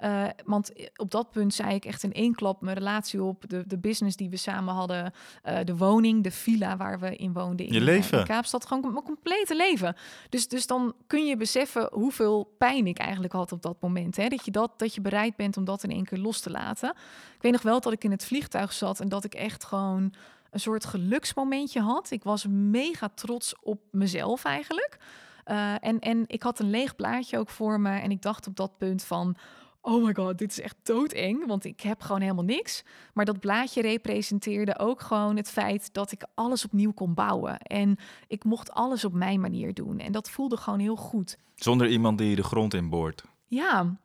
[0.03, 3.63] Uh, want op dat punt zei ik echt in één klap mijn relatie op, de,
[3.67, 5.13] de business die we samen hadden,
[5.45, 8.19] uh, de woning, de villa waar we in woonden in, je leven.
[8.19, 9.95] in Kaapstad, gewoon mijn complete leven.
[10.29, 14.15] Dus, dus dan kun je beseffen hoeveel pijn ik eigenlijk had op dat moment.
[14.15, 14.27] Hè?
[14.27, 16.89] Dat, je dat, dat je bereid bent om dat in één keer los te laten.
[17.35, 20.13] Ik weet nog wel dat ik in het vliegtuig zat en dat ik echt gewoon
[20.51, 22.11] een soort geluksmomentje had.
[22.11, 24.97] Ik was mega trots op mezelf eigenlijk.
[25.45, 28.55] Uh, en, en ik had een leeg blaadje ook voor me en ik dacht op
[28.55, 29.35] dat punt van
[29.81, 32.83] oh my god, dit is echt doodeng, want ik heb gewoon helemaal niks.
[33.13, 37.59] Maar dat blaadje representeerde ook gewoon het feit dat ik alles opnieuw kon bouwen.
[37.59, 39.99] En ik mocht alles op mijn manier doen.
[39.99, 41.37] En dat voelde gewoon heel goed.
[41.55, 43.23] Zonder iemand die je de grond in boort.
[43.45, 43.99] Ja,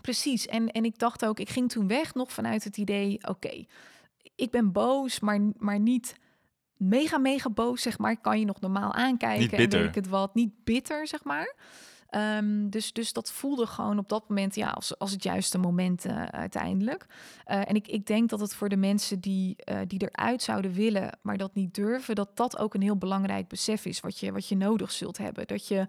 [0.00, 0.46] precies.
[0.46, 3.68] En, en ik dacht ook, ik ging toen weg nog vanuit het idee, oké, okay,
[4.34, 6.14] ik ben boos, maar, maar niet
[6.76, 8.20] mega, mega boos, zeg maar.
[8.20, 10.34] Kan je nog normaal aankijken en weet ik het wat.
[10.34, 11.54] Niet bitter, zeg maar.
[12.10, 16.06] Ehm, dus, dus dat voelde gewoon op dat moment ja, als, als het juiste moment
[16.06, 17.06] uh, uiteindelijk.
[17.46, 20.72] Uh, en ik, ik denk dat het voor de mensen die, uh, die eruit zouden
[20.72, 24.32] willen, maar dat niet durven, dat dat ook een heel belangrijk besef is wat je,
[24.32, 25.46] wat je nodig zult hebben.
[25.46, 25.86] Dat je,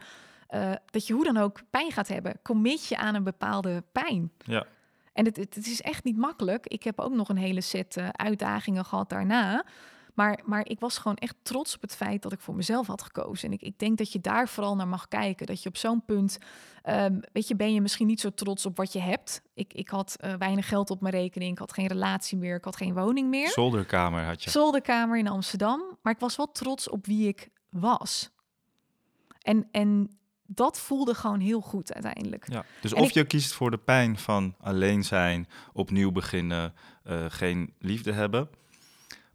[0.85, 2.39] dat je hoe dan ook pijn gaat hebben.
[2.43, 4.31] Commit je aan een bepaalde pijn.
[4.37, 4.65] Ja.
[5.13, 6.67] En het, het, het is echt niet makkelijk.
[6.67, 9.65] Ik heb ook nog een hele set uitdagingen gehad daarna.
[10.13, 13.01] Maar, maar ik was gewoon echt trots op het feit dat ik voor mezelf had
[13.01, 13.47] gekozen.
[13.47, 15.45] En ik, ik denk dat je daar vooral naar mag kijken.
[15.45, 16.37] Dat je op zo'n punt,
[16.89, 19.41] um, weet je, ben je misschien niet zo trots op wat je hebt.
[19.53, 22.63] Ik, ik had uh, weinig geld op mijn rekening, ik had geen relatie meer, ik
[22.63, 23.49] had geen woning meer.
[23.49, 24.49] Zolderkamer had je.
[24.49, 25.97] Zolderkamer in Amsterdam.
[26.01, 28.29] Maar ik was wel trots op wie ik was.
[29.39, 32.51] En, en dat voelde gewoon heel goed uiteindelijk.
[32.51, 37.73] Ja, dus of je kiest voor de pijn van alleen zijn, opnieuw beginnen, uh, geen
[37.79, 38.49] liefde hebben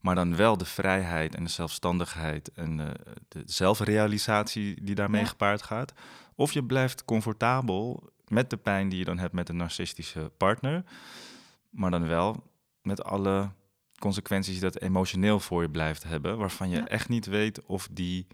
[0.06, 2.86] maar dan wel de vrijheid en de zelfstandigheid en uh,
[3.28, 5.92] de zelfrealisatie die daarmee gepaard gaat.
[6.34, 10.84] Of je blijft comfortabel met de pijn die je dan hebt met een narcistische partner,
[11.70, 12.42] maar dan wel
[12.82, 13.50] met alle
[13.98, 18.26] consequenties die dat emotioneel voor je blijft hebben, waarvan je echt niet weet of die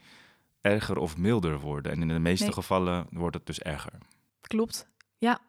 [0.61, 1.93] erger of milder worden.
[1.93, 3.99] En in de meeste gevallen wordt het dus erger.
[4.41, 5.41] Klopt, ja.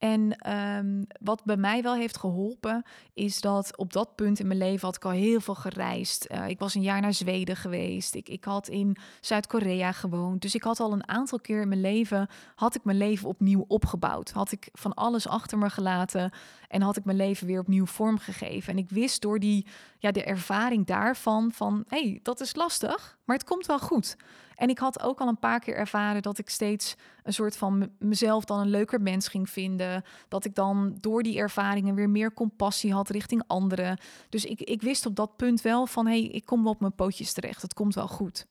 [0.00, 2.82] En um, wat bij mij wel heeft geholpen,
[3.14, 6.26] is dat op dat punt in mijn leven had ik al heel veel gereisd.
[6.30, 8.14] Uh, ik was een jaar naar Zweden geweest.
[8.14, 10.42] Ik, ik had in Zuid-Korea gewoond.
[10.42, 13.64] Dus ik had al een aantal keer in mijn leven, had ik mijn leven opnieuw
[13.68, 14.30] opgebouwd.
[14.30, 16.32] Had ik van alles achter me gelaten
[16.68, 18.72] en had ik mijn leven weer opnieuw vormgegeven.
[18.72, 19.66] En ik wist door die,
[19.98, 24.16] ja, de ervaring daarvan van, hé, hey, dat is lastig, maar het komt wel goed.
[24.60, 27.90] En ik had ook al een paar keer ervaren dat ik steeds een soort van
[27.98, 30.04] mezelf dan een leuker mens ging vinden.
[30.28, 33.98] Dat ik dan door die ervaringen weer meer compassie had richting anderen.
[34.28, 36.80] Dus ik, ik wist op dat punt wel van hé, hey, ik kom wel op
[36.80, 37.62] mijn pootjes terecht.
[37.62, 38.46] Het komt wel goed.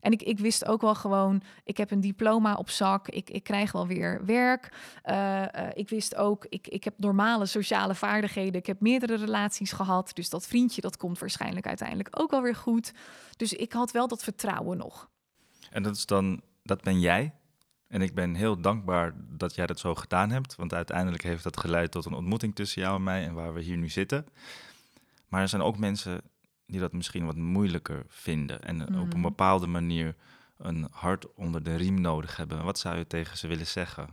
[0.00, 3.42] En ik, ik wist ook wel gewoon, ik heb een diploma op zak, ik, ik
[3.42, 4.72] krijg wel weer werk.
[5.04, 9.72] Uh, uh, ik wist ook, ik, ik heb normale sociale vaardigheden, ik heb meerdere relaties
[9.72, 10.10] gehad.
[10.14, 12.92] Dus dat vriendje, dat komt waarschijnlijk uiteindelijk ook wel weer goed.
[13.36, 15.08] Dus ik had wel dat vertrouwen nog.
[15.70, 17.34] En dat is dan, dat ben jij.
[17.88, 20.56] En ik ben heel dankbaar dat jij dat zo gedaan hebt.
[20.56, 23.60] Want uiteindelijk heeft dat geleid tot een ontmoeting tussen jou en mij en waar we
[23.60, 24.26] hier nu zitten.
[25.28, 26.20] Maar er zijn ook mensen
[26.66, 28.62] die dat misschien wat moeilijker vinden.
[28.62, 29.22] En op een mhm.
[29.22, 30.14] bepaalde manier
[30.58, 32.64] een hart onder de riem nodig hebben.
[32.64, 34.08] Wat zou je tegen ze willen zeggen?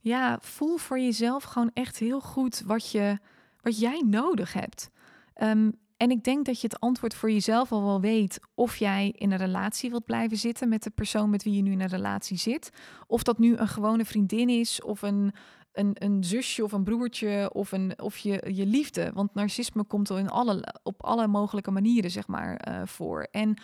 [0.00, 3.18] Ja, voel voor jezelf gewoon echt heel goed wat, je,
[3.60, 4.90] wat jij nodig hebt.
[5.42, 9.12] Um, en ik denk dat je het antwoord voor jezelf al wel weet of jij
[9.16, 11.88] in een relatie wilt blijven zitten met de persoon met wie je nu in een
[11.88, 12.70] relatie zit.
[13.06, 15.32] Of dat nu een gewone vriendin is of een,
[15.72, 19.10] een, een zusje of een broertje of, een, of je, je liefde.
[19.14, 23.26] Want narcisme komt er in alle, op alle mogelijke manieren zeg maar, uh, voor.
[23.30, 23.56] En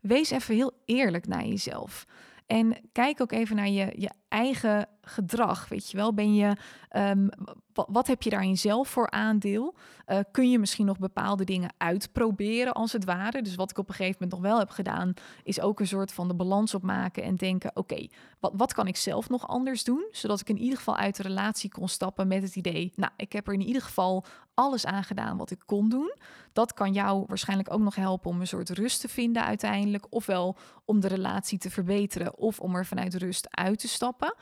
[0.00, 2.06] wees even heel eerlijk naar jezelf.
[2.46, 5.68] En kijk ook even naar je, je eigen gedrag.
[5.68, 6.56] Weet je wel, ben je,
[6.96, 7.30] um,
[7.72, 9.74] wat heb je daarin zelf voor aandeel?
[10.06, 13.42] Uh, kun je misschien nog bepaalde dingen uitproberen, als het ware?
[13.42, 16.12] Dus wat ik op een gegeven moment nog wel heb gedaan, is ook een soort
[16.12, 18.06] van de balans opmaken en denken: oké,
[18.40, 20.08] wat, wat kan ik zelf nog anders doen?
[20.10, 23.32] Zodat ik in ieder geval uit de relatie kon stappen met het idee: nou, ik
[23.32, 26.14] heb er in ieder geval alles aan gedaan wat ik kon doen.
[26.52, 30.06] Dat kan jou waarschijnlijk ook nog helpen om een soort rust te vinden uiteindelijk.
[30.10, 34.34] Ofwel om de relatie te verbeteren of om er vanuit rust uit te stappen.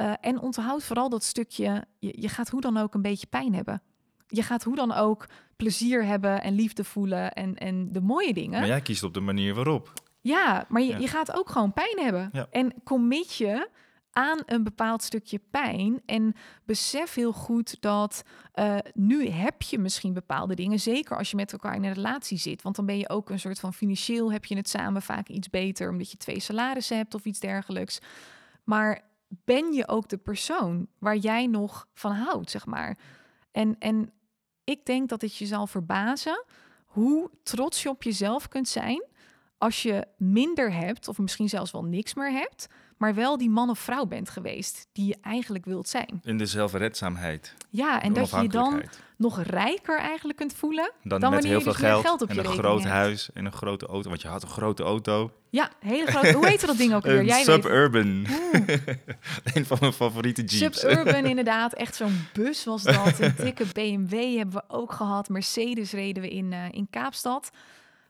[0.00, 3.54] Uh, en onthoud vooral dat stukje, je, je gaat hoe dan ook een beetje pijn
[3.54, 3.82] hebben.
[4.28, 8.58] Je gaat hoe dan ook plezier hebben en liefde voelen en, en de mooie dingen.
[8.58, 9.92] Maar jij kiest op de manier waarop.
[10.20, 12.28] Ja, maar je, je gaat ook gewoon pijn hebben.
[12.32, 12.46] Ja.
[12.50, 13.68] En commit je
[14.14, 16.02] aan een bepaald stukje pijn.
[16.06, 16.34] En
[16.64, 18.22] besef heel goed dat
[18.54, 20.80] uh, nu heb je misschien bepaalde dingen.
[20.80, 22.62] Zeker als je met elkaar in een relatie zit.
[22.62, 25.50] Want dan ben je ook een soort van financieel heb je het samen vaak iets
[25.50, 25.90] beter.
[25.90, 27.98] Omdat je twee salarissen hebt of iets dergelijks.
[28.64, 32.98] Maar ben je ook de persoon waar jij nog van houdt, zeg maar.
[33.50, 34.12] En, en
[34.64, 36.44] ik denk dat het je zal verbazen
[36.84, 39.04] hoe trots je op jezelf kunt zijn
[39.58, 42.66] als je minder hebt, of misschien zelfs wel niks meer hebt,
[42.96, 46.20] maar wel die man of vrouw bent geweest die je eigenlijk wilt zijn.
[46.22, 47.54] In de zelfredzaamheid.
[47.70, 48.82] Ja, en dat je je dan
[49.16, 52.44] nog rijker eigenlijk kunt voelen dan, dan met heel veel geld, geld op en een
[52.44, 54.08] groot huis en een grote auto.
[54.08, 55.32] Want je had een grote auto.
[55.50, 56.32] Ja, hele grote.
[56.32, 57.24] Hoe heet dat ding ook weer?
[57.24, 58.06] Jij Suburban.
[59.54, 60.80] een van mijn favoriete jeeps.
[60.80, 61.72] Suburban, inderdaad.
[61.72, 63.18] Echt zo'n bus was dat.
[63.18, 65.28] Een dikke BMW hebben we ook gehad.
[65.28, 67.50] Mercedes reden we in, uh, in Kaapstad.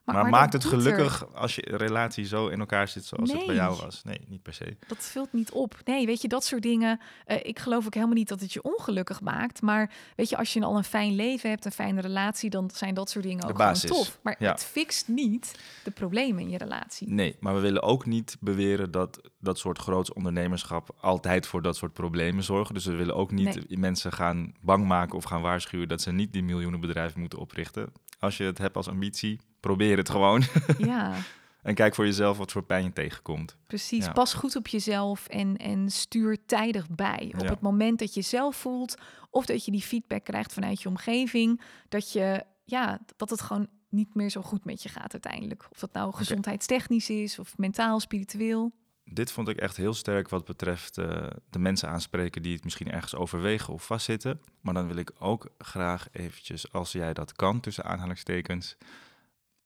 [0.05, 3.81] Maar, maakt het gelukkig als je relatie zo in elkaar zit zoals het bij jou
[3.81, 4.03] was?
[4.03, 4.77] Nee, niet per se.
[4.87, 5.75] Dat vult niet op.
[5.85, 6.99] Nee, weet je, dat soort dingen.
[7.27, 9.61] Uh, ik geloof ook helemaal niet dat het je ongelukkig maakt.
[9.61, 12.93] Maar weet je, als je al een fijn leven hebt, een fijne relatie, dan zijn
[12.93, 14.19] dat soort dingen ook gewoon tof.
[14.21, 17.09] Maar het fixt niet de problemen in je relatie.
[17.09, 21.75] Nee, maar we willen ook niet beweren dat dat soort groots ondernemerschap altijd voor dat
[21.75, 22.73] soort problemen zorgen.
[22.73, 26.33] Dus we willen ook niet mensen gaan bang maken of gaan waarschuwen dat ze niet
[26.33, 27.91] die miljoenen bedrijven moeten oprichten.
[28.19, 30.43] Als je het hebt als ambitie, probeer het gewoon.
[30.77, 31.13] Ja.
[31.61, 33.57] en kijk voor jezelf wat voor pijn je tegenkomt.
[33.67, 37.33] Precies, pas goed op jezelf en, en stuur tijdig bij.
[37.37, 38.95] Op het moment dat je zelf voelt
[39.29, 43.67] of dat je die feedback krijgt vanuit je omgeving, dat, je, ja, dat het gewoon
[43.89, 45.67] niet meer zo goed met je gaat uiteindelijk.
[45.71, 48.71] Of dat nou gezondheidstechnisch is of mentaal, spiritueel.
[49.03, 52.91] Dit vond ik echt heel sterk wat betreft uh, de mensen aanspreken die het misschien
[52.91, 54.41] ergens overwegen of vastzitten.
[54.61, 58.77] Maar dan wil ik ook graag eventjes, als jij dat kan, tussen aanhalingstekens,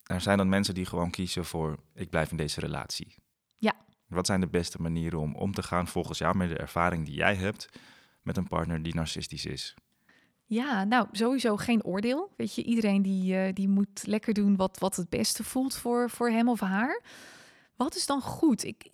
[0.10, 3.16] er zijn dan mensen die gewoon kiezen voor ik blijf in deze relatie.
[3.58, 3.76] Ja.
[4.08, 7.16] Wat zijn de beste manieren om om te gaan volgens jou met de ervaring die
[7.16, 7.70] jij hebt
[8.22, 9.76] met een partner die narcistisch is?
[10.46, 12.34] Ja, nou sowieso geen oordeel.
[12.38, 16.10] Weet je, iedereen die, uh, die moet lekker doen wat, wat het beste voelt voor,
[16.10, 17.02] voor hem of haar.
[17.76, 18.64] Wat is dan goed?
[18.64, 18.94] Ik,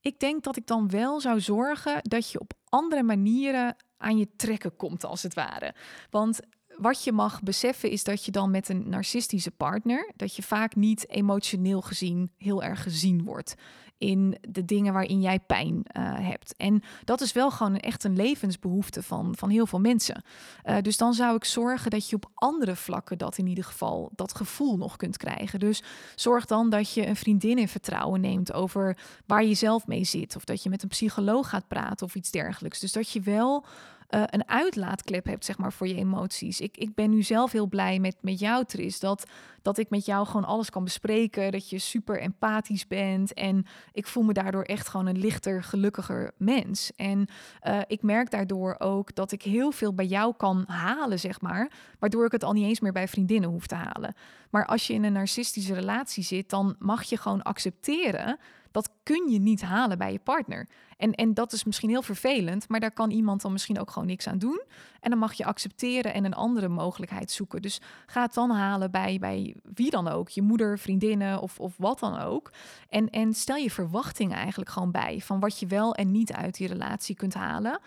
[0.00, 4.36] ik denk dat ik dan wel zou zorgen dat je op andere manieren aan je
[4.36, 5.74] trekken komt, als het ware.
[6.10, 6.40] Want
[6.82, 10.74] wat je mag beseffen is dat je dan met een narcistische partner, dat je vaak
[10.76, 13.54] niet emotioneel gezien heel erg gezien wordt
[14.02, 15.82] in de dingen waarin jij pijn uh,
[16.18, 16.56] hebt.
[16.56, 20.24] En dat is wel gewoon echt een levensbehoefte van, van heel veel mensen.
[20.64, 24.10] Uh, dus dan zou ik zorgen dat je op andere vlakken dat in ieder geval
[24.14, 25.58] dat gevoel nog kunt krijgen.
[25.58, 25.82] Dus
[26.14, 28.96] zorg dan dat je een vriendin in vertrouwen neemt over
[29.26, 30.36] waar je zelf mee zit.
[30.36, 32.80] Of dat je met een psycholoog gaat praten of iets dergelijks.
[32.80, 33.64] Dus dat je wel
[34.14, 36.60] uh, een uitlaatklep hebt, zeg maar, voor je emoties.
[36.60, 39.26] Ik, ik ben nu zelf heel blij met, met jou, Tris, dat,
[39.62, 44.06] dat ik met jou gewoon alles kan bespreken, dat je super empathisch bent en ik
[44.06, 46.92] voel me daardoor echt gewoon een lichter, gelukkiger mens.
[46.96, 47.28] En
[47.62, 51.70] uh, ik merk daardoor ook dat ik heel veel bij jou kan halen, zeg maar,
[51.98, 54.14] waardoor ik het al niet eens meer bij vriendinnen hoef te halen.
[54.50, 58.38] Maar als je in een narcistische relatie zit, dan mag je gewoon accepteren
[58.72, 60.68] dat kun je niet halen bij je partner.
[60.96, 64.08] En, en dat is misschien heel vervelend, maar daar kan iemand dan misschien ook gewoon
[64.08, 64.62] niks aan doen.
[65.00, 67.62] En dan mag je accepteren en een andere mogelijkheid zoeken.
[67.62, 71.74] Dus ga het dan halen bij, bij wie dan ook, je moeder, vriendinnen of, of
[71.76, 72.52] wat dan ook.
[72.88, 76.56] En, en stel je verwachtingen eigenlijk gewoon bij van wat je wel en niet uit
[76.56, 77.80] die relatie kunt halen.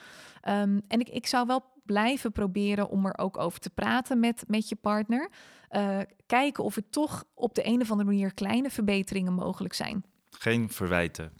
[0.48, 4.44] Um, en ik, ik zou wel blijven proberen om er ook over te praten met,
[4.48, 5.30] met je partner.
[5.72, 10.06] Uh, kijken of er toch op de een of andere manier kleine verbeteringen mogelijk zijn.
[10.40, 11.34] Geen verwijten.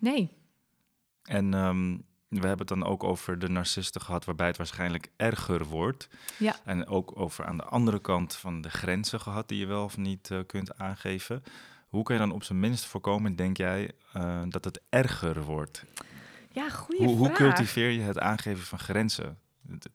[0.00, 0.32] Nee.
[1.22, 5.64] En um, we hebben het dan ook over de narcisten gehad, waarbij het waarschijnlijk erger
[5.64, 6.08] wordt.
[6.38, 6.56] Ja.
[6.64, 9.96] En ook over aan de andere kant van de grenzen gehad, die je wel of
[9.96, 11.42] niet uh, kunt aangeven.
[11.88, 15.84] Hoe kan je dan op zijn minst voorkomen, denk jij, uh, dat het erger wordt?
[16.52, 17.28] Ja, goede hoe, vraag.
[17.28, 19.38] Hoe cultiveer je het aangeven van grenzen?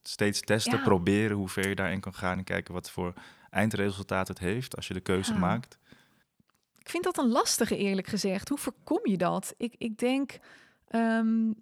[0.04, 0.84] Steeds testen, ja.
[0.84, 3.14] proberen hoe ver je daarin kan gaan en kijken wat voor
[3.50, 5.40] eindresultaat het heeft als je de keuze ja.
[5.40, 5.78] maakt.
[6.82, 8.50] Ik vind dat een lastige, eerlijk gezegd.
[8.50, 9.54] Hoe voorkom je dat?
[9.58, 10.40] Ik, ik denk,
[10.96, 11.56] um,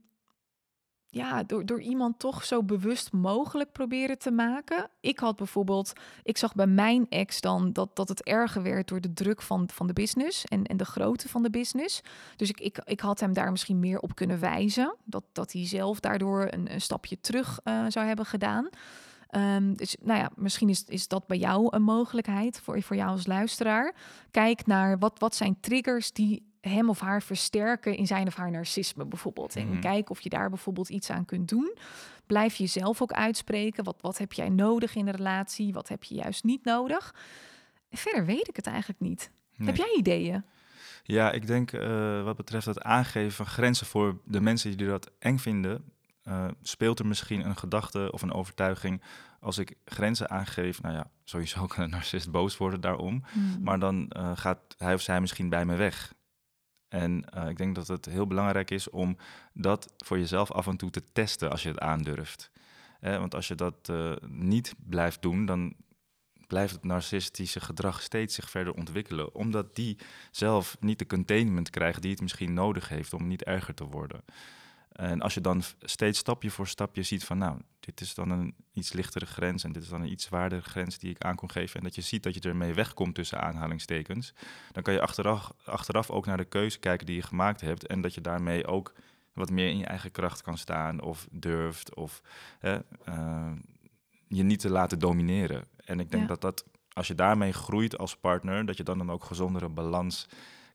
[1.12, 4.90] ja, door, door iemand toch zo bewust mogelijk proberen te maken.
[5.00, 5.94] Ik had bijvoorbeeld,
[6.24, 9.70] ik zag bij mijn ex dan dat, dat het erger werd door de druk van,
[9.74, 12.02] van de business en, en de grootte van de business.
[12.36, 14.96] Dus ik, ik, ik had hem daar misschien meer op kunnen wijzen.
[15.04, 18.70] Dat, dat hij zelf daardoor een, stapje terug uh, zou hebben gedaan.
[19.36, 23.10] Um, dus nou ja, misschien is, is dat bij jou een mogelijkheid voor, voor jou
[23.10, 23.96] als luisteraar.
[24.32, 28.52] Kijk naar wat, wat zijn triggers die hem of haar versterken in zijn of haar
[28.52, 29.56] narcisme bijvoorbeeld.
[29.56, 29.80] En mm.
[29.80, 31.76] kijk of je daar bijvoorbeeld iets aan kunt doen.
[32.28, 33.84] Blijf jezelf ook uitspreken.
[33.84, 35.74] Wat, wat heb jij nodig in een relatie?
[35.74, 37.16] Wat heb je juist niet nodig?
[37.92, 39.32] Verder weet ik het eigenlijk niet.
[39.56, 39.68] Nee.
[39.68, 40.44] Heb jij ideeën?
[41.04, 45.12] Ja, ik denk uh, wat betreft het aangeven van grenzen voor de mensen die dat
[45.20, 45.84] eng vinden,
[46.24, 49.02] uh, speelt er misschien een gedachte of een overtuiging.
[49.40, 53.24] Als ik grenzen aangeef, nou ja, sowieso kan een narcist boos worden daarom.
[53.34, 53.64] Mm.
[53.64, 56.14] Maar dan uh, gaat hij of zij misschien bij me weg.
[56.88, 59.18] En uh, ik denk dat het heel belangrijk is om
[59.54, 62.52] dat voor jezelf af en toe te testen als je het aandurft.
[63.00, 63.92] Eh, want als je dat
[64.28, 65.76] niet blijft doen, dan
[66.50, 69.36] blijft het narcistische gedrag steeds zich verder ontwikkelen.
[69.36, 69.98] Omdat die
[70.32, 74.24] zelf niet de containment krijgt die het misschien nodig heeft om niet erger te worden.
[74.92, 78.56] En als je dan steeds stapje voor stapje ziet van, nou, dit is dan een
[78.74, 81.52] iets lichtere grens en dit is dan een iets zwaardere grens die ik aan kon
[81.52, 81.78] geven.
[81.78, 84.34] En dat je ziet dat je ermee wegkomt tussen aanhalingstekens.
[84.72, 87.88] Dan kan je achteraf, achteraf ook naar de keuze kijken die je gemaakt hebt.
[87.88, 88.94] En dat je daarmee ook
[89.34, 92.22] wat meer in je eigen kracht kan staan of durft of
[92.62, 92.78] uh,
[94.28, 95.66] je niet te laten domineren.
[95.86, 96.30] En ik denk ja.
[96.30, 100.28] dat dat als je daarmee groeit als partner, dat je dan, dan ook gezondere balans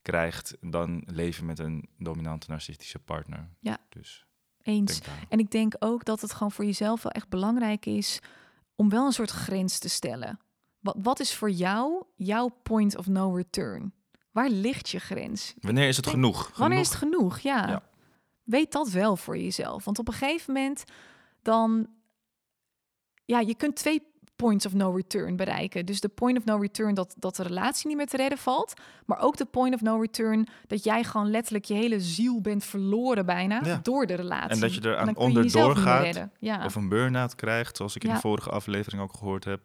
[0.04, 3.48] krijgt dan leven met een dominante narcistische partner.
[3.60, 3.78] Ja.
[3.88, 4.26] Dus
[4.62, 5.00] Eens.
[5.28, 8.20] En ik denk ook dat het gewoon voor jezelf wel echt belangrijk is
[8.76, 10.38] om wel een soort grens te stellen.
[10.78, 13.92] Wat, wat is voor jou jouw point of no return?
[14.30, 15.54] Waar ligt je grens?
[15.60, 16.56] Wanneer is het Denk- genoeg?
[16.56, 17.38] Wanneer is het genoeg?
[17.38, 17.68] Ja.
[17.68, 17.82] Ja.
[18.42, 19.84] Weet dat wel voor jezelf.
[19.84, 20.84] Want op een gegeven moment
[21.42, 21.88] dan...
[23.24, 25.86] Ja, je kunt twee points of no return bereiken.
[25.86, 28.72] Dus de point of no return dat, dat de relatie niet meer te redden valt.
[29.06, 32.64] Maar ook de point of no return dat jij gewoon letterlijk je hele ziel bent
[32.64, 33.80] verloren bijna Ja.
[33.82, 34.50] door de relatie.
[34.50, 36.32] En dat je er aan onderdoor redden.
[36.38, 36.64] Ja.
[36.64, 38.14] Of een burn-out krijgt, zoals ik in Ja.
[38.14, 39.60] de vorige aflevering ook gehoord heb.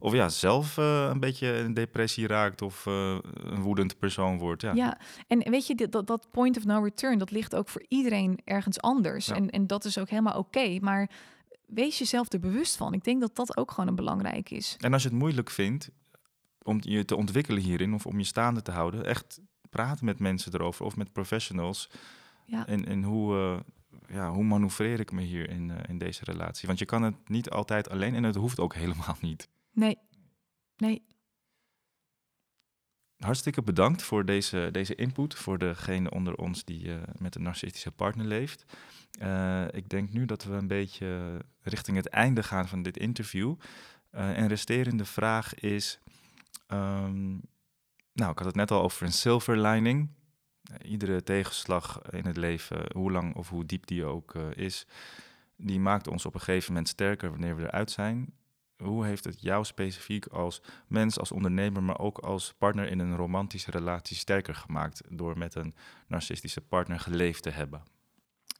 [0.00, 4.62] Of ja, zelf eh, een beetje in depressie raakt of eh, een woedend persoon wordt.
[4.62, 4.72] Ja.
[4.74, 7.84] Ja, en weet je, dit- dat, dat point of no return, dat ligt ook voor
[7.88, 9.26] iedereen ergens anders.
[9.26, 9.34] Ja.
[9.34, 10.78] En, en dat is ook helemaal oké.
[10.80, 11.10] maar
[11.68, 12.92] wees jezelf er bewust van.
[12.92, 14.76] Ik denk dat dat ook gewoon een belangrijk is.
[14.80, 15.90] En als je het moeilijk vindt
[16.62, 19.40] om je te ontwikkelen hierin of om je staande te houden, echt
[19.70, 21.90] praten met mensen erover of met professionals.
[22.44, 22.66] Ja.
[22.66, 26.66] En, en hoe, eh, ja, hoe manoeuvreer ik me hier in, eh, in deze relatie?
[26.66, 29.48] Want je kan het niet altijd alleen en het hoeft ook helemaal niet.
[29.72, 29.98] Nee,
[30.76, 31.02] nee,
[33.18, 37.90] Hartstikke bedankt voor deze, deze input, voor degene onder ons die eh, met een narcistische
[37.90, 38.64] partner leeft.
[39.18, 43.54] Eh, ik denk nu dat we een beetje richting het einde gaan van dit interview.
[44.10, 46.00] Eh, en resterende vraag is,
[46.66, 47.30] ehm,
[48.12, 50.10] nou, ik had het net al over een silver lining.
[50.82, 54.86] Iedere tegenslag in het leven, hoe lang of hoe diep die ook is,
[55.56, 58.32] die maakt ons op een gegeven moment sterker wanneer we eruit zijn.
[58.82, 63.16] Hoe heeft het jou specifiek als mens, als ondernemer, maar ook als partner in een
[63.16, 65.74] romantische relatie sterker gemaakt door met een
[66.06, 67.82] narcistische partner geleefd te hebben?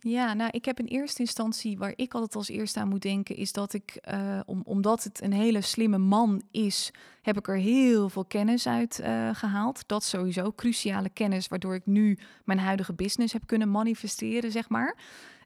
[0.00, 3.36] Ja, nou, ik heb in eerste instantie, waar ik altijd als eerste aan moet denken,
[3.36, 6.90] is dat ik, eh, om, omdat het een hele slimme man is,
[7.22, 9.88] heb ik er heel veel kennis uit eh, gehaald.
[9.88, 14.96] Dat sowieso, cruciale kennis, waardoor ik nu mijn huidige business heb kunnen manifesteren, zeg maar.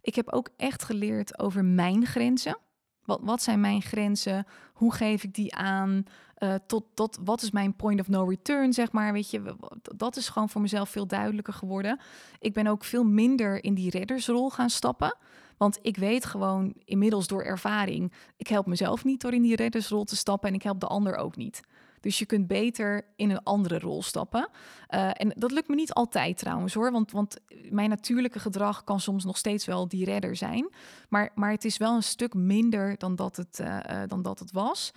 [0.03, 2.57] Ik heb ook echt geleerd over mijn grenzen.
[3.04, 4.46] Wat, wat zijn mijn grenzen?
[4.72, 6.04] Hoe geef ik die aan?
[6.34, 9.12] Eh, tot, tot wat is mijn point of no return, zeg maar.
[9.12, 9.56] Weet je,
[9.96, 12.00] dat is gewoon voor mezelf veel duidelijker geworden.
[12.40, 15.16] Ik ben ook veel minder in die reddersrol gaan stappen.
[15.56, 20.04] Want ik weet gewoon inmiddels door ervaring, ik help mezelf niet door in die reddersrol
[20.04, 21.62] te stappen en ik help de ander ook niet.
[22.02, 24.48] Dus je kunt beter in een andere rol stappen.
[24.86, 26.92] Eh, en dat lukt me niet altijd trouwens hoor.
[26.92, 27.36] Want, want
[27.70, 30.70] mijn natuurlijke gedrag kan soms nog steeds wel die redder zijn.
[31.08, 34.38] Maar, maar het is wel een stuk minder dan dat het, eh, eh, dan dat
[34.38, 34.92] het was.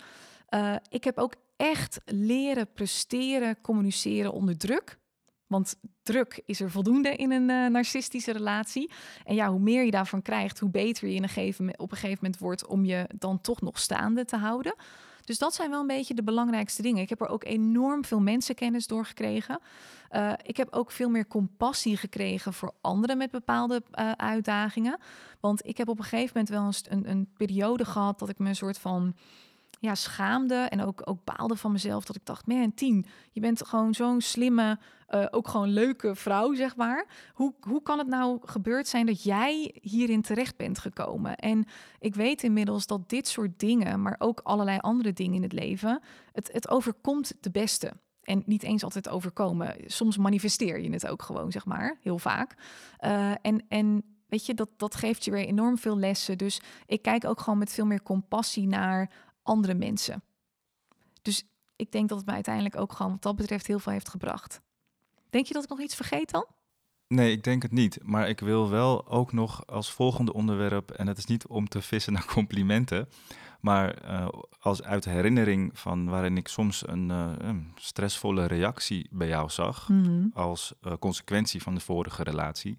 [0.88, 4.98] Ik heb ook echt leren presteren, communiceren onder druk.
[5.46, 8.90] Want druk is er voldoende in een narcistische relatie.
[9.24, 11.96] En ja, hoe meer je daarvan krijgt, hoe beter je in een gegeven, op een
[11.96, 14.74] gegeven moment wordt om je dan toch nog staande te houden.
[15.26, 17.02] Dus dat zijn wel een beetje de belangrijkste dingen.
[17.02, 19.60] Ik heb er ook enorm veel mensenkennis door gekregen.
[20.08, 24.98] Eh, ik heb ook veel meer compassie gekregen voor anderen met bepaalde eh, uitdagingen.
[25.40, 28.38] Want ik heb op een gegeven moment wel eens een, een periode gehad dat ik
[28.38, 29.14] me een soort van
[29.78, 32.04] ja, schaamde en ook, ook baalde van mezelf.
[32.04, 36.54] Dat ik dacht, man, tien, je bent gewoon zo'n slimme, eh, ook gewoon leuke vrouw,
[36.54, 37.06] zeg maar.
[37.32, 41.36] Hoe, hoe kan het nou gebeurd zijn dat jij hierin terecht bent gekomen?
[41.36, 41.64] En
[41.98, 46.00] ik weet inmiddels dat dit soort dingen, maar ook allerlei andere dingen in het leven,
[46.32, 47.92] het, het overkomt de beste.
[48.22, 49.76] En niet eens altijd overkomen.
[49.86, 52.54] Soms manifesteer je het ook gewoon, zeg maar, heel vaak.
[52.98, 56.38] Eh, en, en weet je, dat, dat geeft je weer enorm veel lessen.
[56.38, 59.10] Dus ik kijk ook gewoon met veel meer compassie naar
[59.46, 60.22] andere mensen.
[61.22, 61.44] Dus
[61.76, 64.60] ik denk dat het me uiteindelijk ook gewoon wat dat betreft heel veel heeft gebracht.
[65.30, 66.46] Denk je dat ik nog iets vergeet dan?
[67.08, 67.98] Nee, ik denk het niet.
[68.02, 71.82] Maar ik wil wel ook nog als volgende onderwerp, en het is niet om te
[71.82, 73.08] vissen naar complimenten,
[73.60, 74.28] maar eh,
[74.58, 79.90] als uit herinnering van waarin ik soms een, eh, een stressvolle reactie bij jou zag,
[80.32, 82.78] als eh, consequentie van de vorige relatie.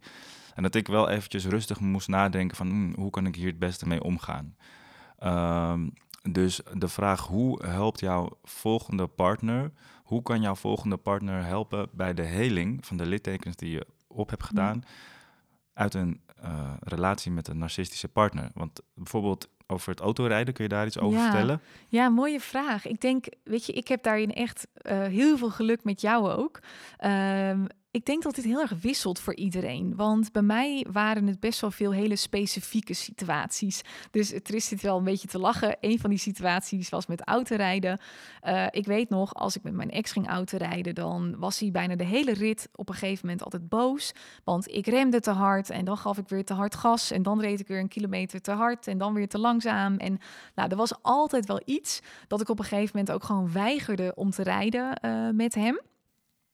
[0.55, 3.59] En dat ik wel eventjes rustig moest nadenken van hmm, hoe kan ik hier het
[3.59, 4.55] beste mee omgaan.
[5.17, 5.87] Ehm,
[6.31, 9.71] dus de vraag hoe helpt jouw volgende partner,
[10.03, 14.29] hoe kan jouw volgende partner helpen bij de heling van de littekens die je op
[14.29, 14.83] hebt gedaan
[15.73, 18.49] uit een eh, relatie met een narcistische partner?
[18.53, 21.23] Want bijvoorbeeld over het autorijden, kun je daar iets over Ja.
[21.29, 21.61] vertellen?
[21.87, 22.85] Ja, mooie vraag.
[22.85, 26.59] Ik denk, weet je, ik heb daarin echt eh, heel veel geluk met jou ook.
[26.97, 27.65] Ehm,
[27.97, 29.95] ik denk dat dit heel erg wisselt voor iedereen.
[29.95, 33.81] Want bij mij waren het best wel veel hele specifieke situaties.
[34.11, 35.77] Dus het is zit wel een beetje te lachen.
[35.79, 37.99] Een van die situaties was met autorijden.
[38.43, 41.95] Uh, ik weet nog, als ik met mijn ex ging autorijden, dan was hij bijna
[41.95, 44.11] de hele rit op een gegeven moment altijd boos.
[44.43, 47.11] Want ik remde te hard en dan gaf ik weer te hard gas.
[47.11, 49.97] En dan reed ik weer een kilometer te hard en dan weer te langzaam.
[49.97, 50.17] En
[50.55, 54.11] nou, er was altijd wel iets dat ik op een gegeven moment ook gewoon weigerde
[54.15, 55.79] om te rijden uh, met hem.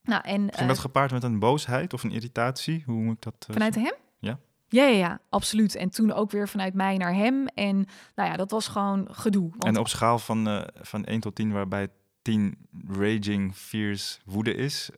[0.03, 2.83] Nou, en, Ging dat uh, gepaard met een boosheid of een irritatie?
[2.85, 3.45] Hoe moet ik dat...
[3.47, 3.93] Uh, vanuit hem?
[4.19, 4.39] Ja.
[4.67, 5.75] Ja, ja, ja, absoluut.
[5.75, 7.47] En toen ook weer vanuit mij naar hem.
[7.47, 7.75] En
[8.15, 9.49] nou ja, dat was gewoon gedoe.
[9.49, 9.63] Want...
[9.63, 11.87] En op schaal van, uh, van 1 tot 10, waarbij
[12.21, 12.57] 10
[12.87, 14.89] raging, fierce woede is,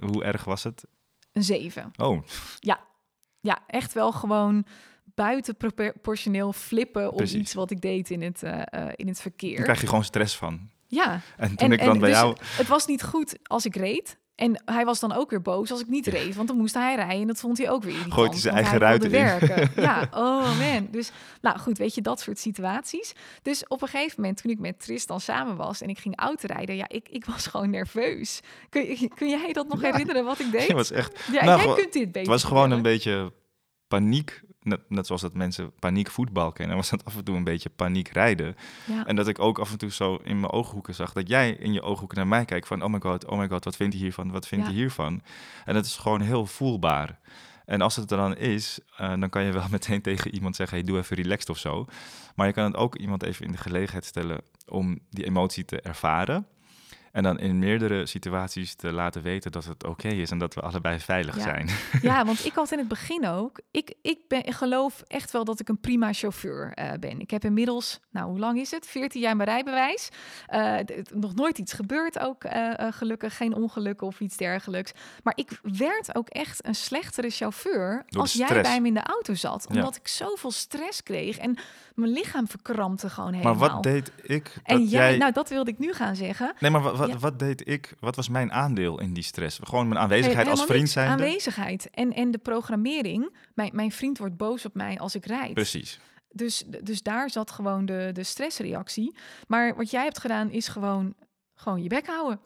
[0.00, 0.84] hoe erg was het?
[1.32, 1.90] Een 7.
[1.96, 2.22] Oh.
[2.58, 2.80] Ja.
[3.40, 4.64] ja, echt wel gewoon
[5.14, 8.42] buitenproportioneel flippen op iets wat ik deed in het,
[8.94, 9.54] in het verkeer.
[9.56, 10.70] Daar krijg je gewoon stress van.
[10.86, 11.20] Ja.
[11.36, 12.36] En toen ik dan bij dus jou...
[12.42, 14.18] Het was niet goed als ik reed.
[14.40, 16.94] En hij was dan ook weer boos als ik niet reed, want dan moest hij
[16.94, 18.14] rijden en dat vond hij ook weer irritant.
[18.14, 19.70] Gooit hij zijn eigen ruiten werken.
[19.82, 20.88] Ja, oh man.
[20.90, 21.10] Dus
[21.40, 23.12] nou goed, weet je, dat soort situaties.
[23.42, 26.76] Dus op een gegeven moment, toen ik met Tristan samen was en ik ging autorijden,
[26.76, 28.40] ja, ik, ik was gewoon nerveus.
[28.68, 30.72] Kun, kun jij dat nog herinneren wat ik deed?
[30.72, 31.20] Was echt...
[31.32, 32.20] Ja, nou, jij kunt dit beter.
[32.20, 33.32] Het was gewoon een beetje
[33.88, 37.44] paniek net, net zoals dat mensen paniek voetbal kennen, was dat af en toe een
[37.44, 38.56] beetje paniek rijden.
[38.86, 39.06] Ja.
[39.06, 41.72] En dat ik ook af en toe zo in mijn ooghoeken zag dat jij in
[41.72, 44.02] je ooghoeken naar mij kijkt van, oh my god, oh my god, wat vindt hij
[44.02, 45.22] hiervan, wat vindt hij hiervan?
[45.64, 47.18] En dat is gewoon heel voelbaar.
[47.64, 50.78] En als het er dan is, uh, dan kan je wel meteen tegen iemand zeggen,
[50.78, 51.86] hey, doe even relaxed of zo.
[52.34, 55.80] Maar je kan het ook iemand even in de gelegenheid stellen om die emotie te
[55.80, 56.46] ervaren.
[57.12, 60.60] En dan in meerdere situaties te laten weten dat het oké is en dat we
[60.60, 61.68] allebei veilig zijn.
[62.02, 63.60] Ja, want ik had in het begin ook.
[63.70, 67.20] Ik, ik, ben, ik geloof echt wel dat ik een prima chauffeur uh, ben.
[67.20, 68.86] Ik heb inmiddels, nou hoe lang is het?
[68.86, 70.08] 14 jaar mijn rijbewijs.
[70.48, 70.76] Uh,
[71.14, 73.36] nog nooit iets gebeurd ook, uh, gelukkig.
[73.36, 74.92] Geen ongeluk of iets dergelijks.
[75.22, 79.34] Maar ik werd ook echt een slechtere chauffeur als jij bij me in de auto
[79.34, 79.66] zat.
[79.66, 81.38] Omdat ik zoveel stress kreeg.
[81.38, 81.58] En
[81.94, 83.54] mijn lichaam verkrampte gewoon helemaal.
[83.54, 84.44] Maar wat deed ik?
[84.54, 86.52] Dat en jij, nou dat wilde ik nu gaan zeggen.
[86.58, 87.94] Nee, maar wat, wat deed ik?
[87.98, 89.58] Wat was mijn aandeel in die stress?
[89.62, 91.08] Gewoon mijn aanwezigheid als vriend zijn.
[91.08, 93.36] Aanwezigheid en, en de programmering.
[93.54, 95.54] Mijn, mijn vriend wordt boos op mij als ik rijd.
[95.54, 96.00] Precies.
[96.32, 99.14] Dus, dus daar zat gewoon de, de stressreactie.
[99.46, 101.14] Maar wat jij hebt gedaan is gewoon
[101.60, 102.40] gewoon je bek houden.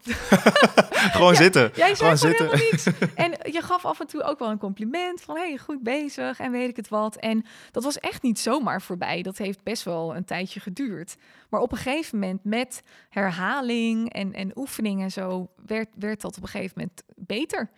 [1.16, 1.70] gewoon zitten.
[1.74, 2.50] Jij zei gewoon zitten.
[2.50, 2.86] niets.
[3.14, 6.50] En je gaf af en toe ook wel een compliment van hey, goed bezig en
[6.50, 7.16] weet ik het wat.
[7.16, 9.22] En dat was echt niet zomaar voorbij.
[9.22, 11.16] Dat heeft best wel een tijdje geduurd.
[11.48, 16.36] Maar op een gegeven moment met herhaling en, en oefening en zo werd, werd dat
[16.36, 17.70] op een gegeven moment beter.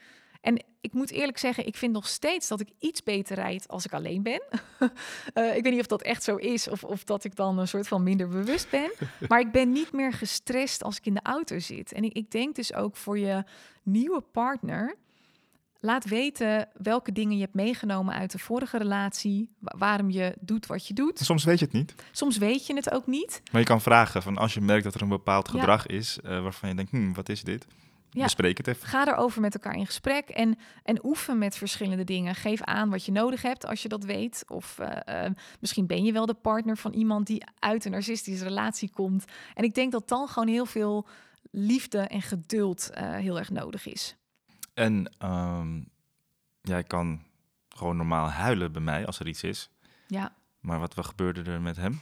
[0.47, 3.85] En ik moet eerlijk zeggen, ik vind nog steeds dat ik iets beter rijd als
[3.85, 4.43] ik alleen ben.
[5.35, 7.69] uh, ik weet niet of dat echt zo is of, of dat ik dan een
[7.69, 8.91] soort van minder bewust ben.
[9.29, 11.93] Maar ik ben niet meer gestrest als ik in de auto zit.
[11.93, 13.45] En ik, ik denk dus ook voor je
[13.83, 14.97] nieuwe partner.
[15.81, 19.51] Laat weten welke dingen je hebt meegenomen uit de vorige relatie.
[19.61, 21.19] Waarom je doet wat je doet.
[21.19, 21.95] Soms weet je het niet.
[22.13, 23.43] Soms weet je het ook niet.
[23.53, 26.43] Maar je kan vragen van als je merkt dat er een bepaald gedrag is uh,
[26.43, 27.67] waarvan je denkt, hm, wat is dit?
[28.17, 28.23] Ja.
[28.23, 28.89] Bespreek het even.
[28.89, 32.35] Ga erover met elkaar in gesprek en, en oefen met verschillende dingen.
[32.35, 34.45] Geef aan wat je nodig hebt als je dat weet.
[34.49, 35.31] Of uh, uh,
[35.61, 39.25] misschien ben je wel de partner van iemand die uit een narcistische relatie komt.
[39.55, 41.07] En ik denk dat dan gewoon heel veel
[41.51, 44.17] liefde en geduld uh, heel erg nodig is.
[44.75, 45.89] En um,
[46.61, 47.23] jij kan
[47.69, 49.71] gewoon normaal huilen bij mij als er iets is.
[50.07, 50.33] Ja.
[50.61, 52.01] Maar wat, wat gebeurde er met hem?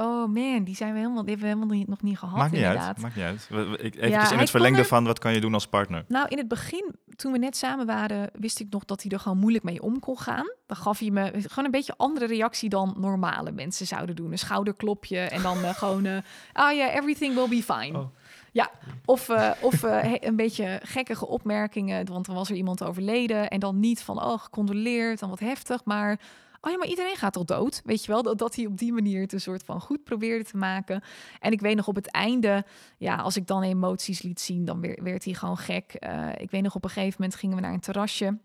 [0.00, 2.36] Oh man, die zijn we helemaal, die hebben we helemaal niet, nog niet gehad.
[2.36, 2.86] Maakt niet inderdaad.
[2.86, 2.98] uit.
[2.98, 3.48] Maakt niet uit.
[3.80, 6.04] Ik, even in het verlengde van wat kan je doen als partner?
[6.08, 9.20] Nou, in het begin, toen we net samen waren, wist ik nog dat hij er
[9.20, 10.52] gewoon moeilijk mee om kon gaan.
[10.66, 14.32] Dan gaf hij me gewoon een beetje andere reactie dan normale mensen zouden doen.
[14.32, 16.16] Een schouderklopje en dan uh, gewoon, uh,
[16.52, 17.98] ah ja, everything will be fine.
[17.98, 18.06] Oh.
[18.52, 18.70] Ja,
[19.04, 23.48] of, uh, of uh, een beetje gekkige opmerkingen, want er was er iemand overleden.
[23.48, 26.18] En dan niet van, oh, gecondoleerd, dan wat heftig, maar
[26.60, 27.80] oh ja, maar iedereen gaat toch dood?
[27.84, 30.44] Weet je wel, dat, dat hij op die manier het een soort van goed probeerde
[30.44, 31.02] te maken.
[31.40, 32.64] En ik weet nog op het einde,
[32.98, 35.96] ja, als ik dan emoties liet zien, dan werd, werd hij gewoon gek.
[36.00, 38.38] Uh, ik weet nog op een gegeven moment gingen we naar een terrasje.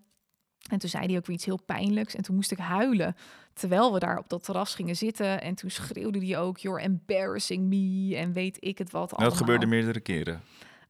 [0.69, 2.15] En toen zei hij ook weer iets heel pijnlijks.
[2.15, 3.15] En toen moest ik huilen.
[3.53, 5.41] Terwijl we daar op dat terras gingen zitten.
[5.41, 8.15] En toen schreeuwde hij ook: You're embarrassing me.
[8.15, 9.11] En weet ik het wat.
[9.11, 10.41] Nou, dat gebeurde meerdere keren.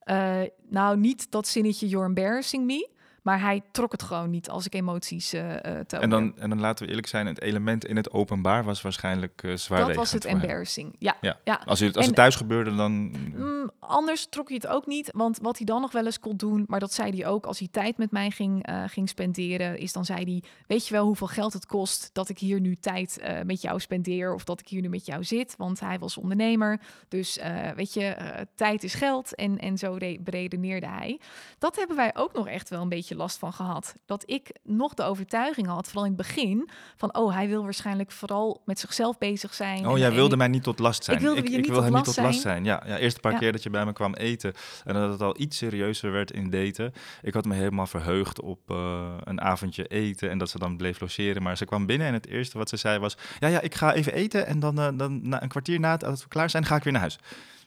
[0.05, 2.89] Uh, nou, niet dat zinnetje: You're embarrassing me.
[3.25, 5.97] Maar hij trok het gewoon niet als ik emoties uh, toonde.
[5.97, 9.43] En dan, en dan laten we eerlijk zijn, het element in het openbaar was waarschijnlijk
[9.43, 9.87] uh, zwaar.
[9.87, 11.17] Dat was het embarrassing, ja.
[11.21, 11.39] ja.
[11.43, 11.61] ja.
[11.65, 12.91] Als, het, als het thuis gebeurde, dan...
[12.91, 16.37] Mm, anders trok hij het ook niet, want wat hij dan nog wel eens kon
[16.37, 16.65] doen...
[16.67, 19.77] maar dat zei hij ook als hij tijd met mij ging, uh, ging spenderen...
[19.77, 22.09] is dan zei hij, weet je wel hoeveel geld het kost...
[22.13, 25.23] dat ik hier nu tijd met jou spendeer of dat ik hier nu met jou
[25.23, 25.55] zit?
[25.57, 27.39] Want hij was ondernemer, dus
[27.75, 28.15] weet je,
[28.55, 31.19] tijd is geld en, en zo beredeneerde hij.
[31.57, 33.95] Dat hebben wij ook nog echt wel een beetje beetje last van gehad.
[34.05, 38.11] Dat ik nog de overtuiging had, vooral in het begin, van oh, hij wil waarschijnlijk
[38.11, 39.87] vooral met zichzelf bezig zijn.
[39.87, 41.17] Oh, jij wilde mij niet tot last zijn.
[41.17, 42.63] Ik wilde je niet tot hem last niet tot last zijn.
[42.63, 45.21] Ja, ja eerst een paar keer dat je bij me kwam eten en dat het
[45.21, 46.93] al iets serieuzer werd in daten.
[47.21, 50.99] Ik had me helemaal verheugd op uh, een avondje eten en dat ze dan bleef
[50.99, 51.43] logeren.
[51.43, 53.93] Maar ze kwam binnen en het eerste wat ze zei was, ja, ja, ik ga
[53.93, 56.65] even eten en dan, uh, dan na een kwartier na het, als we klaar zijn,
[56.65, 57.19] ga ik weer naar huis.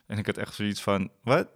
[0.07, 1.49] En ik had echt zoiets van, wat?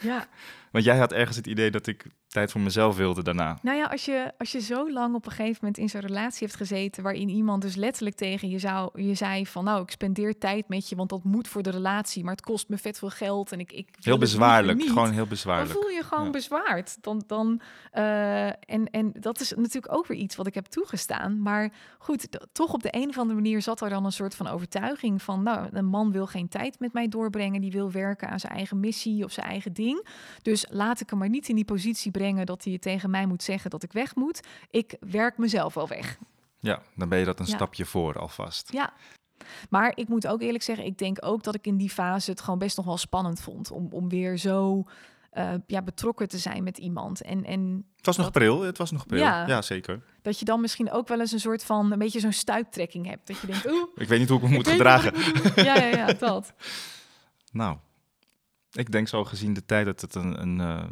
[0.00, 0.26] Ja.
[0.70, 3.58] Want jij had ergens het idee dat ik tijd voor mezelf wilde daarna.
[3.62, 6.38] Nou ja, als je, als je zo lang op een gegeven moment in zo'n relatie
[6.40, 7.02] heeft gezeten...
[7.02, 9.64] waarin iemand dus letterlijk tegen je, zou, je zei van...
[9.64, 12.24] nou, ik spendeer tijd met je, want dat moet voor de relatie...
[12.24, 13.72] maar het kost me vet veel geld en ik...
[13.72, 15.72] ik heel bezwaarlijk, gewoon heel bezwaarlijk.
[15.72, 16.96] Dan voel je gewoon bezwaard.
[17.00, 17.60] Dan, dan,
[17.94, 21.42] uh, en, en dat is natuurlijk ook weer iets wat ik heb toegestaan.
[21.42, 24.48] Maar goed, toch op de een of andere manier zat er dan een soort van
[24.48, 25.42] overtuiging van...
[25.42, 27.60] nou, een man wil geen tijd met mij doorbrengen...
[27.60, 30.06] die wil werken aan zijn eigen missie of zijn eigen ding.
[30.42, 33.42] Dus laat ik hem maar niet in die positie brengen dat hij tegen mij moet
[33.42, 34.40] zeggen dat ik weg moet.
[34.70, 36.18] Ik werk mezelf wel weg.
[36.60, 38.72] Ja, dan ben je dat een stapje voor alvast.
[38.72, 38.92] Ja.
[39.70, 42.40] Maar ik moet ook eerlijk zeggen, ik denk ook dat ik in die fase het
[42.40, 44.84] gewoon best nog wel spannend vond om, om weer zo
[45.32, 47.22] uh, ja, betrokken te zijn met iemand.
[47.22, 49.20] En, en het was nog pril, het was nog pril.
[49.20, 50.02] Ja, ja, zeker.
[50.22, 53.26] Dat je dan misschien ook wel eens een soort van, een beetje zo'n stuiptrekking hebt.
[53.26, 53.88] Dat je denkt, oeh.
[53.94, 55.12] ik weet niet hoe ik me moet gedragen.
[55.64, 56.52] ja, ja, ja, dat.
[57.52, 57.76] nou,
[58.76, 60.84] ik denk zo gezien de tijd dat het een, een, uh,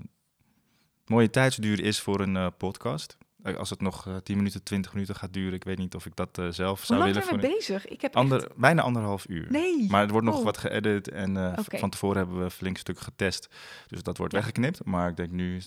[1.07, 3.17] mooie tijdsduur is voor een uh, podcast.
[3.43, 6.07] Eh, als het nog uh, 10 minuten, 20 minuten gaat duren, ik weet niet of
[6.07, 7.29] ik dat zelf Hoe zou lang willen.
[7.29, 7.87] zijn we bezig?
[7.87, 8.57] Ik heb Ander, echt...
[8.57, 9.47] Bijna anderhalf uur.
[9.51, 9.87] Nee.
[9.91, 10.45] Maar er wordt nog Oh.
[10.45, 13.49] wat geëdit en eh, van tevoren hebben we een flink stuk getest.
[13.87, 14.39] Dus dat wordt Ja.
[14.39, 14.85] weggeknipt.
[14.85, 15.63] Maar ik denk nu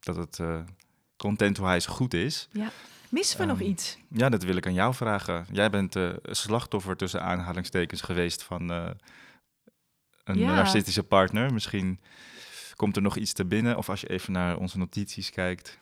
[0.00, 0.60] dat het eh
[1.16, 2.48] content-wise goed is.
[3.08, 3.98] Missen we nog Ehm, iets?
[4.08, 5.46] Ja, dat wil ik aan jou vragen.
[5.52, 8.90] Jij bent eh slachtoffer tussen aanhalingstekens geweest van eh,
[10.30, 10.54] een Ja.
[10.54, 11.52] narcistische partner.
[11.52, 12.00] Misschien
[12.74, 13.76] komt er nog iets te binnen.
[13.76, 15.78] Of als je even naar onze notities kijkt.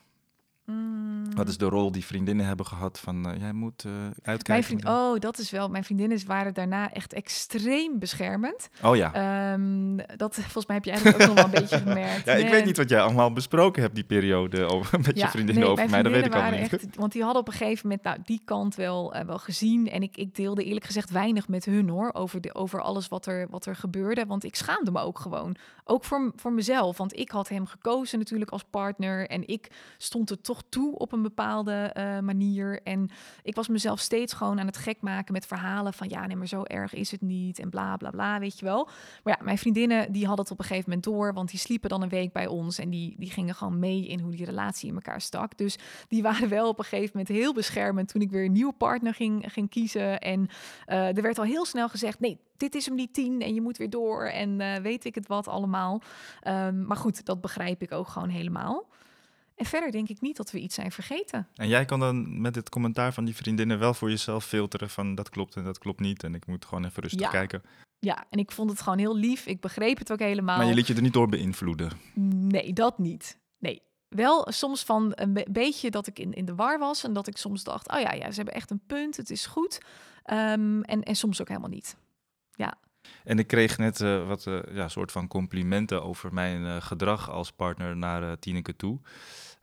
[0.69, 1.35] Mm.
[1.35, 4.43] Wat is de rol die vriendinnen hebben gehad van eh, jij moet eh, uitkijken.
[4.47, 5.69] Mijn vriend, oh, dat is wel.
[5.69, 8.69] Mijn vriendinnen waren daarna echt extreem beschermend.
[8.83, 9.13] Oh ja.
[9.13, 12.25] Ehm, dat volgens mij heb je eigenlijk ook nog wel een beetje gemerkt.
[12.25, 15.63] ja, ik weet niet wat jij allemaal besproken hebt die periode over, met je vriendinnen
[15.63, 16.03] nee, over mij.
[16.03, 16.73] Dat weet ik waren niet.
[16.73, 19.89] Echt, want die hadden op een gegeven moment nou, die kant wel, eh, wel gezien.
[19.89, 22.13] En ik, ik deelde eerlijk gezegd weinig met hun hoor.
[22.13, 24.25] Over, de, over alles wat er, wat er gebeurde.
[24.25, 25.55] Want ik schaamde me ook gewoon.
[25.83, 26.97] Ook voor, voor mezelf.
[26.97, 29.27] Want ik had hem gekozen natuurlijk als partner.
[29.27, 32.81] En ik stond er toch toe op een bepaalde eh, manier.
[32.83, 33.09] En
[33.43, 36.47] ik was mezelf steeds gewoon aan het gek maken met verhalen van ja, nee, maar
[36.47, 37.59] zo erg is het niet.
[37.59, 38.89] En bla bla bla, weet je wel.
[39.23, 41.33] Maar ja, mijn vriendinnen die hadden het op een gegeven moment door.
[41.33, 42.79] Want die sliepen dan een week bij ons.
[42.79, 45.57] En die, die gingen gewoon mee in hoe die relatie in elkaar stak.
[45.57, 45.77] Dus
[46.07, 49.13] die waren wel op een gegeven moment heel beschermend toen ik weer een nieuwe partner
[49.13, 50.19] ging, ging kiezen.
[50.19, 50.47] En
[50.85, 53.61] eh, er werd al heel snel gezegd: nee, dit is hem niet tien en je
[53.61, 54.25] moet weer door.
[54.25, 56.01] En eh, weet ik het wat allemaal.
[56.41, 58.87] Ehm, maar goed, dat begrijp ik ook gewoon helemaal.
[59.59, 61.47] En verder denk ik niet dat we iets zijn vergeten.
[61.55, 65.15] En jij kan dan met het commentaar van die vriendinnen wel voor jezelf filteren van
[65.15, 66.23] dat klopt en dat klopt niet.
[66.23, 67.29] En ik moet gewoon even rustig Ja.
[67.29, 67.61] kijken.
[67.99, 69.45] Ja, en ik vond het gewoon heel lief.
[69.45, 70.57] Ik begreep het ook helemaal.
[70.57, 71.91] Maar je liet je er niet door beïnvloeden.
[72.15, 73.37] Nee, dat niet.
[73.57, 73.81] Nee.
[74.09, 77.03] Wel soms van een be- beetje dat ik in, in de war was.
[77.03, 79.17] En dat ik soms dacht, oh ja, ja, ze hebben echt een punt.
[79.17, 79.81] Het is goed.
[80.23, 81.95] Ehm, en, en soms ook helemaal niet.
[83.23, 87.29] En ik kreeg net eh, wat eh, ja, soort van complimenten over mijn eh, gedrag
[87.29, 88.99] als partner naar Tineke toe.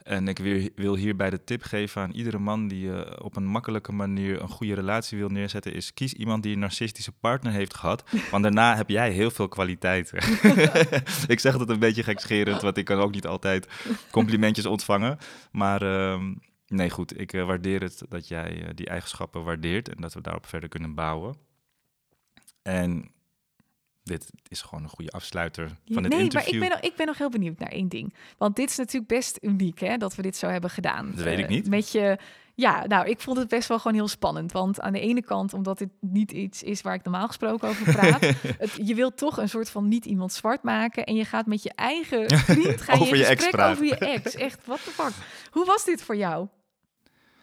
[0.07, 3.47] En ik wil, wil hierbij de tip geven aan iedere man die eh, op een
[3.47, 7.75] makkelijke manier een goede relatie wil neerzetten, is kies iemand die een narcistische partner heeft
[7.75, 10.19] gehad, want daarna heb jij heel veel kwaliteiten.
[11.35, 13.69] ik zeg dat een beetje gekscherend, want ik kan ook niet altijd
[14.11, 15.19] complimentjes ontvangen.
[15.51, 16.35] Maar ehm,
[16.67, 20.21] nee, goed, ik eh, waardeer het dat jij eh, die eigenschappen waardeert en dat we
[20.21, 21.37] daarop verder kunnen bouwen.
[22.63, 23.11] En
[24.07, 26.33] dit is gewoon een goede afsluiter van het nee, interview.
[26.33, 28.15] maar ik ben, nog, ik ben nog heel benieuwd naar één ding.
[28.39, 31.11] Want dit is natuurlijk best uniek, hè, dat we dit zo hebben gedaan.
[31.15, 31.69] Dat weet ik Eh, niet.
[31.69, 32.19] Met je,
[32.55, 34.53] ja, nou, ik vond het best wel gewoon heel spannend.
[34.53, 37.93] Want aan de ene kant, omdat dit niet iets is waar ik normaal gesproken over
[37.93, 38.21] praat.
[38.59, 41.05] het, je wilt toch een soort van niet iemand zwart maken.
[41.05, 43.73] En je gaat met je eigen vriend ga je Over je gesprek ex praten.
[43.73, 44.35] over je ex.
[44.35, 45.13] Echt, what the fuck.
[45.51, 46.49] Hoe was dit voor jou?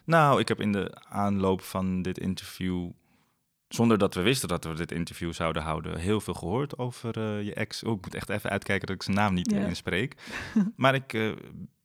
[0.05, 2.89] Nou, ik heb in de aanloop van dit interview,
[3.75, 7.45] zonder dat we wisten dat we dit interview zouden houden, heel veel gehoord over eh,
[7.45, 7.83] je ex.
[7.83, 10.15] Oh, ik moet echt even uitkijken dat ik zijn naam niet eh, inspreek.
[10.75, 11.31] maar ik eh,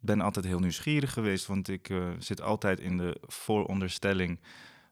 [0.01, 4.41] ben altijd heel nieuwsgierig geweest, want ik eh, zit altijd in de vooronderstelling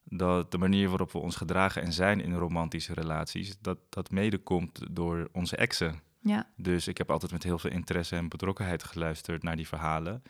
[0.05, 4.39] dat de manier waarop we ons gedragen en zijn in romantische relaties, dat dat mede
[4.39, 6.01] komt door onze exen.
[6.21, 10.23] Ja, Dus ik heb altijd met heel veel interesse en betrokkenheid geluisterd naar die verhalen.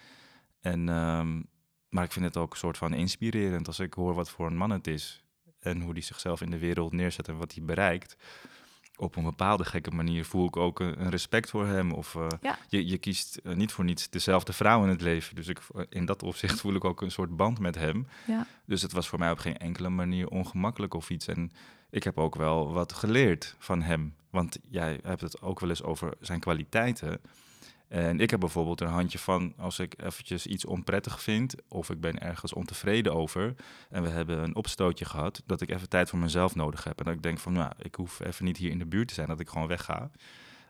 [0.61, 1.43] En, ehm,
[1.89, 4.57] maar ik vind het ook een soort van inspirerend als ik hoor wat voor een
[4.57, 5.26] man het is.
[5.67, 8.17] En hoe die zichzelf in de wereld neerzet en wat hij bereikt.
[8.97, 11.93] op een bepaalde gekke manier voel ik ook een, een respect voor hem.
[11.93, 12.59] Of uh, Ja.
[12.69, 15.35] je, je kiest eh, niet voor niets dezelfde vrouw in het leven.
[15.35, 18.07] Dus ik, in dat opzicht voel ik ook een soort band met hem.
[18.27, 18.47] Ja.
[18.65, 21.27] Dus het was voor mij op geen enkele manier ongemakkelijk of iets.
[21.27, 21.53] En
[21.91, 24.15] ik heb ook wel wat geleerd van hem.
[24.31, 27.21] Want jij hebt het ook wel eens over zijn kwaliteiten.
[27.89, 32.01] En ik heb bijvoorbeeld een handje van als ik eventjes iets onprettig vind of ik
[32.01, 33.55] ben ergens ontevreden over
[33.91, 36.99] en we hebben een opstootje gehad, dat ik even tijd voor mezelf nodig heb.
[36.99, 39.15] En dat ik denk van, nou, ik hoef even niet hier in de buurt te
[39.15, 40.11] zijn, dat ik gewoon wegga.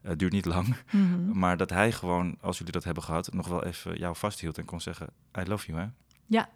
[0.02, 0.76] Het duurt niet lang.
[0.92, 1.30] Mhm.
[1.38, 4.64] Maar dat hij gewoon, als jullie dat hebben gehad, nog wel even jou vasthield en
[4.64, 5.06] kon zeggen,
[5.38, 5.86] I love you, hè?
[6.26, 6.48] Ja.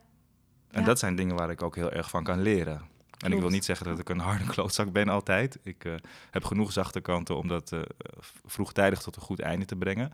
[0.71, 0.87] En Ja.
[0.87, 2.83] dat zijn dingen waar ik ook heel erg van kan leren.
[3.19, 5.59] En ik wil niet zeggen dat ik een harde klootzak ben altijd.
[5.63, 5.95] Ik eh,
[6.31, 7.81] heb genoeg zachte kanten om dat eh,
[8.47, 10.13] vroegtijdig tot een goed einde te brengen.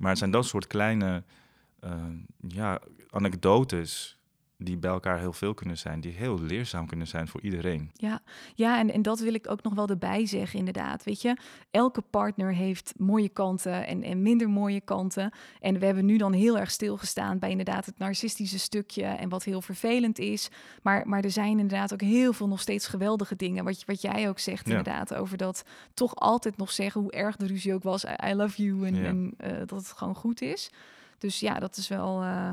[0.00, 1.24] Maar het zijn dat soort kleine
[1.80, 1.92] eh,
[2.48, 2.80] ja,
[3.10, 4.17] anekdotes
[4.60, 6.00] die bij elkaar heel veel kunnen zijn.
[6.00, 7.90] Die heel leerzaam kunnen zijn voor iedereen.
[7.92, 8.20] Ja,
[8.54, 11.04] ja en, en dat wil ik ook nog wel erbij zeggen, inderdaad.
[11.04, 11.36] Weet je,
[11.70, 15.30] elke partner heeft mooie kanten en, en minder mooie kanten.
[15.60, 19.44] En we hebben nu dan heel erg stilgestaan bij inderdaad het narcistische stukje en wat
[19.44, 20.48] heel vervelend is.
[20.82, 23.64] Maar, maar er zijn inderdaad ook heel veel nog steeds geweldige dingen.
[23.64, 24.76] Wat, wat jij ook zegt, Ja.
[24.76, 25.64] inderdaad, over dat
[25.94, 28.04] toch altijd nog zeggen hoe erg de ruzie ook was.
[28.04, 29.04] I, I love you en, Ja.
[29.04, 30.70] en eh, dat het gewoon goed is.
[31.18, 32.50] Dus ja, dat is wel eh,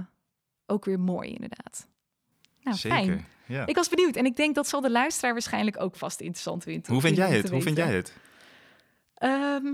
[0.66, 1.88] ook weer mooi, inderdaad.
[2.66, 2.98] Nou, Zeker.
[2.98, 3.26] fijn.
[3.46, 3.66] Ja.
[3.66, 6.92] Ik was benieuwd en ik denk dat zal de luisteraar waarschijnlijk ook vast interessant vinden.
[6.92, 7.50] Hoe vind jij het?
[7.50, 8.14] Hoe vind jij het?
[9.16, 9.66] Ehm,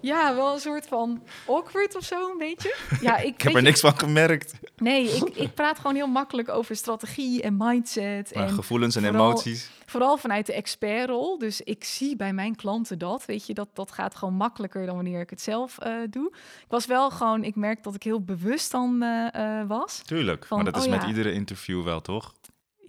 [0.00, 2.74] ja, wel een soort van awkward of zo, een beetje.
[3.00, 4.52] Ja, ik, Ik heb er je- niks van gemerkt.
[4.76, 8.34] Nee, ik, ik praat gewoon heel makkelijk over strategie en mindset.
[8.34, 9.70] Maar en gevoelens en vooral- emoties.
[9.86, 11.38] vooral vanuit de expertrol.
[11.38, 14.94] Dus ik zie bij mijn klanten dat, weet je, dat, dat gaat gewoon makkelijker dan
[14.94, 16.26] wanneer ik het zelf eh, doe.
[16.36, 20.02] Ik was wel gewoon, ik merk dat ik heel bewust dan eh, eh, was.
[20.06, 20.46] Tuurlijk.
[20.46, 21.08] Van, maar dat is oh met ja.
[21.08, 22.34] iedere interview wel, toch?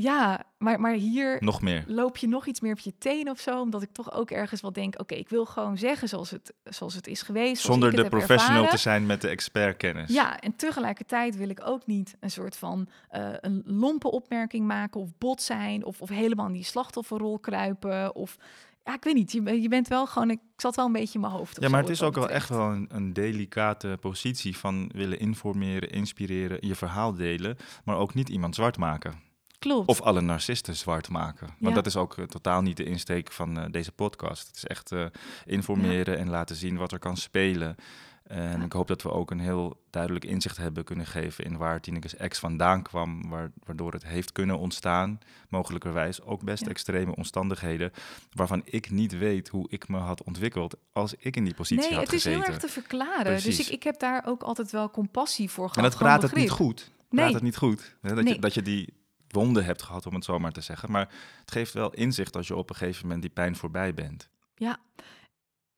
[0.02, 1.84] Ja, maar, maar hier Nog meer.
[1.88, 3.62] loop je nog iets meer op je teen of zo.
[3.62, 6.94] Omdat ik toch ook ergens wel denk, oké, ik wil gewoon zeggen zoals het, zoals
[6.94, 7.62] het is geweest.
[7.62, 8.70] Zonder de professional ervaren.
[8.70, 10.10] te zijn met de expertkennis.
[10.14, 15.02] Ja, en tegelijkertijd wil ik ook niet een soort van eh, een lompe opmerking maken
[15.02, 18.16] of bot zijn of, of helemaal in die slachtofferrol kruipen.
[18.16, 18.38] Of
[18.84, 21.14] ja, ik weet niet, je, ben- je bent wel gewoon, ik zat wel een beetje
[21.14, 21.58] in mijn hoofd.
[21.58, 24.92] of Ja, maar zo, het is ook wel echt wel een, een delicate positie van
[24.94, 29.28] willen informeren, inspireren, je verhaal delen, maar ook niet iemand zwart maken.
[29.60, 29.88] Klopt.
[29.88, 31.48] Of alle narcisten zwart maken.
[31.48, 31.72] Want Ja.
[31.74, 34.48] dat is ook eh, totaal niet de insteek van eh, deze podcast.
[34.48, 35.06] Het is echt eh,
[35.46, 37.76] informeren en laten zien wat er kan spelen.
[38.24, 38.66] En Ja.
[38.66, 42.16] ik hoop dat we ook een heel duidelijk inzicht hebben kunnen geven in waar Tineke's
[42.16, 45.20] ex vandaan kwam, waar, waardoor het heeft kunnen ontstaan,
[45.50, 46.70] mogelijkerwijs ook best Ja.
[46.70, 47.92] extreme omstandigheden,
[48.34, 51.94] waarvan ik niet weet hoe ik me had ontwikkeld als ik in die positie nee,
[51.98, 52.42] had het is gezeten.
[52.44, 53.34] heel erg te verklaren.
[53.34, 53.68] Dus Precies.
[53.68, 55.84] ik, ik heb daar ook altijd wel compassie voor gehad.
[55.84, 56.92] en dat praat het niet goed.
[57.10, 57.34] Praat Nee.
[57.34, 57.96] het niet goed.
[58.02, 58.16] Hè?
[58.16, 58.34] Dat, Nee.
[58.34, 58.94] je, dat je die
[59.32, 60.92] wonden hebt gehad, om het zo maar te zeggen.
[60.92, 64.30] Maar het geeft wel inzicht als je op een gegeven moment die pijn voorbij bent.
[64.56, 64.78] Ja.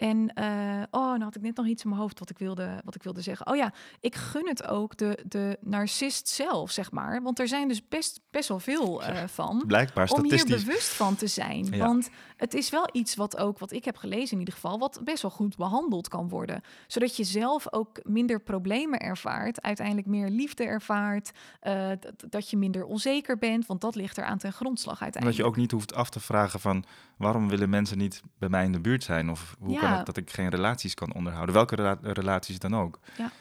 [0.01, 2.81] En, eh, oh, nou had ik net nog iets in mijn hoofd wat ik wilde,
[2.85, 3.47] wat ik wilde zeggen.
[3.47, 7.21] Oh ja, ik gun het ook de, de narcist zelf, zeg maar.
[7.21, 9.63] Want er zijn dus best, best wel veel eh, van.
[9.67, 11.65] Blijkbaar Om hier bewust van te zijn.
[11.65, 11.77] Ja.
[11.77, 12.09] Want
[12.41, 15.21] het is wel iets wat ook, wat ik heb gelezen in ieder geval, wat best
[15.21, 16.61] wel goed behandeld kan worden.
[16.87, 21.91] Zodat je zelf ook minder problemen ervaart, uiteindelijk meer liefde ervaart, eh,
[22.29, 25.43] dat, je minder onzeker bent, want dat ligt er aan ten grondslag En dat uiteindelijk.
[25.43, 26.83] je ook niet hoeft af te vragen van
[27.17, 29.29] waarom willen mensen niet bij mij in de buurt zijn?
[29.29, 31.55] Of hoe kan het dat ik geen relaties kan onderhouden?
[31.55, 32.99] Welke rela- relaties dan ook.
[33.17, 33.31] Ja.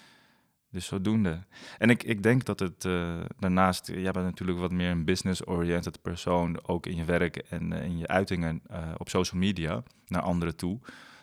[0.70, 1.42] Dus zodoende.
[1.78, 6.02] En ik, ik denk dat het eh, daarnaast, jij bent natuurlijk wat meer een business-oriented
[6.02, 10.22] persoon, ook in je werk en eh, in je uitingen eh, op social media naar
[10.22, 10.78] anderen toe.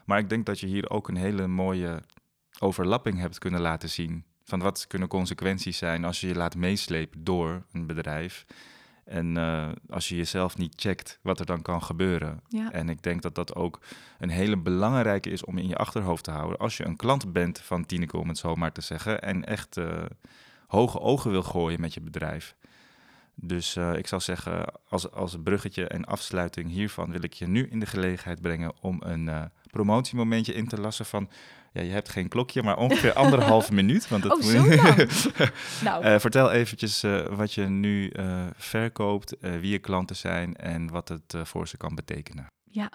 [0.05, 2.01] Maar ik denk dat je hier ook een hele mooie
[2.59, 4.23] overlapping hebt kunnen laten zien.
[4.43, 8.45] Van wat kunnen consequenties zijn als je je laat meeslepen door een bedrijf.
[9.07, 12.41] En eh, als je jezelf niet checkt, wat er dan kan gebeuren.
[12.47, 12.71] Ja.
[12.71, 13.79] En ik denk dat dat ook
[14.19, 16.57] een hele belangrijke is om in je achterhoofd te houden.
[16.57, 19.21] Als je een klant bent van Tineke, om het zo maar te zeggen.
[19.21, 20.03] En echt eh,
[20.67, 22.55] hoge ogen wil gooien met je bedrijf.
[23.35, 27.67] Dus eh, ik zou zeggen, als, als bruggetje en afsluiting hiervan wil ik je nu
[27.67, 31.29] in de gelegenheid brengen om een promotiemomentje in te lassen van,
[31.77, 34.07] ja, je hebt geen klokje, maar ongeveer anderhalve minuut.
[34.07, 35.09] Want dat Oh, zo lang?
[35.83, 40.89] nou, Eh, vertel eventjes eh, wat je nu eh, verkoopt, wie je klanten zijn en
[40.89, 42.47] wat het voor ze kan betekenen.
[42.71, 42.89] Ja,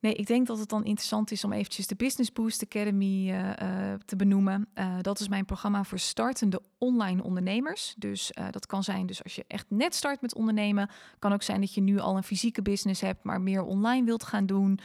[0.00, 3.92] nee, ik denk dat het dan interessant is om eventjes de Business Boost Academy eh,
[3.92, 4.68] eh, te benoemen.
[4.74, 7.94] Eh, dat is mijn programma voor startende online ondernemers.
[7.98, 11.60] Dus dat kan zijn, dus als je echt net start met ondernemen, kan ook zijn
[11.60, 14.78] dat je nu al een fysieke business hebt, maar meer online wilt gaan doen.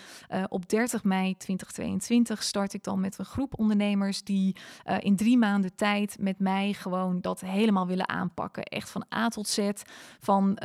[0.49, 4.55] Op 30 mei 2022 start ik dan met een groep ondernemers die
[4.99, 8.63] in drie maanden tijd met mij gewoon dat helemaal willen aanpakken.
[8.63, 9.69] Echt van A tot Z,
[10.19, 10.57] van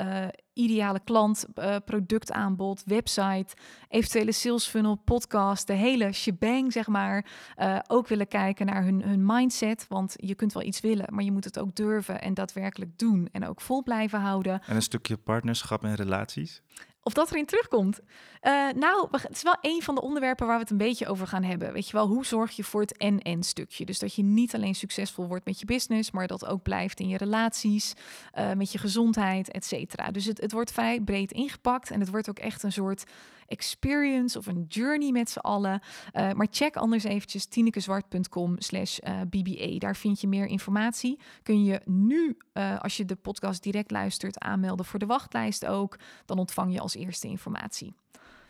[0.56, 3.54] ideale klant, eh, productaanbod, website,
[3.88, 7.26] eventuele sales funnel, podcast, de hele shebang, zeg maar,
[7.58, 9.86] uh, ook willen kijken naar hun, hun mindset.
[9.88, 13.28] Want je kunt wel iets willen, maar je moet het ook durven en daadwerkelijk doen
[13.32, 14.62] en ook vol blijven houden.
[14.66, 16.62] En een stukje partnerschap en relaties?
[17.06, 18.00] Of dat erin terugkomt.
[18.42, 21.26] Uh, nou, het is wel een van de onderwerpen waar we het een beetje over
[21.26, 21.72] gaan hebben.
[21.72, 23.84] Weet je wel, hoe zorg je voor het en-en stukje?
[23.84, 27.08] Dus dat je niet alleen succesvol wordt met je business, maar dat ook blijft in
[27.08, 27.92] je relaties,
[28.38, 30.10] uh, met je gezondheid, et cetera.
[30.10, 33.04] Dus het, het wordt vrij breed ingepakt en het wordt ook echt een soort
[33.46, 35.80] experience of een journey met z'n allen.
[36.12, 38.98] Uh, maar check anders eventjes tinekezwart.com slash
[39.28, 39.78] BBA.
[39.78, 41.18] Daar vind je meer informatie.
[41.42, 45.98] Kun je nu, uh, als je de podcast direct luistert, aanmelden voor de wachtlijst ook.
[46.24, 47.94] Dan ontvang je als eerste informatie.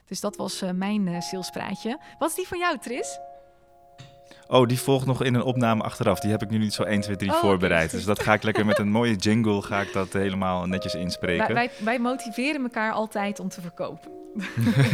[0.05, 2.01] Dus dat was mijn salespraatje.
[2.18, 3.18] Wat is die van jou, Tris?
[4.48, 6.20] Oh, die volgt nog in een opname achteraf.
[6.20, 7.90] Die heb ik nu niet zo 1, 2, 3 oh, voorbereid.
[7.90, 11.55] Dus dat ga ik lekker met een mooie jingle ga ik dat helemaal netjes inspreken.
[11.55, 14.10] Wij, wij, wij motiveren elkaar altijd om te verkopen.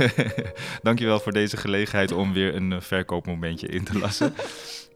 [0.83, 4.35] Dankjewel voor deze gelegenheid om weer een eh, verkoopmomentje in te lassen.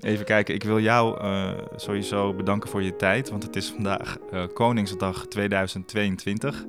[0.00, 4.16] Even kijken, ik wil jou uh, sowieso bedanken voor je tijd, want het is vandaag
[4.32, 6.64] uh, Koningsdag 2022.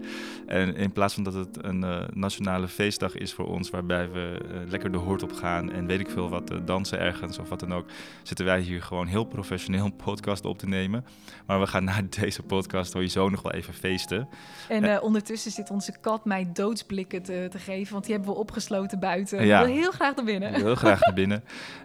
[0.45, 4.37] En in plaats van dat het een uh, nationale feestdag is voor ons, waarbij we
[4.69, 7.73] lekker de hoort op gaan en weet ik veel wat, dansen ergens of wat dan
[7.73, 7.85] ook,
[8.23, 11.05] zitten wij hier gewoon heel professioneel een podcast op te nemen.
[11.45, 14.29] Maar we gaan na deze podcast sowieso nog wel even feesten.
[14.69, 18.99] En ondertussen zit onze kat mij doodsblikken te, te geven, want die hebben we opgesloten
[18.99, 19.45] buiten.
[19.45, 19.59] Ja.
[19.59, 20.53] Ik wil heel graag naar binnen.
[20.53, 21.43] Heel graag naar binnen.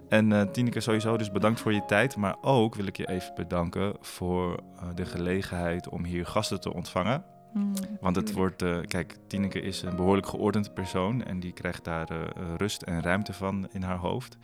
[0.09, 2.15] En Tineke, sowieso dus bedankt voor je tijd.
[2.15, 6.73] Maar ook wil ik je even bedanken voor uh, de gelegenheid om hier gasten te
[6.73, 7.23] ontvangen.
[7.53, 11.83] Mm, Want het wordt, uh, kijk, Tineke is een behoorlijk geordend persoon en die krijgt
[11.83, 12.07] daar
[12.57, 14.37] rust en ruimte van in haar hoofd.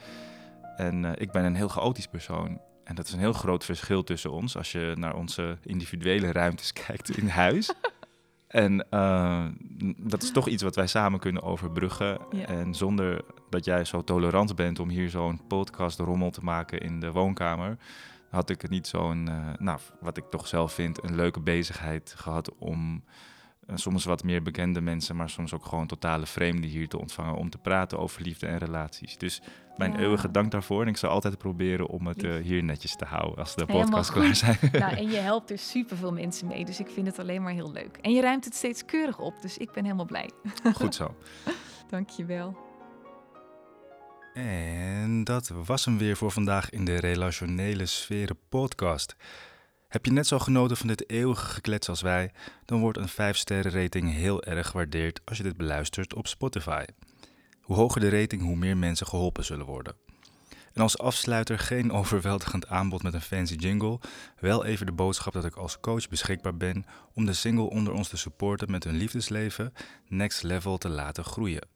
[0.75, 2.61] En ik ben een heel chaotisch persoon.
[2.83, 6.73] En dat is een heel groot verschil tussen ons als je naar onze individuele ruimtes
[6.85, 7.73] kijkt in huis.
[8.47, 8.85] En
[9.97, 12.19] dat is toch iets wat wij samen kunnen overbruggen.
[12.31, 12.45] Ja.
[12.45, 16.99] En zonder dat jij zo tolerant bent om hier zo'n podcast rommel te maken in
[16.99, 17.77] de woonkamer,
[18.29, 22.13] had ik het niet zo'n, uh, nou, wat ik toch zelf vind, een leuke bezigheid
[22.17, 23.03] gehad om
[23.69, 27.35] uh, soms wat meer bekende mensen, maar soms ook gewoon totale vreemden hier te ontvangen
[27.35, 29.17] om te praten over liefde en relaties.
[29.17, 29.41] Dus
[29.77, 29.99] mijn ja.
[29.99, 30.81] eeuwige dank daarvoor.
[30.81, 34.11] En ik zal altijd proberen om het uh, hier netjes te houden als de podcast
[34.11, 34.57] klaar zijn.
[34.71, 37.71] nou, en je helpt er superveel mensen mee, dus ik vind het alleen maar heel
[37.71, 37.97] leuk.
[38.01, 40.29] En je ruimt het steeds keurig op, dus ik ben helemaal blij.
[40.73, 41.15] Goed zo.
[41.89, 42.68] Dankjewel.
[44.47, 49.15] En dat was hem weer voor vandaag in de Relationele Sferen podcast.
[49.87, 52.31] Heb je net zo genoten van dit eeuwige geklets als wij,
[52.65, 56.85] dan wordt een 5-sterren rating heel erg gewaardeerd als je dit beluistert op Spotify.
[57.61, 59.95] Hoe hoger de rating, hoe meer mensen geholpen zullen worden.
[60.73, 63.99] En als afsluiter geen overweldigend aanbod met een fancy jingle,
[64.39, 68.09] wel even de boodschap dat ik als coach beschikbaar ben om de single onder ons
[68.09, 69.73] te supporten met hun liefdesleven
[70.07, 71.67] next level te laten groeien.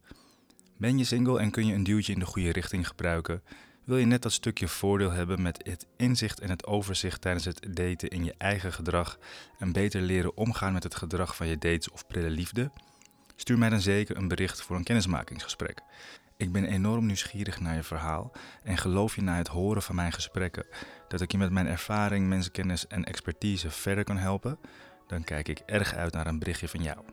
[0.77, 3.43] Ben je single en kun je een duwtje in de goede richting gebruiken?
[3.83, 7.67] Wil je net dat stukje voordeel hebben met het inzicht en het overzicht tijdens het
[7.69, 9.17] daten in je eigen gedrag
[9.59, 12.71] en beter leren omgaan met het gedrag van je dates of prille liefde?
[13.35, 15.81] Stuur mij dan zeker een bericht voor een kennismakingsgesprek.
[16.37, 18.31] Ik ben enorm nieuwsgierig naar je verhaal
[18.63, 20.65] en geloof je na het horen van mijn gesprekken
[21.07, 24.59] dat ik je met mijn ervaring, mensenkennis en expertise verder kan helpen?
[25.07, 27.12] Dan kijk ik erg uit naar een berichtje van jou.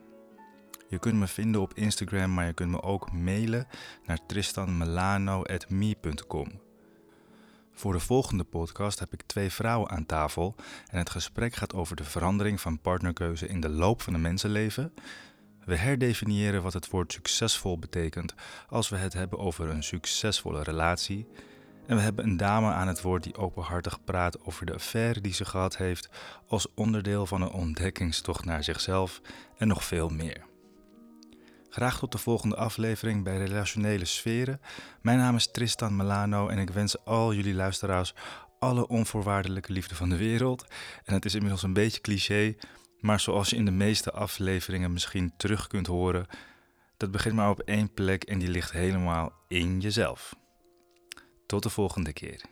[0.90, 3.66] Je kunt me vinden op Instagram, maar je kunt me ook mailen
[4.06, 6.48] naar tristanmelano.me.com.
[7.72, 10.54] Voor de volgende podcast heb ik twee vrouwen aan tafel
[10.90, 14.92] en het gesprek gaat over de verandering van partnerkeuze in de loop van een mensenleven.
[15.64, 18.34] We herdefiniëren wat het woord succesvol betekent
[18.68, 21.26] als we het hebben over een succesvolle relatie.
[21.86, 25.34] En we hebben een dame aan het woord die openhartig praat over de affaire die
[25.34, 26.10] ze gehad heeft
[26.46, 29.20] als onderdeel van een ontdekkingstocht naar zichzelf
[29.58, 30.48] en nog veel meer.
[31.72, 34.60] Graag tot de volgende aflevering bij Relationele Sferen.
[35.02, 38.14] Mijn naam is Tristan Milano en ik wens al jullie luisteraars
[38.59, 40.66] alle onvoorwaardelijke liefde van de wereld.
[41.05, 42.56] En het is inmiddels een beetje cliché,
[43.01, 46.26] maar zoals je in de meeste afleveringen misschien terug kunt horen,
[46.97, 50.36] dat begint maar op één plek en die ligt helemaal in jezelf.
[51.47, 52.44] Tot de volgende keer.